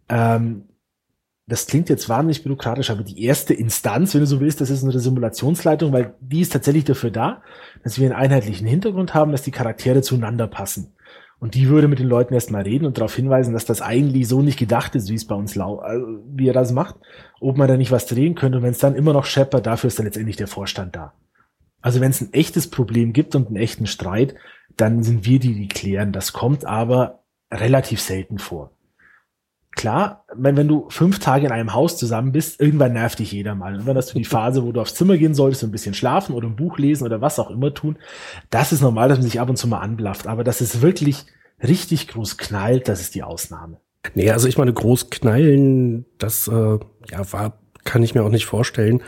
[0.08, 0.68] Ähm,
[1.46, 4.82] das klingt jetzt wahnsinnig bürokratisch, aber die erste Instanz, wenn du so willst, das ist
[4.82, 7.42] eine Simulationsleitung, weil die ist tatsächlich dafür da,
[7.82, 10.94] dass wir einen einheitlichen Hintergrund haben, dass die Charaktere zueinander passen.
[11.40, 14.40] Und die würde mit den Leuten erstmal reden und darauf hinweisen, dass das eigentlich so
[14.40, 16.94] nicht gedacht ist, wie es bei uns lau also, wie er das macht,
[17.40, 18.58] ob man da nicht was drehen könnte.
[18.58, 21.12] Und wenn es dann immer noch scheppert, dafür ist dann letztendlich der Vorstand da.
[21.82, 24.34] Also wenn es ein echtes Problem gibt und einen echten Streit,
[24.78, 26.12] dann sind wir die, die klären.
[26.12, 28.70] Das kommt aber relativ selten vor
[29.74, 33.54] klar, wenn, wenn du fünf Tage in einem Haus zusammen bist, irgendwann nervt dich jeder
[33.54, 33.74] mal.
[33.74, 36.34] Und wenn hast du die Phase, wo du aufs Zimmer gehen solltest, ein bisschen schlafen
[36.34, 37.96] oder ein Buch lesen oder was auch immer tun.
[38.50, 40.26] Das ist normal, dass man sich ab und zu mal anblafft.
[40.26, 41.26] Aber dass es wirklich
[41.62, 43.78] richtig groß knallt, das ist die Ausnahme.
[44.14, 46.78] Nee, also ich meine, groß knallen, das äh,
[47.10, 49.02] ja, war kann ich mir auch nicht vorstellen,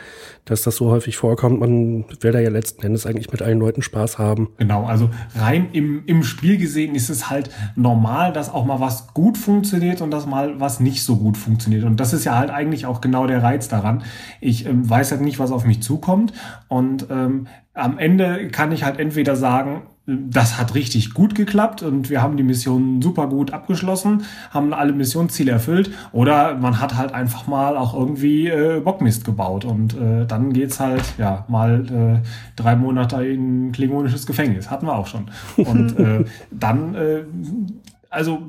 [0.44, 1.60] dass das so häufig vorkommt.
[1.60, 4.50] Man will da ja letzten Endes eigentlich mit allen Leuten Spaß haben.
[4.58, 9.08] Genau, also rein im, im Spiel gesehen ist es halt normal, dass auch mal was
[9.14, 11.84] gut funktioniert und dass mal was nicht so gut funktioniert.
[11.84, 14.04] Und das ist ja halt eigentlich auch genau der Reiz daran.
[14.40, 16.32] Ich ähm, weiß halt nicht, was auf mich zukommt.
[16.68, 22.10] Und ähm, am Ende kann ich halt entweder sagen, das hat richtig gut geklappt und
[22.10, 27.12] wir haben die Mission super gut abgeschlossen, haben alle Missionsziele erfüllt oder man hat halt
[27.12, 32.26] einfach mal auch irgendwie äh, Bockmist gebaut und äh, dann geht's halt ja mal äh,
[32.54, 35.28] drei Monate in klingonisches Gefängnis, hatten wir auch schon.
[35.56, 37.24] Und äh, dann, äh,
[38.08, 38.46] also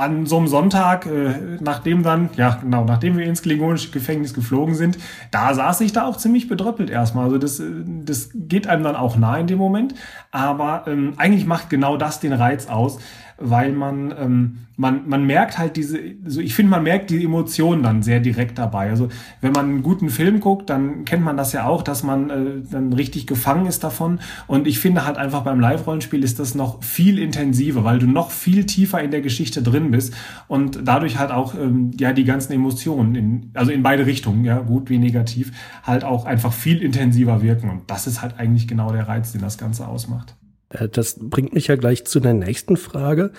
[0.00, 4.74] an so einem Sonntag, äh, nachdem dann, ja genau, nachdem wir ins klingonische Gefängnis geflogen
[4.74, 4.98] sind,
[5.30, 7.24] da saß ich da auch ziemlich bedröppelt erstmal.
[7.24, 9.94] Also das, äh, das geht einem dann auch nah in dem Moment.
[10.30, 12.98] Aber ähm, eigentlich macht genau das den Reiz aus,
[13.38, 17.82] weil man, ähm, man, man merkt halt diese, also ich finde, man merkt die Emotionen
[17.82, 18.88] dann sehr direkt dabei.
[18.88, 19.10] Also
[19.42, 22.62] wenn man einen guten Film guckt, dann kennt man das ja auch, dass man äh,
[22.70, 24.20] dann richtig gefangen ist davon.
[24.46, 28.30] Und ich finde halt einfach beim Live-Rollenspiel ist das noch viel intensiver, weil du noch
[28.30, 30.14] viel tiefer in der Geschichte drin bist
[30.48, 34.60] und dadurch halt auch ähm, ja die ganzen Emotionen, in, also in beide Richtungen, ja,
[34.60, 35.52] gut wie negativ,
[35.82, 37.68] halt auch einfach viel intensiver wirken.
[37.68, 40.36] Und das ist halt eigentlich genau der Reiz, den das Ganze ausmacht.
[40.70, 43.32] Äh, das bringt mich ja gleich zu der nächsten Frage.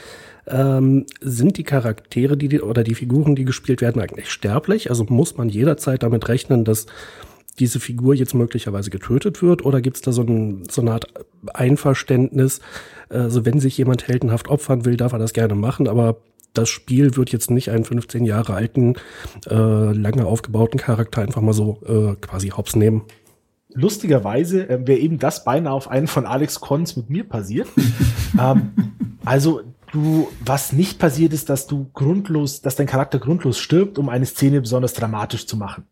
[0.48, 4.90] Ähm, sind die Charaktere, die, oder die Figuren, die gespielt werden, eigentlich sterblich?
[4.90, 6.88] Also muss man jederzeit damit rechnen, dass
[7.60, 9.66] diese Figur jetzt möglicherweise getötet wird?
[9.66, 11.08] Oder gibt es da so, ein, so, eine Art
[11.54, 12.62] Einverständnis?
[13.10, 16.18] Also wenn sich jemand heldenhaft opfern will, darf er das gerne machen, aber
[16.54, 18.96] das Spiel wird jetzt nicht einen 15 Jahre alten,
[19.50, 23.04] äh, lange aufgebauten Charakter einfach mal so äh, quasi hops nehmen
[23.74, 27.68] lustigerweise äh, wäre eben das beinahe auf einen von Alex Kons mit mir passiert.
[28.40, 28.72] ähm,
[29.26, 29.62] also
[29.92, 34.26] du, was nicht passiert ist, dass du grundlos, dass dein Charakter grundlos stirbt, um eine
[34.26, 35.86] Szene besonders dramatisch zu machen.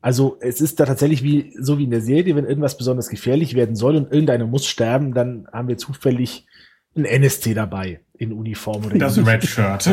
[0.00, 3.54] Also es ist da tatsächlich wie so wie in der Serie, wenn irgendwas besonders gefährlich
[3.54, 6.46] werden soll und irgendeiner muss sterben, dann haben wir zufällig
[6.96, 9.88] ein NSC dabei in Uniform oder das Red Shirt.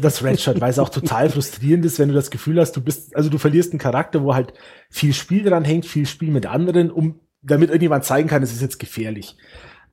[0.00, 2.82] Das Red Shirt, weil es auch total frustrierend ist, wenn du das Gefühl hast, du
[2.82, 4.52] bist, also du verlierst einen Charakter, wo halt
[4.90, 8.62] viel Spiel dran hängt, viel Spiel mit anderen, um damit irgendjemand zeigen kann, es ist
[8.62, 9.36] jetzt gefährlich.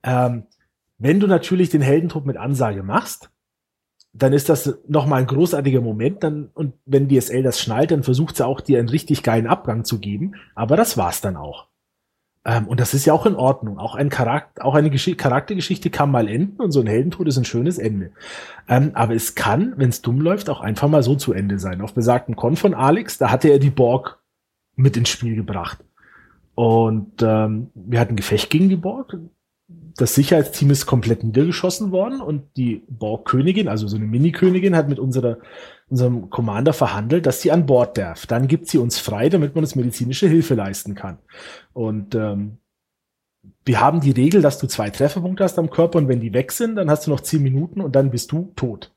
[0.02, 0.44] Ähm,
[1.04, 3.28] wenn du natürlich den Heldentod mit Ansage machst,
[4.14, 6.22] dann ist das nochmal ein großartiger Moment.
[6.22, 9.84] Dann, und wenn DSL das schnallt, dann versucht sie auch dir einen richtig geilen Abgang
[9.84, 10.36] zu geben.
[10.54, 11.66] Aber das war's dann auch.
[12.46, 13.78] Ähm, und das ist ja auch in Ordnung.
[13.78, 17.36] Auch ein Charakter, auch eine Gesch Charaktergeschichte kann mal enden und so ein Heldentod ist
[17.36, 18.12] ein schönes Ende.
[18.66, 21.82] Ähm, aber es kann, wenn es dumm läuft, auch einfach mal so zu Ende sein.
[21.82, 24.20] Auf besagten Con von Alex, da hatte er die Borg
[24.74, 25.84] mit ins Spiel gebracht.
[26.54, 29.18] Und ähm, wir hatten Gefecht gegen die Borg
[29.68, 34.98] das Sicherheitsteam ist komplett niedergeschossen worden und die Borg-Königin, also so eine Mini-Königin, hat mit
[34.98, 35.38] unserer,
[35.88, 38.26] unserem Commander verhandelt, dass sie an Bord darf.
[38.26, 41.18] Dann gibt sie uns frei, damit man uns medizinische Hilfe leisten kann.
[41.72, 42.58] Und ähm,
[43.64, 46.52] wir haben die Regel, dass du zwei Trefferpunkte hast am Körper und wenn die weg
[46.52, 48.92] sind, dann hast du noch zehn Minuten und dann bist du tot.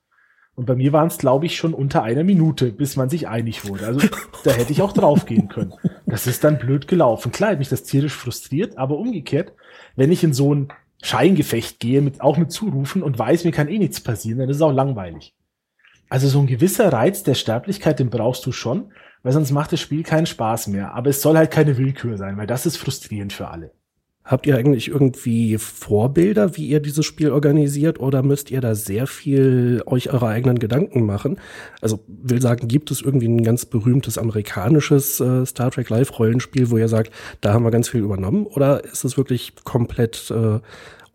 [0.57, 3.69] Und bei mir waren es, glaube ich, schon unter einer Minute, bis man sich einig
[3.69, 3.85] wurde.
[3.85, 4.07] Also
[4.43, 5.75] da hätte ich auch draufgehen können.
[6.07, 7.31] Das ist dann blöd gelaufen.
[7.31, 9.53] Klar, hat mich das tierisch frustriert, aber umgekehrt,
[9.95, 10.69] wenn ich in so ein
[11.03, 14.55] Scheingefecht gehe, mit, auch mit Zurufen und weiß, mir kann eh nichts passieren, dann ist
[14.55, 15.35] es auch langweilig.
[16.09, 19.79] Also so ein gewisser Reiz der Sterblichkeit, den brauchst du schon, weil sonst macht das
[19.79, 20.95] Spiel keinen Spaß mehr.
[20.95, 23.73] Aber es soll halt keine Willkür sein, weil das ist frustrierend für alle.
[24.27, 29.07] Habt ihr eigentlich irgendwie Vorbilder, wie ihr dieses Spiel organisiert oder müsst ihr da sehr
[29.07, 31.39] viel euch eure eigenen Gedanken machen?
[31.79, 36.69] Also will sagen, gibt es irgendwie ein ganz berühmtes amerikanisches äh, Star Trek Live Rollenspiel,
[36.69, 40.59] wo ihr sagt, da haben wir ganz viel übernommen oder ist es wirklich komplett äh,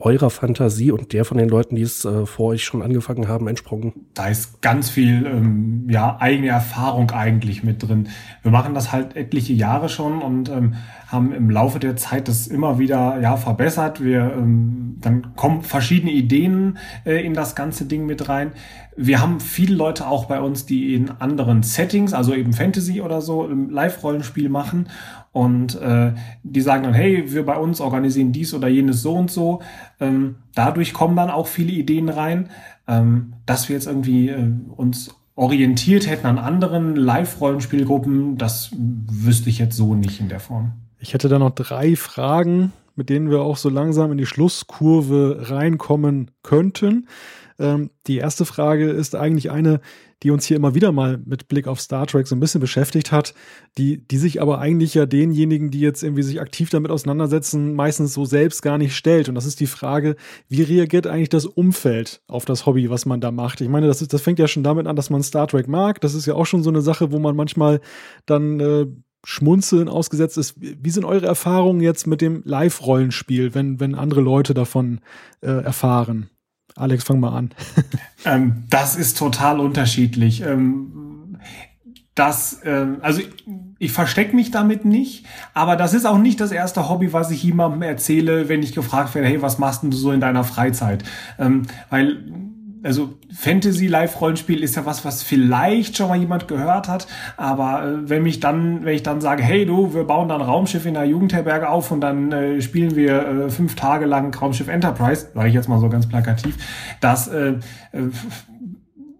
[0.04, 3.48] eurer Fantasie und der von den Leuten, die es äh, vor euch schon angefangen haben,
[3.48, 3.92] entsprungen?
[4.14, 8.08] Da ist ganz viel ähm, ja, eigene Erfahrung eigentlich mit drin.
[8.42, 10.74] Wir machen das halt etliche Jahre schon und ähm,
[11.06, 14.02] haben im Laufe der Zeit das immer wieder ja, verbessert.
[14.02, 18.52] Wir, ähm, dann kommen verschiedene Ideen äh, in das ganze Ding mit rein.
[18.96, 23.20] Wir haben viele Leute auch bei uns, die in anderen Settings, also eben Fantasy oder
[23.20, 24.88] so, Live-Rollenspiel machen
[25.32, 29.30] und äh, die sagen dann, hey, wir bei uns organisieren dies oder jenes so und
[29.30, 29.62] so.
[29.98, 32.50] Ähm, dadurch kommen dann auch viele Ideen rein,
[32.86, 38.36] ähm, dass wir jetzt irgendwie äh, uns orientiert hätten an anderen Live-Rollenspielgruppen.
[38.36, 40.72] Das wüsste ich jetzt so nicht in der Form.
[40.98, 45.46] Ich hätte da noch drei Fragen, mit denen wir auch so langsam in die Schlusskurve
[45.48, 47.08] reinkommen könnten.
[47.58, 49.80] Ähm, die erste Frage ist eigentlich eine,
[50.22, 53.12] die uns hier immer wieder mal mit Blick auf Star Trek so ein bisschen beschäftigt
[53.12, 53.34] hat,
[53.78, 58.14] die, die sich aber eigentlich ja denjenigen, die jetzt irgendwie sich aktiv damit auseinandersetzen, meistens
[58.14, 59.28] so selbst gar nicht stellt.
[59.28, 60.16] Und das ist die Frage,
[60.48, 63.60] wie reagiert eigentlich das Umfeld auf das Hobby, was man da macht?
[63.60, 66.00] Ich meine, das, ist, das fängt ja schon damit an, dass man Star Trek mag.
[66.00, 67.80] Das ist ja auch schon so eine Sache, wo man manchmal
[68.26, 68.86] dann äh,
[69.24, 70.54] Schmunzeln ausgesetzt ist.
[70.58, 75.00] Wie sind eure Erfahrungen jetzt mit dem Live-Rollenspiel, wenn, wenn andere Leute davon
[75.40, 76.28] äh, erfahren?
[76.76, 77.50] Alex, fang mal an.
[78.24, 80.42] ähm, das ist total unterschiedlich.
[80.42, 81.38] Ähm,
[82.14, 83.22] das, ähm, also
[83.78, 85.24] ich, verstecke mich damit nicht,
[85.54, 89.14] aber das ist auch nicht das erste Hobby, was ich jemandem erzähle, wenn ich gefragt
[89.14, 91.04] werde, hey, was machst du so in deiner Freizeit?
[91.38, 92.51] Ähm, weil
[92.82, 97.06] also Fantasy-Live-Rollenspiel ist ja was, was vielleicht schon mal jemand gehört hat,
[97.36, 100.86] aber äh, wenn mich dann, wenn ich dann sage, hey du, wir bauen dann Raumschiff
[100.86, 105.28] in der Jugendherberge auf und dann äh, spielen wir äh, fünf Tage lang Raumschiff Enterprise,
[105.34, 106.56] sage ich jetzt mal so ganz plakativ,
[107.00, 107.54] das äh,
[107.92, 108.10] äh,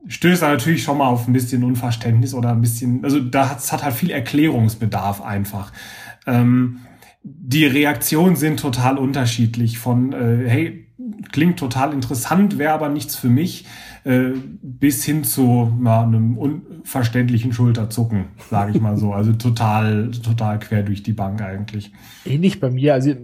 [0.09, 3.85] stößt natürlich schon mal auf ein bisschen Unverständnis oder ein bisschen, also da hat, hat
[3.85, 5.73] halt viel Erklärungsbedarf einfach.
[6.27, 6.81] Ähm,
[7.23, 10.87] die Reaktionen sind total unterschiedlich von, äh, hey,
[11.31, 13.67] klingt total interessant, wäre aber nichts für mich,
[14.05, 14.31] äh,
[14.63, 19.13] bis hin zu ja, einem unverständlichen Schulterzucken, sage ich mal so.
[19.13, 21.93] Also total, total quer durch die Bank eigentlich.
[22.25, 23.15] Ähnlich bei mir, also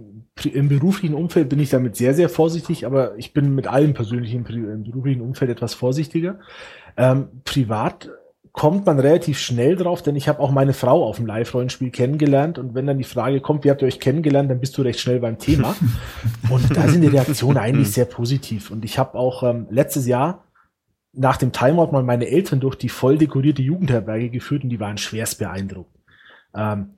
[0.45, 4.45] im beruflichen Umfeld bin ich damit sehr, sehr vorsichtig, aber ich bin mit allem persönlichen
[4.45, 6.39] im beruflichen Umfeld etwas vorsichtiger.
[6.95, 8.09] Ähm, privat
[8.51, 12.57] kommt man relativ schnell drauf, denn ich habe auch meine Frau auf dem Live-Rollenspiel kennengelernt
[12.57, 14.99] und wenn dann die Frage kommt, wie habt ihr euch kennengelernt, dann bist du recht
[14.99, 15.75] schnell beim Thema.
[16.49, 18.71] und da sind die Reaktionen eigentlich sehr positiv.
[18.71, 20.43] Und ich habe auch ähm, letztes Jahr
[21.13, 24.97] nach dem Timeout mal meine Eltern durch die voll dekorierte Jugendherberge geführt und die waren
[24.97, 25.95] schwerst beeindruckt.
[26.55, 26.91] Ähm,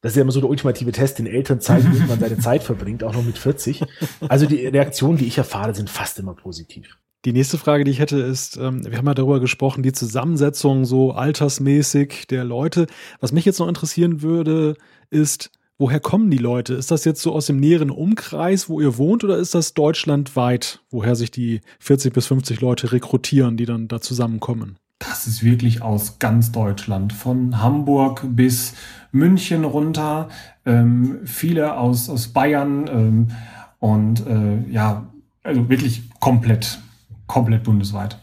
[0.00, 2.62] das ist ja immer so der ultimative Test, den Eltern zeigen, wie man seine Zeit
[2.62, 3.82] verbringt, auch noch mit 40.
[4.28, 6.98] Also die Reaktionen, die ich erfahre, sind fast immer positiv.
[7.26, 10.84] Die nächste Frage, die ich hätte, ist, ähm, wir haben ja darüber gesprochen, die Zusammensetzung
[10.84, 12.86] so altersmäßig der Leute.
[13.18, 14.76] Was mich jetzt noch interessieren würde,
[15.10, 16.74] ist, woher kommen die Leute?
[16.74, 20.82] Ist das jetzt so aus dem näheren Umkreis, wo ihr wohnt, oder ist das deutschlandweit,
[20.88, 24.76] woher sich die 40 bis 50 Leute rekrutieren, die dann da zusammenkommen?
[25.00, 28.74] Das ist wirklich aus ganz Deutschland, von Hamburg bis
[29.10, 30.28] München runter,
[30.64, 33.28] ähm, viele aus, aus Bayern ähm,
[33.80, 35.08] und äh, ja,
[35.42, 36.78] also wirklich komplett
[37.26, 38.18] komplett bundesweit.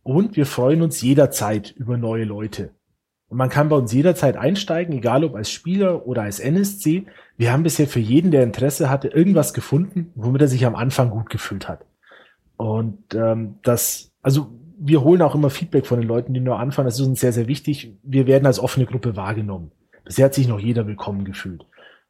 [0.04, 2.72] und wir freuen uns jederzeit über neue Leute.
[3.30, 7.06] Und man kann bei uns jederzeit einsteigen, egal ob als Spieler oder als NSC.
[7.38, 11.12] Wir haben bisher für jeden, der Interesse hatte, irgendwas gefunden, womit er sich am Anfang
[11.12, 11.86] gut gefühlt hat.
[12.58, 14.50] Und ähm, das, also
[14.80, 16.88] wir holen auch immer Feedback von den Leuten, die nur anfangen.
[16.88, 17.94] Das ist uns sehr, sehr wichtig.
[18.02, 19.72] Wir werden als offene Gruppe wahrgenommen.
[20.06, 21.66] Bisher hat sich noch jeder willkommen gefühlt.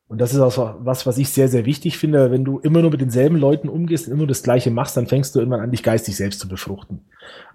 [0.10, 2.32] Und das ist auch was, was ich sehr, sehr wichtig finde.
[2.32, 5.36] Wenn du immer nur mit denselben Leuten umgehst und immer das Gleiche machst, dann fängst
[5.36, 6.98] du irgendwann an, dich geistig selbst zu befruchten.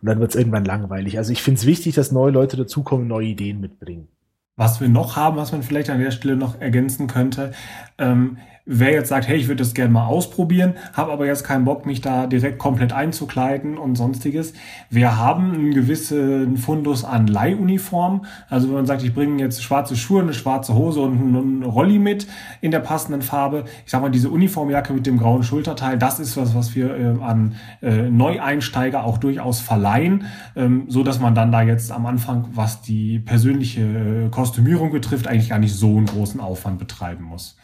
[0.01, 1.19] Und dann wird es irgendwann langweilig.
[1.19, 4.07] Also ich finde es wichtig, dass neue Leute dazukommen, neue Ideen mitbringen.
[4.55, 7.51] Was wir noch haben, was man vielleicht an der Stelle noch ergänzen könnte,
[7.99, 11.67] ähm, wer jetzt sagt, hey, ich würde das gerne mal ausprobieren, habe aber jetzt keinen
[11.67, 14.55] Bock, mich da direkt komplett einzukleiden und sonstiges.
[14.89, 18.25] Wir haben einen gewissen Fundus an Leihuniform.
[18.49, 21.99] Also wenn man sagt, ich bringe jetzt schwarze Schuhe, eine schwarze Hose und einen Rolli
[21.99, 22.27] mit
[22.63, 23.65] in der passenden Farbe.
[23.85, 27.23] Ich sag mal, diese Uniformjacke mit dem grauen Schulterteil, das ist was, was wir äh,
[27.23, 30.25] an äh, Neueinsteiger auch durchaus verleihen,
[30.57, 35.27] ähm, so dass man dann da jetzt am Anfang, was die persönliche äh, Kostümierung betrifft,
[35.27, 37.59] eigentlich gar nicht so einen großen Aufwand betreiben muss.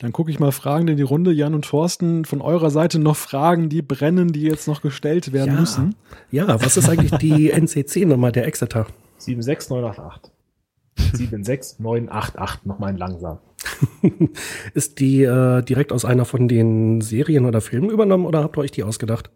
[0.00, 1.30] Dann gucke ich mal Fragen in die Runde.
[1.30, 5.54] Jan und Thorsten, von eurer Seite noch Fragen, die brennen, die jetzt noch gestellt werden
[5.54, 5.60] ja.
[5.60, 5.94] müssen.
[6.30, 8.86] Ja, was ist eigentlich die NCC-Nummer der Exeter?
[9.18, 10.32] 76988.
[10.96, 13.38] 76988, nochmal in langsam.
[14.74, 18.62] ist die äh, direkt aus einer von den Serien oder Filmen übernommen oder habt ihr
[18.62, 19.30] euch die ausgedacht?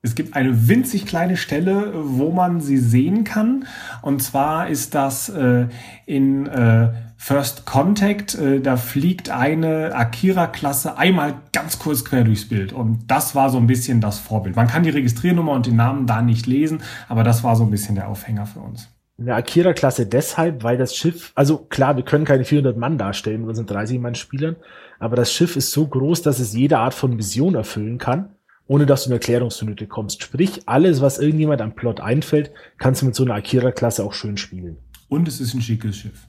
[0.00, 3.66] Es gibt eine winzig kleine Stelle, wo man sie sehen kann.
[4.00, 5.66] Und zwar ist das äh,
[6.06, 8.36] in äh, First Contact.
[8.36, 12.72] Äh, da fliegt eine Akira-Klasse einmal ganz kurz quer durchs Bild.
[12.72, 14.54] Und das war so ein bisschen das Vorbild.
[14.54, 17.70] Man kann die Registriernummer und den Namen da nicht lesen, aber das war so ein
[17.72, 18.88] bisschen der Aufhänger für uns.
[19.20, 23.54] Eine Akira-Klasse deshalb, weil das Schiff, also klar, wir können keine 400 Mann darstellen wir
[23.56, 24.54] sind 30 Mann Spielern,
[25.00, 28.28] aber das Schiff ist so groß, dass es jede Art von Mission erfüllen kann
[28.68, 30.22] ohne dass du in Erklärungsminute kommst.
[30.22, 34.36] Sprich, alles, was irgendjemand am Plot einfällt, kannst du mit so einer Akira-Klasse auch schön
[34.36, 34.78] spielen.
[35.08, 36.28] Und es ist ein schickes Schiff.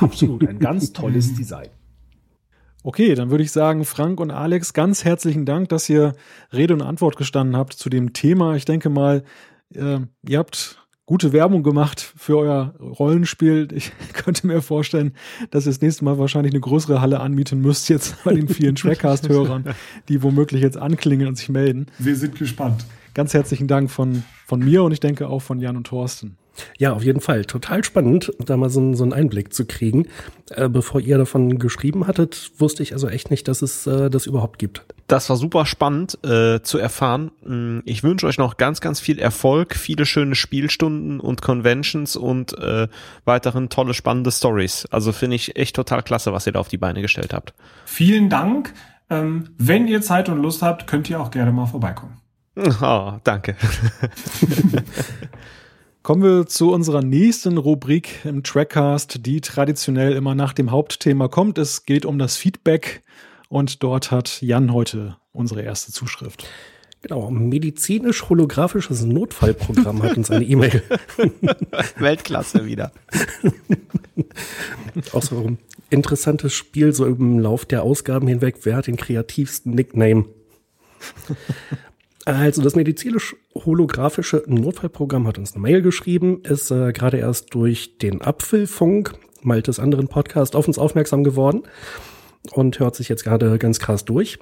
[0.00, 1.68] Absolut, ein ganz tolles Design.
[2.82, 6.12] Okay, dann würde ich sagen, Frank und Alex, ganz herzlichen Dank, dass ihr
[6.52, 8.54] Rede und Antwort gestanden habt zu dem Thema.
[8.54, 9.24] Ich denke mal,
[9.74, 13.68] äh, ihr habt gute Werbung gemacht für euer Rollenspiel.
[13.72, 15.14] Ich könnte mir vorstellen,
[15.50, 18.74] dass ihr das nächste Mal wahrscheinlich eine größere Halle anmieten müsst, jetzt bei den vielen
[18.76, 19.64] Trackcast-Hörern,
[20.08, 21.86] die womöglich jetzt anklingen und sich melden.
[21.98, 22.84] Wir sind gespannt.
[23.14, 26.36] Ganz herzlichen Dank von, von mir und ich denke auch von Jan und Thorsten.
[26.78, 27.44] Ja, auf jeden Fall.
[27.44, 30.08] Total spannend, da mal so, so einen Einblick zu kriegen.
[30.50, 34.26] Äh, bevor ihr davon geschrieben hattet, wusste ich also echt nicht, dass es äh, das
[34.26, 34.84] überhaupt gibt.
[35.06, 37.30] Das war super spannend äh, zu erfahren.
[37.44, 42.58] Mm, ich wünsche euch noch ganz, ganz viel Erfolg, viele schöne Spielstunden und Conventions und
[42.58, 42.88] äh,
[43.24, 44.86] weiteren tolle, spannende Stories.
[44.90, 47.54] Also finde ich echt total klasse, was ihr da auf die Beine gestellt habt.
[47.84, 48.74] Vielen Dank.
[49.08, 52.20] Ähm, wenn ihr Zeit und Lust habt, könnt ihr auch gerne mal vorbeikommen.
[52.56, 53.54] Oh, danke.
[56.02, 61.58] Kommen wir zu unserer nächsten Rubrik im Trackcast, die traditionell immer nach dem Hauptthema kommt.
[61.58, 63.02] Es geht um das Feedback
[63.48, 66.48] und dort hat Jan heute unsere erste Zuschrift.
[67.02, 70.82] Genau, medizinisch-holographisches Notfallprogramm hat uns eine E-Mail.
[71.98, 72.90] Weltklasse wieder.
[75.12, 75.58] Auch so ein
[75.90, 78.56] interessantes Spiel, so im Lauf der Ausgaben hinweg.
[78.62, 80.24] Wer hat den kreativsten Nickname?
[82.24, 88.20] Also das medizinisch-holographische Notfallprogramm hat uns eine Mail geschrieben, ist äh, gerade erst durch den
[88.20, 91.62] Apfelfunk, Maltes anderen Podcast, auf uns aufmerksam geworden
[92.52, 94.38] und hört sich jetzt gerade ganz krass durch.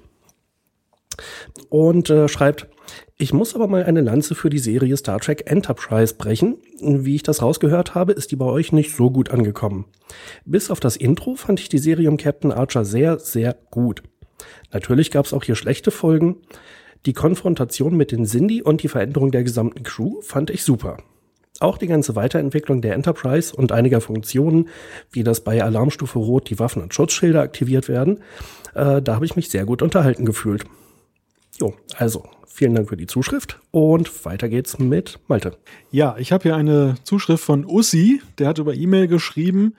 [1.68, 2.68] Und äh, schreibt,
[3.16, 6.56] ich muss aber mal eine Lanze für die Serie Star Trek Enterprise brechen.
[6.80, 9.86] Wie ich das rausgehört habe, ist die bei euch nicht so gut angekommen.
[10.44, 14.02] Bis auf das Intro fand ich die Serie um Captain Archer sehr, sehr gut.
[14.72, 16.38] Natürlich gab es auch hier schlechte Folgen.
[17.06, 20.96] Die Konfrontation mit den Cindy und die Veränderung der gesamten Crew fand ich super.
[21.60, 24.68] Auch die ganze Weiterentwicklung der Enterprise und einiger Funktionen,
[25.12, 28.18] wie das bei Alarmstufe Rot die Waffen und Schutzschilder aktiviert werden,
[28.74, 30.64] äh, da habe ich mich sehr gut unterhalten gefühlt.
[31.60, 35.56] Jo, also vielen Dank für die Zuschrift und weiter geht's mit Malte.
[35.92, 39.74] Ja, ich habe hier eine Zuschrift von Ussi, der hat über E-Mail geschrieben,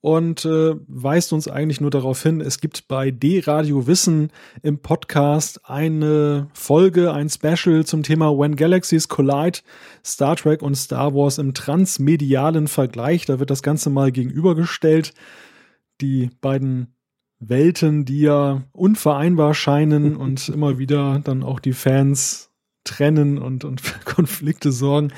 [0.00, 4.30] und äh, weist uns eigentlich nur darauf hin, es gibt bei D-Radio Wissen
[4.62, 9.58] im Podcast eine Folge, ein Special zum Thema When Galaxies Collide,
[10.04, 13.26] Star Trek und Star Wars im transmedialen Vergleich.
[13.26, 15.14] Da wird das Ganze mal gegenübergestellt.
[16.00, 16.94] Die beiden
[17.40, 22.47] Welten, die ja unvereinbar scheinen und immer wieder dann auch die Fans
[22.88, 25.12] trennen und, und für Konflikte sorgen.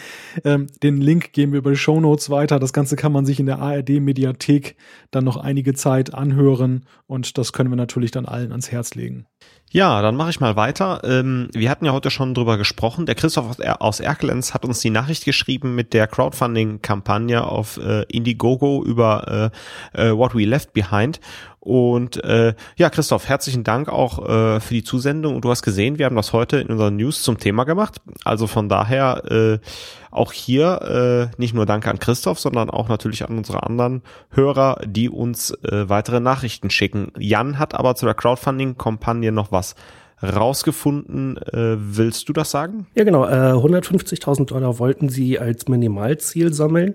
[0.45, 2.59] Ähm, den Link geben wir über die Show Notes weiter.
[2.59, 4.77] Das Ganze kann man sich in der ARD-Mediathek
[5.11, 9.27] dann noch einige Zeit anhören und das können wir natürlich dann allen ans Herz legen.
[9.73, 11.01] Ja, dann mache ich mal weiter.
[11.05, 13.07] Ähm, wir hatten ja heute schon drüber gesprochen.
[13.07, 18.03] Der Christoph aus, er Erkelenz hat uns die Nachricht geschrieben mit der Crowdfunding-Kampagne auf äh,
[18.09, 19.53] Indiegogo über
[19.95, 21.21] äh, äh, What We Left Behind.
[21.61, 25.37] Und äh, ja, Christoph, herzlichen Dank auch äh, für die Zusendung.
[25.37, 28.01] Und du hast gesehen, wir haben das heute in unseren News zum Thema gemacht.
[28.25, 29.59] Also von daher äh,
[30.11, 34.81] auch hier äh, nicht nur Danke an Christoph, sondern auch natürlich an unsere anderen Hörer,
[34.87, 37.13] die uns äh, weitere Nachrichten schicken.
[37.19, 39.75] Jan hat aber zu der Crowdfunding-Kampagne noch was
[40.23, 41.37] rausgefunden.
[41.37, 42.87] Äh, willst du das sagen?
[42.95, 43.27] Ja, genau.
[43.27, 46.95] Äh, 150.000 Dollar wollten sie als Minimalziel sammeln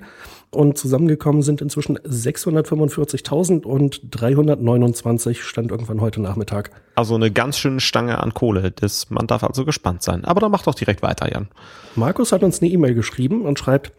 [0.51, 6.71] und zusammengekommen sind inzwischen 645.000 und 329 stand irgendwann heute Nachmittag.
[6.95, 8.71] Also eine ganz schöne Stange an Kohle.
[8.71, 10.23] Das, man darf also gespannt sein.
[10.23, 11.49] Aber dann mach doch direkt weiter, Jan.
[11.95, 13.91] Markus hat uns eine E-Mail geschrieben und schreibt,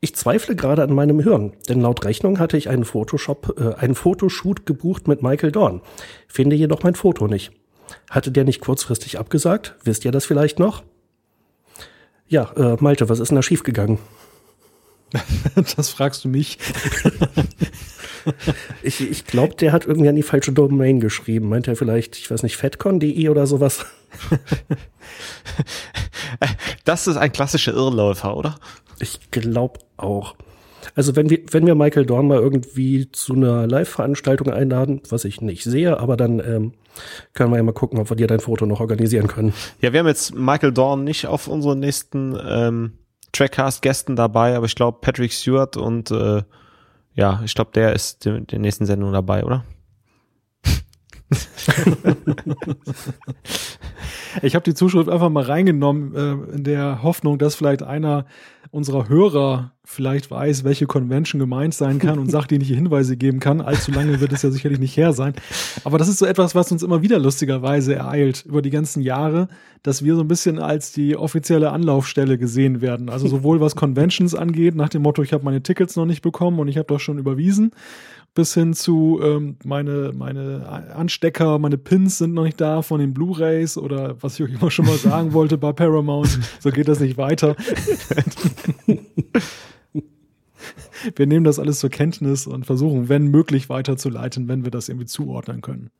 [0.00, 3.94] ich zweifle gerade an meinem Hirn, denn laut Rechnung hatte ich einen Photoshop, äh, einen
[3.94, 5.80] Fotoshoot gebucht mit Michael Dorn.
[6.28, 7.52] Finde jedoch mein Foto nicht.
[8.10, 9.76] Hatte der nicht kurzfristig abgesagt?
[9.84, 10.82] Wisst ihr das vielleicht noch?
[12.26, 13.98] Ja, äh, Malte, was ist denn da schiefgegangen?
[15.76, 16.58] das fragst du mich.
[18.82, 21.48] ich ich glaube, der hat irgendwie an die falsche Domain geschrieben.
[21.48, 23.84] Meint er vielleicht, ich weiß nicht, fatcon.de oder sowas?
[26.84, 28.56] das ist ein klassischer Irrläufer, oder?
[29.00, 30.34] Ich glaube auch.
[30.94, 35.40] Also wenn wir, wenn wir Michael Dorn mal irgendwie zu einer Live-Veranstaltung einladen, was ich
[35.40, 36.72] nicht sehe, aber dann ähm,
[37.34, 39.54] können wir ja mal gucken, ob wir dir dein Foto noch organisieren können.
[39.80, 42.92] Ja, wir haben jetzt Michael Dorn nicht auf unseren nächsten ähm,
[43.32, 46.42] Trackcast-Gästen dabei, aber ich glaube Patrick Stewart und äh,
[47.14, 49.64] ja, ich glaube, der ist in der nächsten Sendung dabei, oder?
[54.42, 58.26] ich habe die Zuschrift einfach mal reingenommen, äh, in der Hoffnung, dass vielleicht einer
[58.70, 63.60] unserer Hörer vielleicht weiß, welche Convention gemeint sein kann und sachdienliche Hinweise geben kann.
[63.60, 65.34] Allzu lange wird es ja sicherlich nicht her sein.
[65.84, 69.48] Aber das ist so etwas, was uns immer wieder lustigerweise ereilt über die ganzen Jahre,
[69.82, 73.10] dass wir so ein bisschen als die offizielle Anlaufstelle gesehen werden.
[73.10, 76.58] Also sowohl was Conventions angeht, nach dem Motto, ich habe meine Tickets noch nicht bekommen
[76.58, 77.72] und ich habe doch schon überwiesen,
[78.34, 83.12] bis hin zu ähm, meine, meine Anstecker, meine Pins sind noch nicht da von den
[83.14, 86.38] Blu-Rays oder was ich euch immer schon mal sagen wollte bei Paramount.
[86.60, 87.56] So geht das nicht weiter.
[91.16, 95.06] wir nehmen das alles zur Kenntnis und versuchen, wenn möglich, weiterzuleiten, wenn wir das irgendwie
[95.06, 95.90] zuordnen können.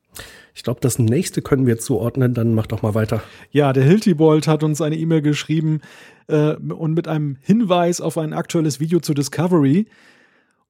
[0.55, 3.23] Ich glaube, das nächste können wir zuordnen, dann mach doch mal weiter.
[3.51, 5.81] Ja, der Hiltibold hat uns eine E-Mail geschrieben
[6.27, 9.87] äh, und mit einem Hinweis auf ein aktuelles Video zu Discovery.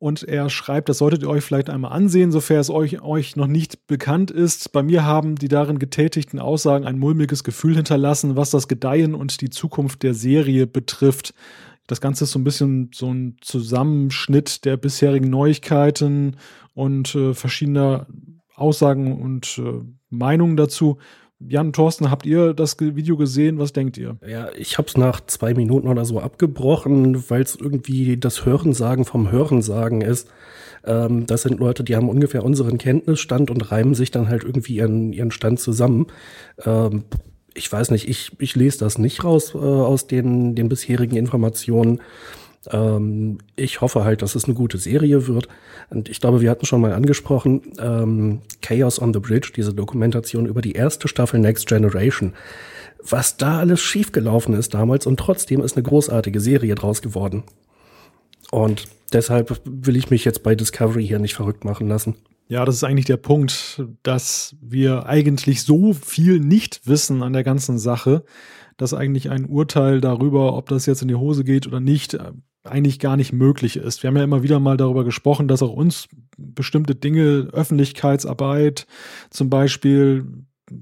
[0.03, 3.47] Und er schreibt, das solltet ihr euch vielleicht einmal ansehen, sofern es euch, euch noch
[3.47, 4.73] nicht bekannt ist.
[4.73, 9.39] Bei mir haben die darin getätigten Aussagen ein mulmiges Gefühl hinterlassen, was das Gedeihen und
[9.39, 11.33] die Zukunft der Serie betrifft.
[11.87, 16.35] Das Ganze ist so ein bisschen so ein Zusammenschnitt der bisherigen Neuigkeiten
[16.73, 18.07] und äh, verschiedener
[18.55, 20.97] Aussagen und äh, Meinungen dazu.
[21.47, 23.59] Jan, Thorsten, habt ihr das Video gesehen?
[23.59, 24.17] Was denkt ihr?
[24.25, 29.05] Ja, ich habe es nach zwei Minuten oder so abgebrochen, weil es irgendwie das Hörensagen
[29.05, 30.29] vom Hörensagen ist.
[30.85, 34.75] Ähm, das sind Leute, die haben ungefähr unseren Kenntnisstand und reimen sich dann halt irgendwie
[34.75, 36.07] ihren, ihren Stand zusammen.
[36.65, 37.03] Ähm,
[37.53, 42.01] ich weiß nicht, ich, ich lese das nicht raus äh, aus den, den bisherigen Informationen.
[42.71, 45.47] Ähm, ich hoffe halt, dass es eine gute Serie wird.
[45.89, 50.45] Und ich glaube, wir hatten schon mal angesprochen, ähm, Chaos on the Bridge, diese Dokumentation
[50.45, 52.33] über die erste Staffel Next Generation.
[53.01, 57.43] Was da alles schiefgelaufen ist damals und trotzdem ist eine großartige Serie draus geworden.
[58.51, 62.15] Und deshalb will ich mich jetzt bei Discovery hier nicht verrückt machen lassen.
[62.47, 67.43] Ja, das ist eigentlich der Punkt, dass wir eigentlich so viel nicht wissen an der
[67.43, 68.23] ganzen Sache,
[68.77, 72.17] dass eigentlich ein Urteil darüber, ob das jetzt in die Hose geht oder nicht,
[72.63, 74.03] eigentlich gar nicht möglich ist.
[74.03, 76.07] Wir haben ja immer wieder mal darüber gesprochen, dass auch uns
[76.37, 78.87] bestimmte Dinge, Öffentlichkeitsarbeit
[79.29, 80.25] zum Beispiel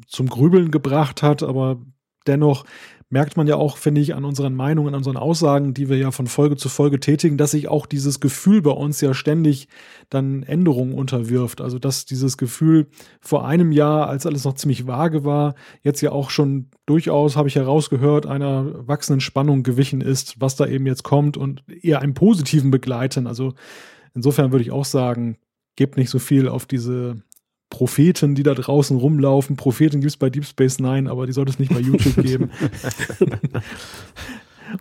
[0.08, 1.82] zum Grübeln gebracht hat, aber
[2.28, 2.66] dennoch
[3.12, 6.12] merkt man ja auch, finde ich, an unseren Meinungen, an unseren Aussagen, die wir ja
[6.12, 9.68] von Folge zu Folge tätigen, dass sich auch dieses Gefühl bei uns ja ständig
[10.10, 11.60] dann Änderungen unterwirft.
[11.60, 12.88] Also dass dieses Gefühl
[13.20, 17.50] vor einem Jahr, als alles noch ziemlich vage war, jetzt ja auch schon durchaus, habe
[17.50, 22.14] ich herausgehört, einer wachsenden Spannung gewichen ist, was da eben jetzt kommt und eher einem
[22.14, 23.28] positiven begleiten.
[23.28, 23.54] Also
[24.16, 25.38] insofern würde ich auch sagen,
[25.76, 27.22] gebt nicht so viel auf diese
[27.72, 29.56] Propheten, die da draußen rumlaufen.
[29.56, 32.52] Propheten gibt es bei Deep Space Nine, aber die sollte es nicht bei YouTube geben.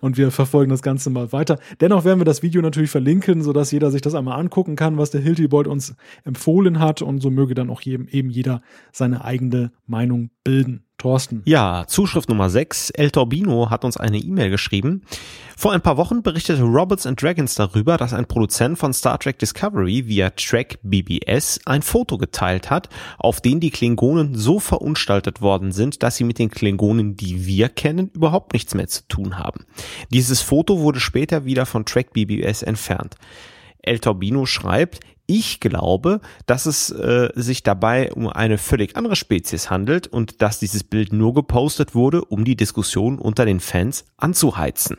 [0.01, 1.59] Und wir verfolgen das Ganze mal weiter.
[1.81, 5.11] Dennoch werden wir das Video natürlich verlinken, sodass jeder sich das einmal angucken kann, was
[5.11, 5.95] der Hiltibold uns
[6.25, 7.01] empfohlen hat.
[7.03, 8.61] Und so möge dann auch jedem, eben jeder
[8.93, 10.85] seine eigene Meinung bilden.
[11.01, 11.43] Thorsten.
[11.47, 12.91] Ja, Zuschrift Nummer 6.
[12.91, 15.03] El Torbino hat uns eine E-Mail geschrieben.
[15.57, 19.39] Vor ein paar Wochen berichtete Roberts and Dragons darüber, dass ein Produzent von Star Trek
[19.39, 25.73] Discovery via Track BBS ein Foto geteilt hat, auf dem die Klingonen so verunstaltet worden
[25.73, 29.65] sind, dass sie mit den Klingonen, die wir kennen, überhaupt nichts mehr zu tun haben.
[30.13, 33.17] Dieses Foto wurde später wieder von Track BBS entfernt.
[33.83, 39.71] El Torbino schreibt, ich glaube, dass es äh, sich dabei um eine völlig andere Spezies
[39.71, 44.97] handelt und dass dieses Bild nur gepostet wurde, um die Diskussion unter den Fans anzuheizen.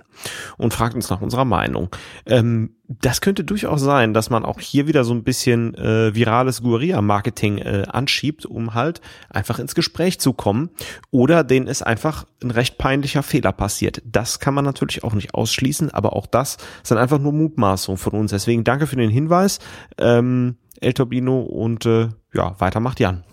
[0.57, 1.89] Und fragt uns nach unserer Meinung.
[2.26, 6.61] Ähm, das könnte durchaus sein, dass man auch hier wieder so ein bisschen äh, virales
[6.61, 10.69] Guerilla-Marketing äh, anschiebt, um halt einfach ins Gespräch zu kommen.
[11.10, 14.02] Oder denen ist einfach ein recht peinlicher Fehler passiert.
[14.06, 18.14] Das kann man natürlich auch nicht ausschließen, aber auch das sind einfach nur Mutmaßungen von
[18.14, 18.31] uns.
[18.31, 19.60] Deswegen danke für den Hinweis,
[19.98, 23.23] ähm, El Turbino, und äh, ja, weiter macht Jan.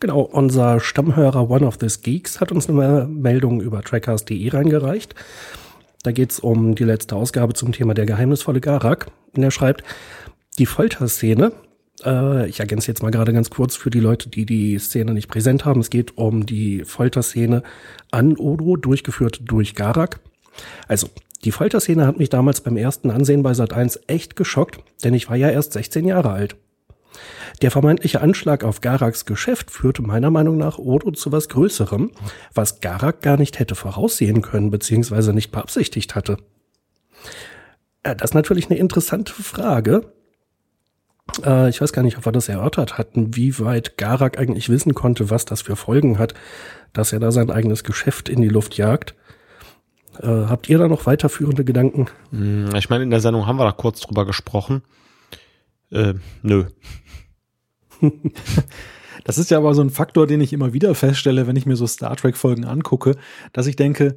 [0.00, 5.14] Genau, unser Stammhörer One of These Geeks hat uns eine Meldung über trackers.de reingereicht.
[6.02, 9.06] Da geht es um die letzte Ausgabe zum Thema der geheimnisvolle Garak.
[9.36, 9.84] Und er schreibt,
[10.58, 11.52] die Folterszene,
[12.04, 15.28] äh, ich ergänze jetzt mal gerade ganz kurz für die Leute, die die Szene nicht
[15.28, 15.80] präsent haben.
[15.80, 17.62] Es geht um die Folterszene
[18.10, 20.20] an Odo, durchgeführt durch Garak.
[20.88, 21.08] Also,
[21.44, 25.28] die Folterszene hat mich damals beim ersten Ansehen bei Sat 1 echt geschockt, denn ich
[25.28, 26.56] war ja erst 16 Jahre alt.
[27.60, 32.10] Der vermeintliche Anschlag auf Garaks Geschäft führte meiner Meinung nach Odo zu was Größerem,
[32.54, 35.32] was Garak gar nicht hätte voraussehen können bzw.
[35.32, 36.38] nicht beabsichtigt hatte.
[38.02, 40.12] Äh, das ist natürlich eine interessante Frage.
[41.44, 44.94] Äh, ich weiß gar nicht, ob wir das erörtert hatten, wie weit Garak eigentlich wissen
[44.94, 46.34] konnte, was das für Folgen hat,
[46.92, 49.14] dass er da sein eigenes Geschäft in die Luft jagt.
[50.20, 52.06] Äh, habt ihr da noch weiterführende Gedanken?
[52.30, 54.82] Hm, ich meine, in der Sendung haben wir da kurz drüber gesprochen.
[55.90, 56.64] Äh, nö.
[59.24, 61.76] Das ist ja aber so ein Faktor, den ich immer wieder feststelle, wenn ich mir
[61.76, 63.16] so Star Trek-Folgen angucke,
[63.52, 64.16] dass ich denke,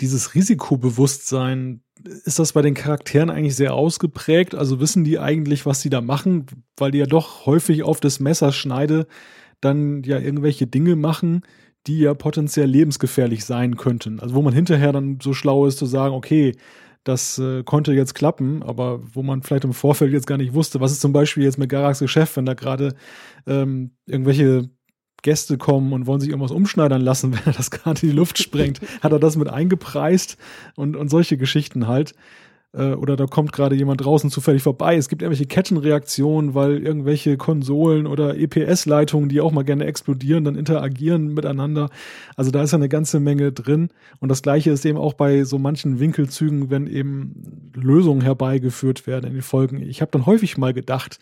[0.00, 1.82] dieses Risikobewusstsein,
[2.24, 4.54] ist das bei den Charakteren eigentlich sehr ausgeprägt?
[4.54, 6.46] Also wissen die eigentlich, was sie da machen,
[6.76, 9.06] weil die ja doch häufig auf das Messerschneide
[9.60, 11.42] dann ja irgendwelche Dinge machen,
[11.88, 14.20] die ja potenziell lebensgefährlich sein könnten.
[14.20, 16.54] Also wo man hinterher dann so schlau ist zu sagen, okay,
[17.04, 20.80] das äh, konnte jetzt klappen, aber wo man vielleicht im Vorfeld jetzt gar nicht wusste,
[20.80, 22.94] was ist zum Beispiel jetzt mit Garaks Geschäft, wenn da gerade
[23.46, 24.68] ähm, irgendwelche
[25.22, 28.38] Gäste kommen und wollen sich irgendwas umschneidern lassen, wenn er das gerade in die Luft
[28.38, 30.36] sprengt, hat er das mit eingepreist
[30.76, 32.14] und, und solche Geschichten halt.
[32.72, 34.96] Äh, oder da kommt gerade jemand draußen zufällig vorbei.
[34.96, 40.56] Es gibt irgendwelche Kettenreaktionen, weil irgendwelche Konsolen oder EPS-Leitungen, die auch mal gerne explodieren, dann
[40.56, 41.90] interagieren miteinander.
[42.36, 43.88] Also da ist ja eine ganze Menge drin.
[44.20, 49.26] Und das gleiche ist eben auch bei so manchen Winkelzügen, wenn eben Lösungen herbeigeführt werden
[49.26, 49.82] in den Folgen.
[49.82, 51.18] Ich habe dann häufig mal gedacht,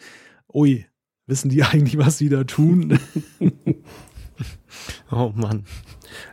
[0.52, 0.86] ui,
[1.26, 2.98] wissen die eigentlich, was sie da tun?
[5.10, 5.64] oh Mann.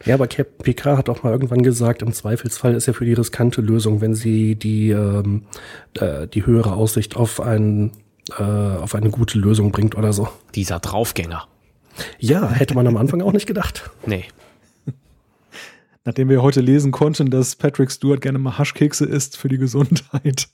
[0.06, 3.14] Ja, aber Captain Picard hat auch mal irgendwann gesagt, im Zweifelsfall ist ja für die
[3.14, 5.44] riskante Lösung, wenn sie die, ähm,
[5.96, 7.92] äh, die höhere Aussicht auf, ein,
[8.38, 10.28] äh, auf eine gute Lösung bringt oder so.
[10.56, 11.48] Dieser Draufgänger.
[12.20, 13.90] Ja, hätte man am Anfang auch nicht gedacht.
[14.06, 14.26] Nee.
[16.06, 20.50] Nachdem wir heute lesen konnten, dass Patrick Stewart gerne mal Haschkekse isst für die Gesundheit.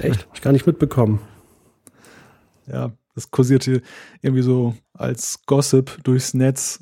[0.00, 0.26] Echt?
[0.26, 1.20] Hab ich gar nicht mitbekommen.
[2.66, 3.82] Ja, das kursierte
[4.20, 6.80] irgendwie so als Gossip durchs Netz.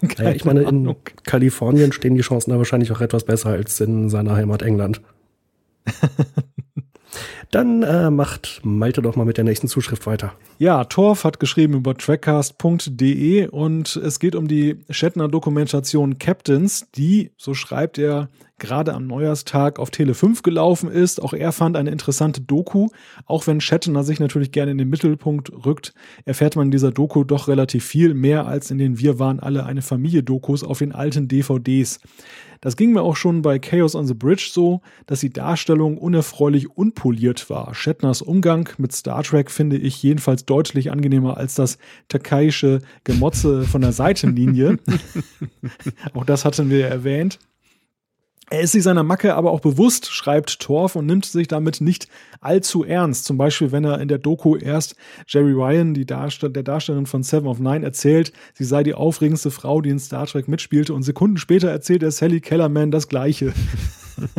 [0.18, 0.94] ja, ich meine, in
[1.24, 5.00] Kalifornien stehen die Chancen da wahrscheinlich auch etwas besser als in seiner Heimat England.
[7.50, 10.34] Dann äh, macht Malte doch mal mit der nächsten Zuschrift weiter.
[10.58, 17.54] Ja, Torf hat geschrieben über trackcast.de und es geht um die Shatner-Dokumentation Captains, die, so
[17.54, 18.28] schreibt er,
[18.58, 21.22] gerade am Neujahrstag auf Tele 5 gelaufen ist.
[21.22, 22.88] Auch er fand eine interessante Doku.
[23.26, 25.94] Auch wenn Shatner sich natürlich gerne in den Mittelpunkt rückt,
[26.24, 29.64] erfährt man in dieser Doku doch relativ viel mehr als in den Wir waren alle
[29.66, 32.00] eine Familie-Dokus auf den alten DVDs.
[32.60, 36.76] Das ging mir auch schon bei Chaos on the Bridge so, dass die Darstellung unerfreulich
[36.76, 37.74] unpoliert war.
[37.74, 41.78] Shatners Umgang mit Star Trek finde ich jedenfalls deutlich angenehmer als das
[42.08, 44.78] takaische Gemotze von der Seitenlinie.
[46.14, 47.38] auch das hatten wir erwähnt.
[48.50, 52.08] Er ist sich seiner Macke aber auch bewusst, schreibt Torf, und nimmt sich damit nicht
[52.40, 53.26] allzu ernst.
[53.26, 54.96] Zum Beispiel, wenn er in der Doku erst
[55.26, 59.50] Jerry Ryan, die Darstell der Darstellerin von Seven of Nine, erzählt, sie sei die aufregendste
[59.50, 63.52] Frau, die in Star Trek mitspielte, und Sekunden später erzählt er Sally Kellerman das Gleiche.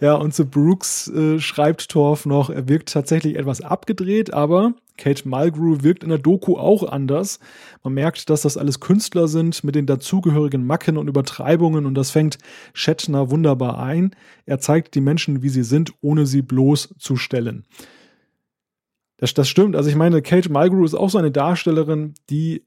[0.00, 5.28] ja, und zu Brooks äh, schreibt Torf noch, er wirkt tatsächlich etwas abgedreht, aber Kate
[5.28, 7.40] Mulgrew wirkt in der Doku auch anders.
[7.82, 12.10] Man merkt, dass das alles Künstler sind mit den dazugehörigen Macken und Übertreibungen und das
[12.10, 12.38] fängt
[12.72, 14.14] Shatner wunderbar ein.
[14.46, 17.64] Er zeigt die Menschen, wie sie sind, ohne sie bloßzustellen.
[19.16, 19.76] Das, das stimmt.
[19.76, 22.64] Also ich meine, Kate Mulgrew ist auch so eine Darstellerin, die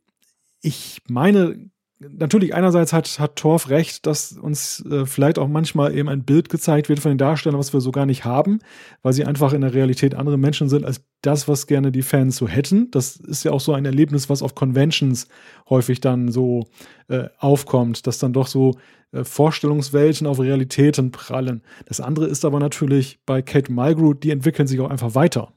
[0.61, 6.09] ich meine natürlich einerseits hat, hat Torf recht, dass uns äh, vielleicht auch manchmal eben
[6.09, 8.59] ein Bild gezeigt wird von den Darstellern, was wir so gar nicht haben,
[9.01, 12.37] weil sie einfach in der Realität andere Menschen sind als das, was gerne die Fans
[12.37, 12.91] so hätten.
[12.91, 15.27] Das ist ja auch so ein Erlebnis, was auf Conventions
[15.69, 16.67] häufig dann so
[17.07, 18.77] äh, aufkommt, dass dann doch so
[19.11, 21.63] äh, Vorstellungswelten auf Realitäten prallen.
[21.85, 25.51] Das andere ist aber natürlich bei Kate Mulgrew, die entwickeln sich auch einfach weiter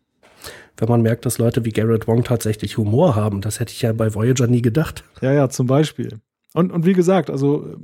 [0.76, 3.42] wenn man merkt, dass Leute wie Garrett Wong tatsächlich Humor haben.
[3.42, 5.04] Das hätte ich ja bei Voyager nie gedacht.
[5.20, 6.20] Ja, ja, zum Beispiel.
[6.54, 7.76] Und, und wie gesagt, also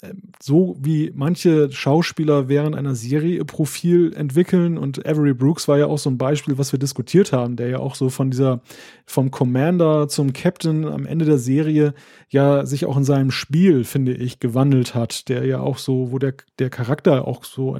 [0.00, 5.78] äh, so wie manche Schauspieler während einer Serie ihr Profil entwickeln und Avery Brooks war
[5.78, 8.60] ja auch so ein Beispiel, was wir diskutiert haben, der ja auch so von dieser,
[9.06, 11.94] vom Commander zum Captain am Ende der Serie
[12.28, 16.18] ja sich auch in seinem Spiel, finde ich, gewandelt hat, der ja auch so, wo
[16.20, 17.76] der, der Charakter auch so,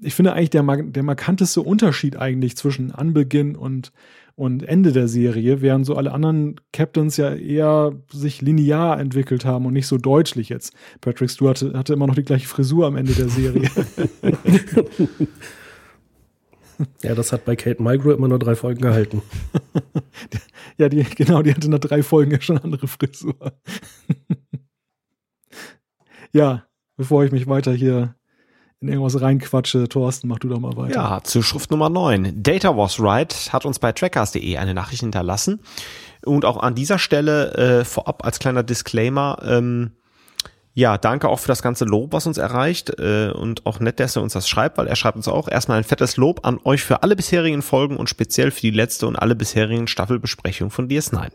[0.00, 3.90] ich finde eigentlich der, der markanteste Unterschied eigentlich zwischen Anbeginn und
[4.34, 9.66] und Ende der Serie, während so alle anderen Captains ja eher sich linear entwickelt haben
[9.66, 10.74] und nicht so deutlich jetzt.
[11.00, 13.68] Patrick Stewart hatte, immer noch die gleiche Frisur am Ende der Serie.
[17.02, 19.22] ja, das hat bei Kate Mulgrew immer nur drei Folgen gehalten.
[20.78, 23.36] ja, die, genau, die hatte nach drei Folgen ja schon andere Frisur.
[26.32, 26.66] ja,
[26.96, 28.14] bevor ich mich weiter hier
[28.80, 29.88] in irgendwas reinquatsche.
[29.88, 30.94] Thorsten, mach du doch mal weiter.
[30.94, 32.42] Ja, zu Schrift Nummer 9.
[32.42, 35.60] Data was right hat uns bei trackers.de eine Nachricht hinterlassen.
[36.24, 39.92] Und auch an dieser Stelle äh, vorab als kleiner Disclaimer, ähm,
[40.72, 44.16] ja, danke auch für das ganze Lob, was uns erreicht äh, und auch nett, dass
[44.16, 46.82] er uns das schreibt, weil er schreibt uns auch erstmal ein fettes Lob an euch
[46.82, 51.30] für alle bisherigen Folgen und speziell für die letzte und alle bisherigen Staffelbesprechungen von DS9.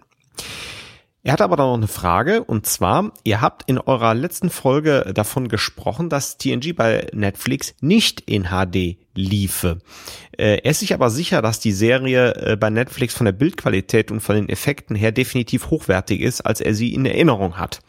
[1.26, 5.48] Er hat aber noch eine Frage und zwar, ihr habt in eurer letzten Folge davon
[5.48, 9.80] gesprochen, dass TNG bei Netflix nicht in HD liefe.
[10.38, 14.12] Äh, er ist sich aber sicher, dass die Serie äh, bei Netflix von der Bildqualität
[14.12, 17.80] und von den Effekten her definitiv hochwertig ist, als er sie in Erinnerung hat.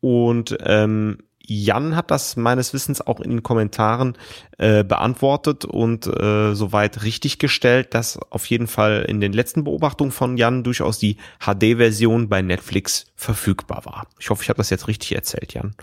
[0.00, 4.16] Und ähm, Jan hat das meines Wissens auch in den Kommentaren
[4.58, 10.10] äh, beantwortet und äh, soweit richtig gestellt, dass auf jeden Fall in den letzten Beobachtungen
[10.10, 14.06] von Jan durchaus die HD-Version bei Netflix verfügbar war.
[14.18, 15.74] Ich hoffe, ich habe das jetzt richtig erzählt, Jan.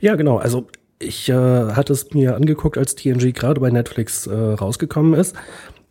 [0.00, 0.38] Ja, genau.
[0.38, 0.68] Also
[0.98, 5.34] ich äh, hatte es mir angeguckt, als TNG gerade bei Netflix äh, rausgekommen ist.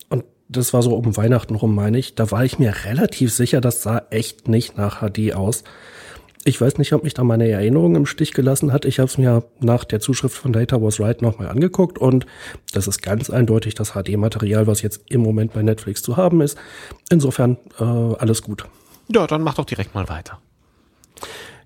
[0.10, 2.16] Und das war so um Weihnachten rum, meine ich.
[2.16, 5.64] Da war ich mir relativ sicher, das sah echt nicht nach HD aus.
[6.44, 8.86] Ich weiß nicht, ob mich da meine Erinnerung im Stich gelassen hat.
[8.86, 12.26] Ich habe es mir nach der Zuschrift von Data Was Right nochmal angeguckt und
[12.74, 16.58] das ist ganz eindeutig das HD-Material, was jetzt im Moment bei Netflix zu haben ist.
[17.12, 18.66] Insofern äh, alles gut.
[19.08, 20.40] Ja, dann mach doch direkt mal weiter.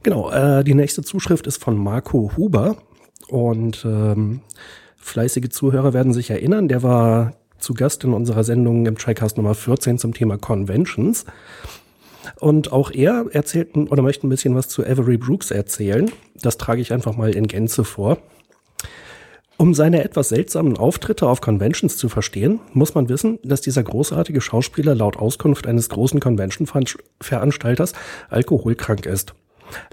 [0.03, 2.75] Genau, äh, die nächste Zuschrift ist von Marco Huber
[3.29, 4.41] und ähm,
[4.97, 9.55] fleißige Zuhörer werden sich erinnern, der war zu Gast in unserer Sendung im Tricast Nummer
[9.55, 11.25] 14 zum Thema Conventions.
[12.39, 16.11] Und auch er erzählt oder möchte ein bisschen was zu Avery Brooks erzählen.
[16.41, 18.17] Das trage ich einfach mal in Gänze vor.
[19.57, 24.41] Um seine etwas seltsamen Auftritte auf Conventions zu verstehen, muss man wissen, dass dieser großartige
[24.41, 27.93] Schauspieler laut Auskunft eines großen Convention-Veranstalters
[28.29, 29.33] alkoholkrank ist.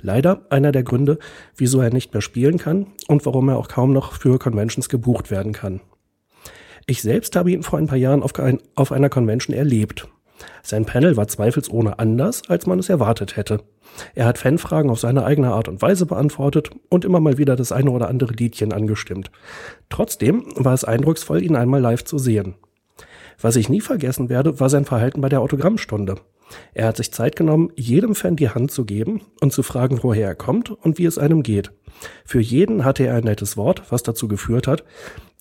[0.01, 1.19] Leider einer der Gründe,
[1.57, 5.31] wieso er nicht mehr spielen kann und warum er auch kaum noch für Conventions gebucht
[5.31, 5.81] werden kann.
[6.87, 10.09] Ich selbst habe ihn vor ein paar Jahren auf, ein, auf einer Convention erlebt.
[10.63, 13.61] Sein Panel war zweifelsohne anders, als man es erwartet hätte.
[14.15, 17.73] Er hat Fanfragen auf seine eigene Art und Weise beantwortet und immer mal wieder das
[17.73, 19.31] eine oder andere Liedchen angestimmt.
[19.91, 22.55] Trotzdem war es eindrucksvoll, ihn einmal live zu sehen.
[23.41, 26.17] Was ich nie vergessen werde, war sein Verhalten bei der Autogrammstunde.
[26.75, 30.29] Er hat sich Zeit genommen, jedem Fan die Hand zu geben und zu fragen, woher
[30.29, 31.73] er kommt und wie es einem geht.
[32.25, 34.85] Für jeden hatte er ein nettes Wort, was dazu geführt hat,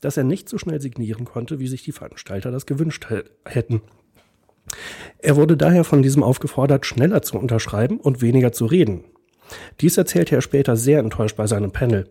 [0.01, 3.07] dass er nicht so schnell signieren konnte, wie sich die Veranstalter das gewünscht
[3.45, 3.81] hätten.
[5.19, 9.03] Er wurde daher von diesem aufgefordert, schneller zu unterschreiben und weniger zu reden.
[9.81, 12.07] Dies erzählte er später sehr enttäuscht bei seinem Panel.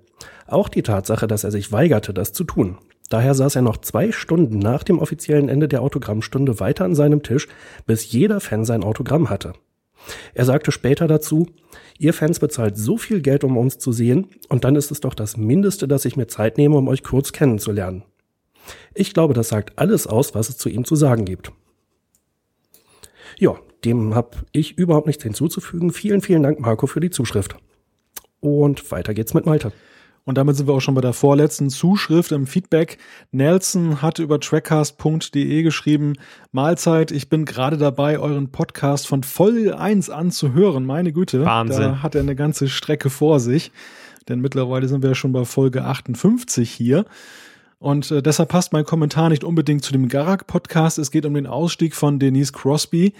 [0.47, 2.79] Auch die Tatsache, dass er sich weigerte, das zu tun.
[3.09, 7.23] Daher saß er noch zwei Stunden nach dem offiziellen Ende der Autogrammstunde weiter an seinem
[7.23, 7.49] Tisch,
[7.87, 9.55] bis jeder Fan sein Autogramm hatte.
[10.33, 11.47] Er sagte später dazu,
[11.99, 15.15] ihr Fans bezahlt so viel Geld, um uns zu sehen, und dann ist es doch
[15.15, 18.05] das Mindeste, dass ich mir Zeit nehme, um euch kurz kennenzulernen.
[18.95, 21.53] Ich glaube, das sagt alles aus, was es zu ihm zu sagen gibt.
[23.41, 23.57] Ja,
[23.87, 25.93] dem habe ich überhaupt nichts hinzuzufügen.
[25.93, 27.57] Vielen, vielen Dank, Marco, für die Zuschrift.
[28.41, 29.73] Und weiter geht's mit Malte.
[30.25, 32.99] Und damit sind wir auch schon bei der vorletzten Zuschrift im Feedback.
[33.33, 36.13] Nelson hat über trackcast.de geschrieben,
[36.53, 40.85] Mahlzeit, ich bin gerade dabei, euren Podcast von Folge 1 an zu hören.
[40.85, 41.81] Meine Güte, Wahnsinn.
[41.81, 43.73] da hat er eine ganze Strecke vor sich.
[44.29, 47.07] Denn mittlerweile sind wir ja schon bei Folge 58 hier.
[47.81, 50.99] Und äh, deshalb passt mein Kommentar nicht unbedingt zu dem Garak-Podcast.
[50.99, 53.15] Es geht um den Ausstieg von Denise Crosby,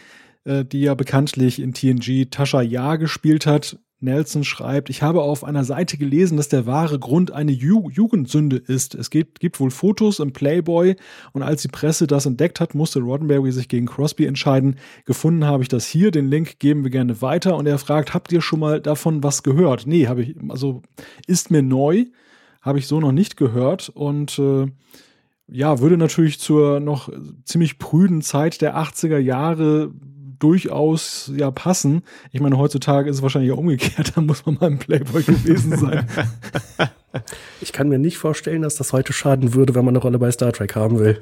[0.45, 3.79] äh, die ja bekanntlich in TNG Tasha Ja gespielt hat.
[4.03, 8.57] Nelson schreibt, ich habe auf einer Seite gelesen, dass der wahre Grund eine Ju Jugendsünde
[8.57, 8.95] ist.
[8.95, 10.97] Es gibt, gibt wohl Fotos im Playboy
[11.33, 14.77] und als die Presse das entdeckt hat, musste Roddenberry sich gegen Crosby entscheiden.
[15.05, 18.33] Gefunden habe ich das hier, den Link geben wir gerne weiter und er fragt, habt
[18.33, 19.87] ihr schon mal davon was gehört?
[19.87, 20.83] Nee, habe ich, also
[21.27, 22.07] ist mir neu
[22.61, 24.67] habe ich so noch nicht gehört und äh,
[25.49, 27.11] ja, würde natürlich zur noch
[27.45, 29.91] ziemlich prüden Zeit der 80er Jahre
[30.39, 32.03] durchaus ja passen.
[32.33, 35.77] Ich meine, heutzutage ist es wahrscheinlich ja umgekehrt, da muss man mal im Playboy gewesen
[35.77, 36.07] sein.
[37.61, 40.31] Ich kann mir nicht vorstellen, dass das heute schaden würde, wenn man eine Rolle bei
[40.31, 41.21] Star Trek haben will.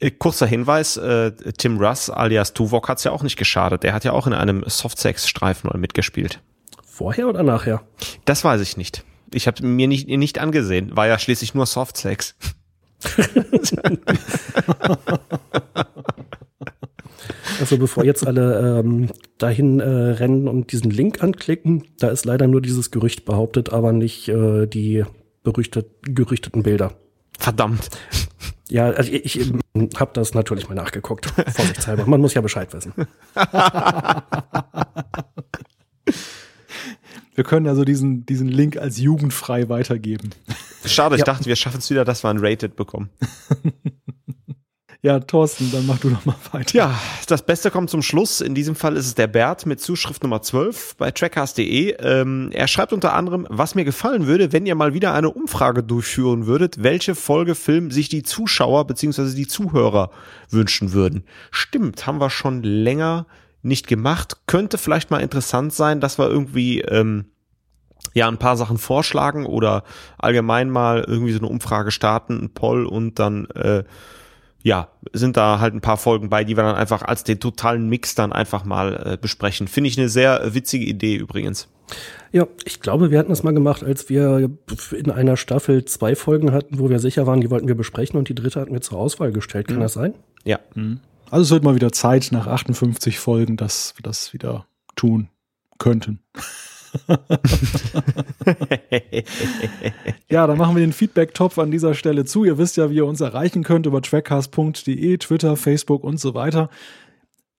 [0.00, 3.84] Äh, kurzer Hinweis, äh, Tim Russ alias Tuvok hat es ja auch nicht geschadet.
[3.84, 6.40] Der hat ja auch in einem Softsex-Streifen mitgespielt.
[6.84, 7.82] Vorher oder nachher?
[8.24, 9.04] Das weiß ich nicht.
[9.34, 10.96] Ich habe mir nicht, nicht angesehen.
[10.96, 12.34] War ja schließlich nur Softsex.
[17.60, 22.48] Also bevor jetzt alle ähm, dahin äh, rennen und diesen Link anklicken, da ist leider
[22.48, 25.04] nur dieses Gerücht behauptet, aber nicht äh, die
[25.44, 26.94] berüchtet, gerüchteten Bilder.
[27.38, 27.88] Verdammt.
[28.68, 29.52] Ja, also ich, ich
[29.96, 32.06] habe das natürlich mal nachgeguckt, vorsichtshalber.
[32.06, 32.94] Man muss ja Bescheid wissen.
[37.42, 40.30] Wir können also diesen, diesen Link als jugendfrei weitergeben.
[40.84, 41.24] Schade, ich ja.
[41.24, 43.10] dachte, wir schaffen es wieder, dass wir ein Rated bekommen.
[45.04, 46.78] Ja, Thorsten, dann mach du noch mal weiter.
[46.78, 48.40] Ja, das Beste kommt zum Schluss.
[48.40, 51.96] In diesem Fall ist es der Bert mit Zuschrift Nummer 12 bei trackcast.de.
[51.98, 55.82] Ähm, er schreibt unter anderem, was mir gefallen würde, wenn ihr mal wieder eine Umfrage
[55.82, 59.34] durchführen würdet, welche Folge Film sich die Zuschauer bzw.
[59.34, 60.12] die Zuhörer
[60.50, 61.24] wünschen würden.
[61.50, 63.26] Stimmt, haben wir schon länger
[63.62, 64.42] nicht gemacht.
[64.46, 67.31] Könnte vielleicht mal interessant sein, dass wir irgendwie ähm,
[68.14, 69.84] ja ein paar Sachen vorschlagen oder
[70.18, 73.84] allgemein mal irgendwie so eine Umfrage starten, ein Poll und dann äh,
[74.64, 77.88] ja, sind da halt ein paar Folgen bei, die wir dann einfach als den totalen
[77.88, 79.66] Mix dann einfach mal äh, besprechen.
[79.66, 81.68] Finde ich eine sehr witzige Idee übrigens.
[82.30, 84.50] Ja, ich glaube, wir hatten das mal gemacht, als wir
[84.92, 88.28] in einer Staffel zwei Folgen hatten, wo wir sicher waren, die wollten wir besprechen und
[88.28, 89.66] die dritte hatten wir zur Auswahl gestellt.
[89.66, 89.82] Kann Mhm.
[89.82, 90.14] das sein?
[90.44, 90.60] Ja.
[91.30, 94.66] Also es wird mal wieder Zeit nach 58 Folgen, dass wir das wieder
[94.96, 95.28] tun
[95.78, 96.20] könnten.
[100.32, 102.44] Ja, dann machen wir den Feedback-Topf an dieser Stelle zu.
[102.44, 106.70] Ihr wisst ja, wie ihr uns erreichen könnt über trackcast.de, Twitter, Facebook und so weiter.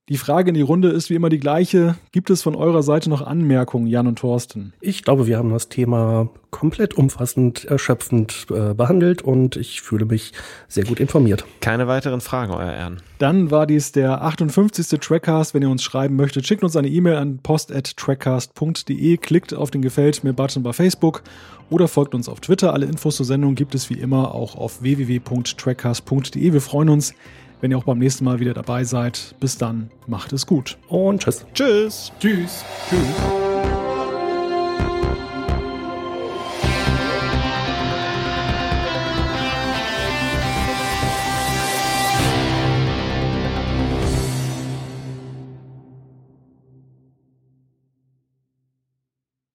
[0.09, 1.95] Die Frage in die Runde ist wie immer die gleiche.
[2.11, 4.73] Gibt es von eurer Seite noch Anmerkungen, Jan und Thorsten?
[4.81, 10.33] Ich glaube, wir haben das Thema komplett umfassend, erschöpfend äh, behandelt und ich fühle mich
[10.67, 11.45] sehr gut informiert.
[11.61, 13.01] Keine weiteren Fragen, euer Ehren.
[13.17, 14.99] Dann war dies der 58.
[14.99, 15.53] Trackcast.
[15.53, 20.21] Wenn ihr uns schreiben möchtet, schickt uns eine E-Mail an post.trackcast.de, klickt auf den Gefällt
[20.25, 21.23] mir-Button bei Facebook
[21.69, 22.73] oder folgt uns auf Twitter.
[22.73, 26.51] Alle Infos zur Sendung gibt es wie immer auch auf www.trackcast.de.
[26.51, 27.13] Wir freuen uns,
[27.63, 29.35] wenn ihr auch beim nächsten Mal wieder dabei seid.
[29.39, 30.77] Bis dann, macht es gut.
[30.89, 31.45] Und tschüss.
[31.53, 32.11] Tschüss.
[32.19, 32.65] Tschüss.
[32.89, 33.82] Tschüss.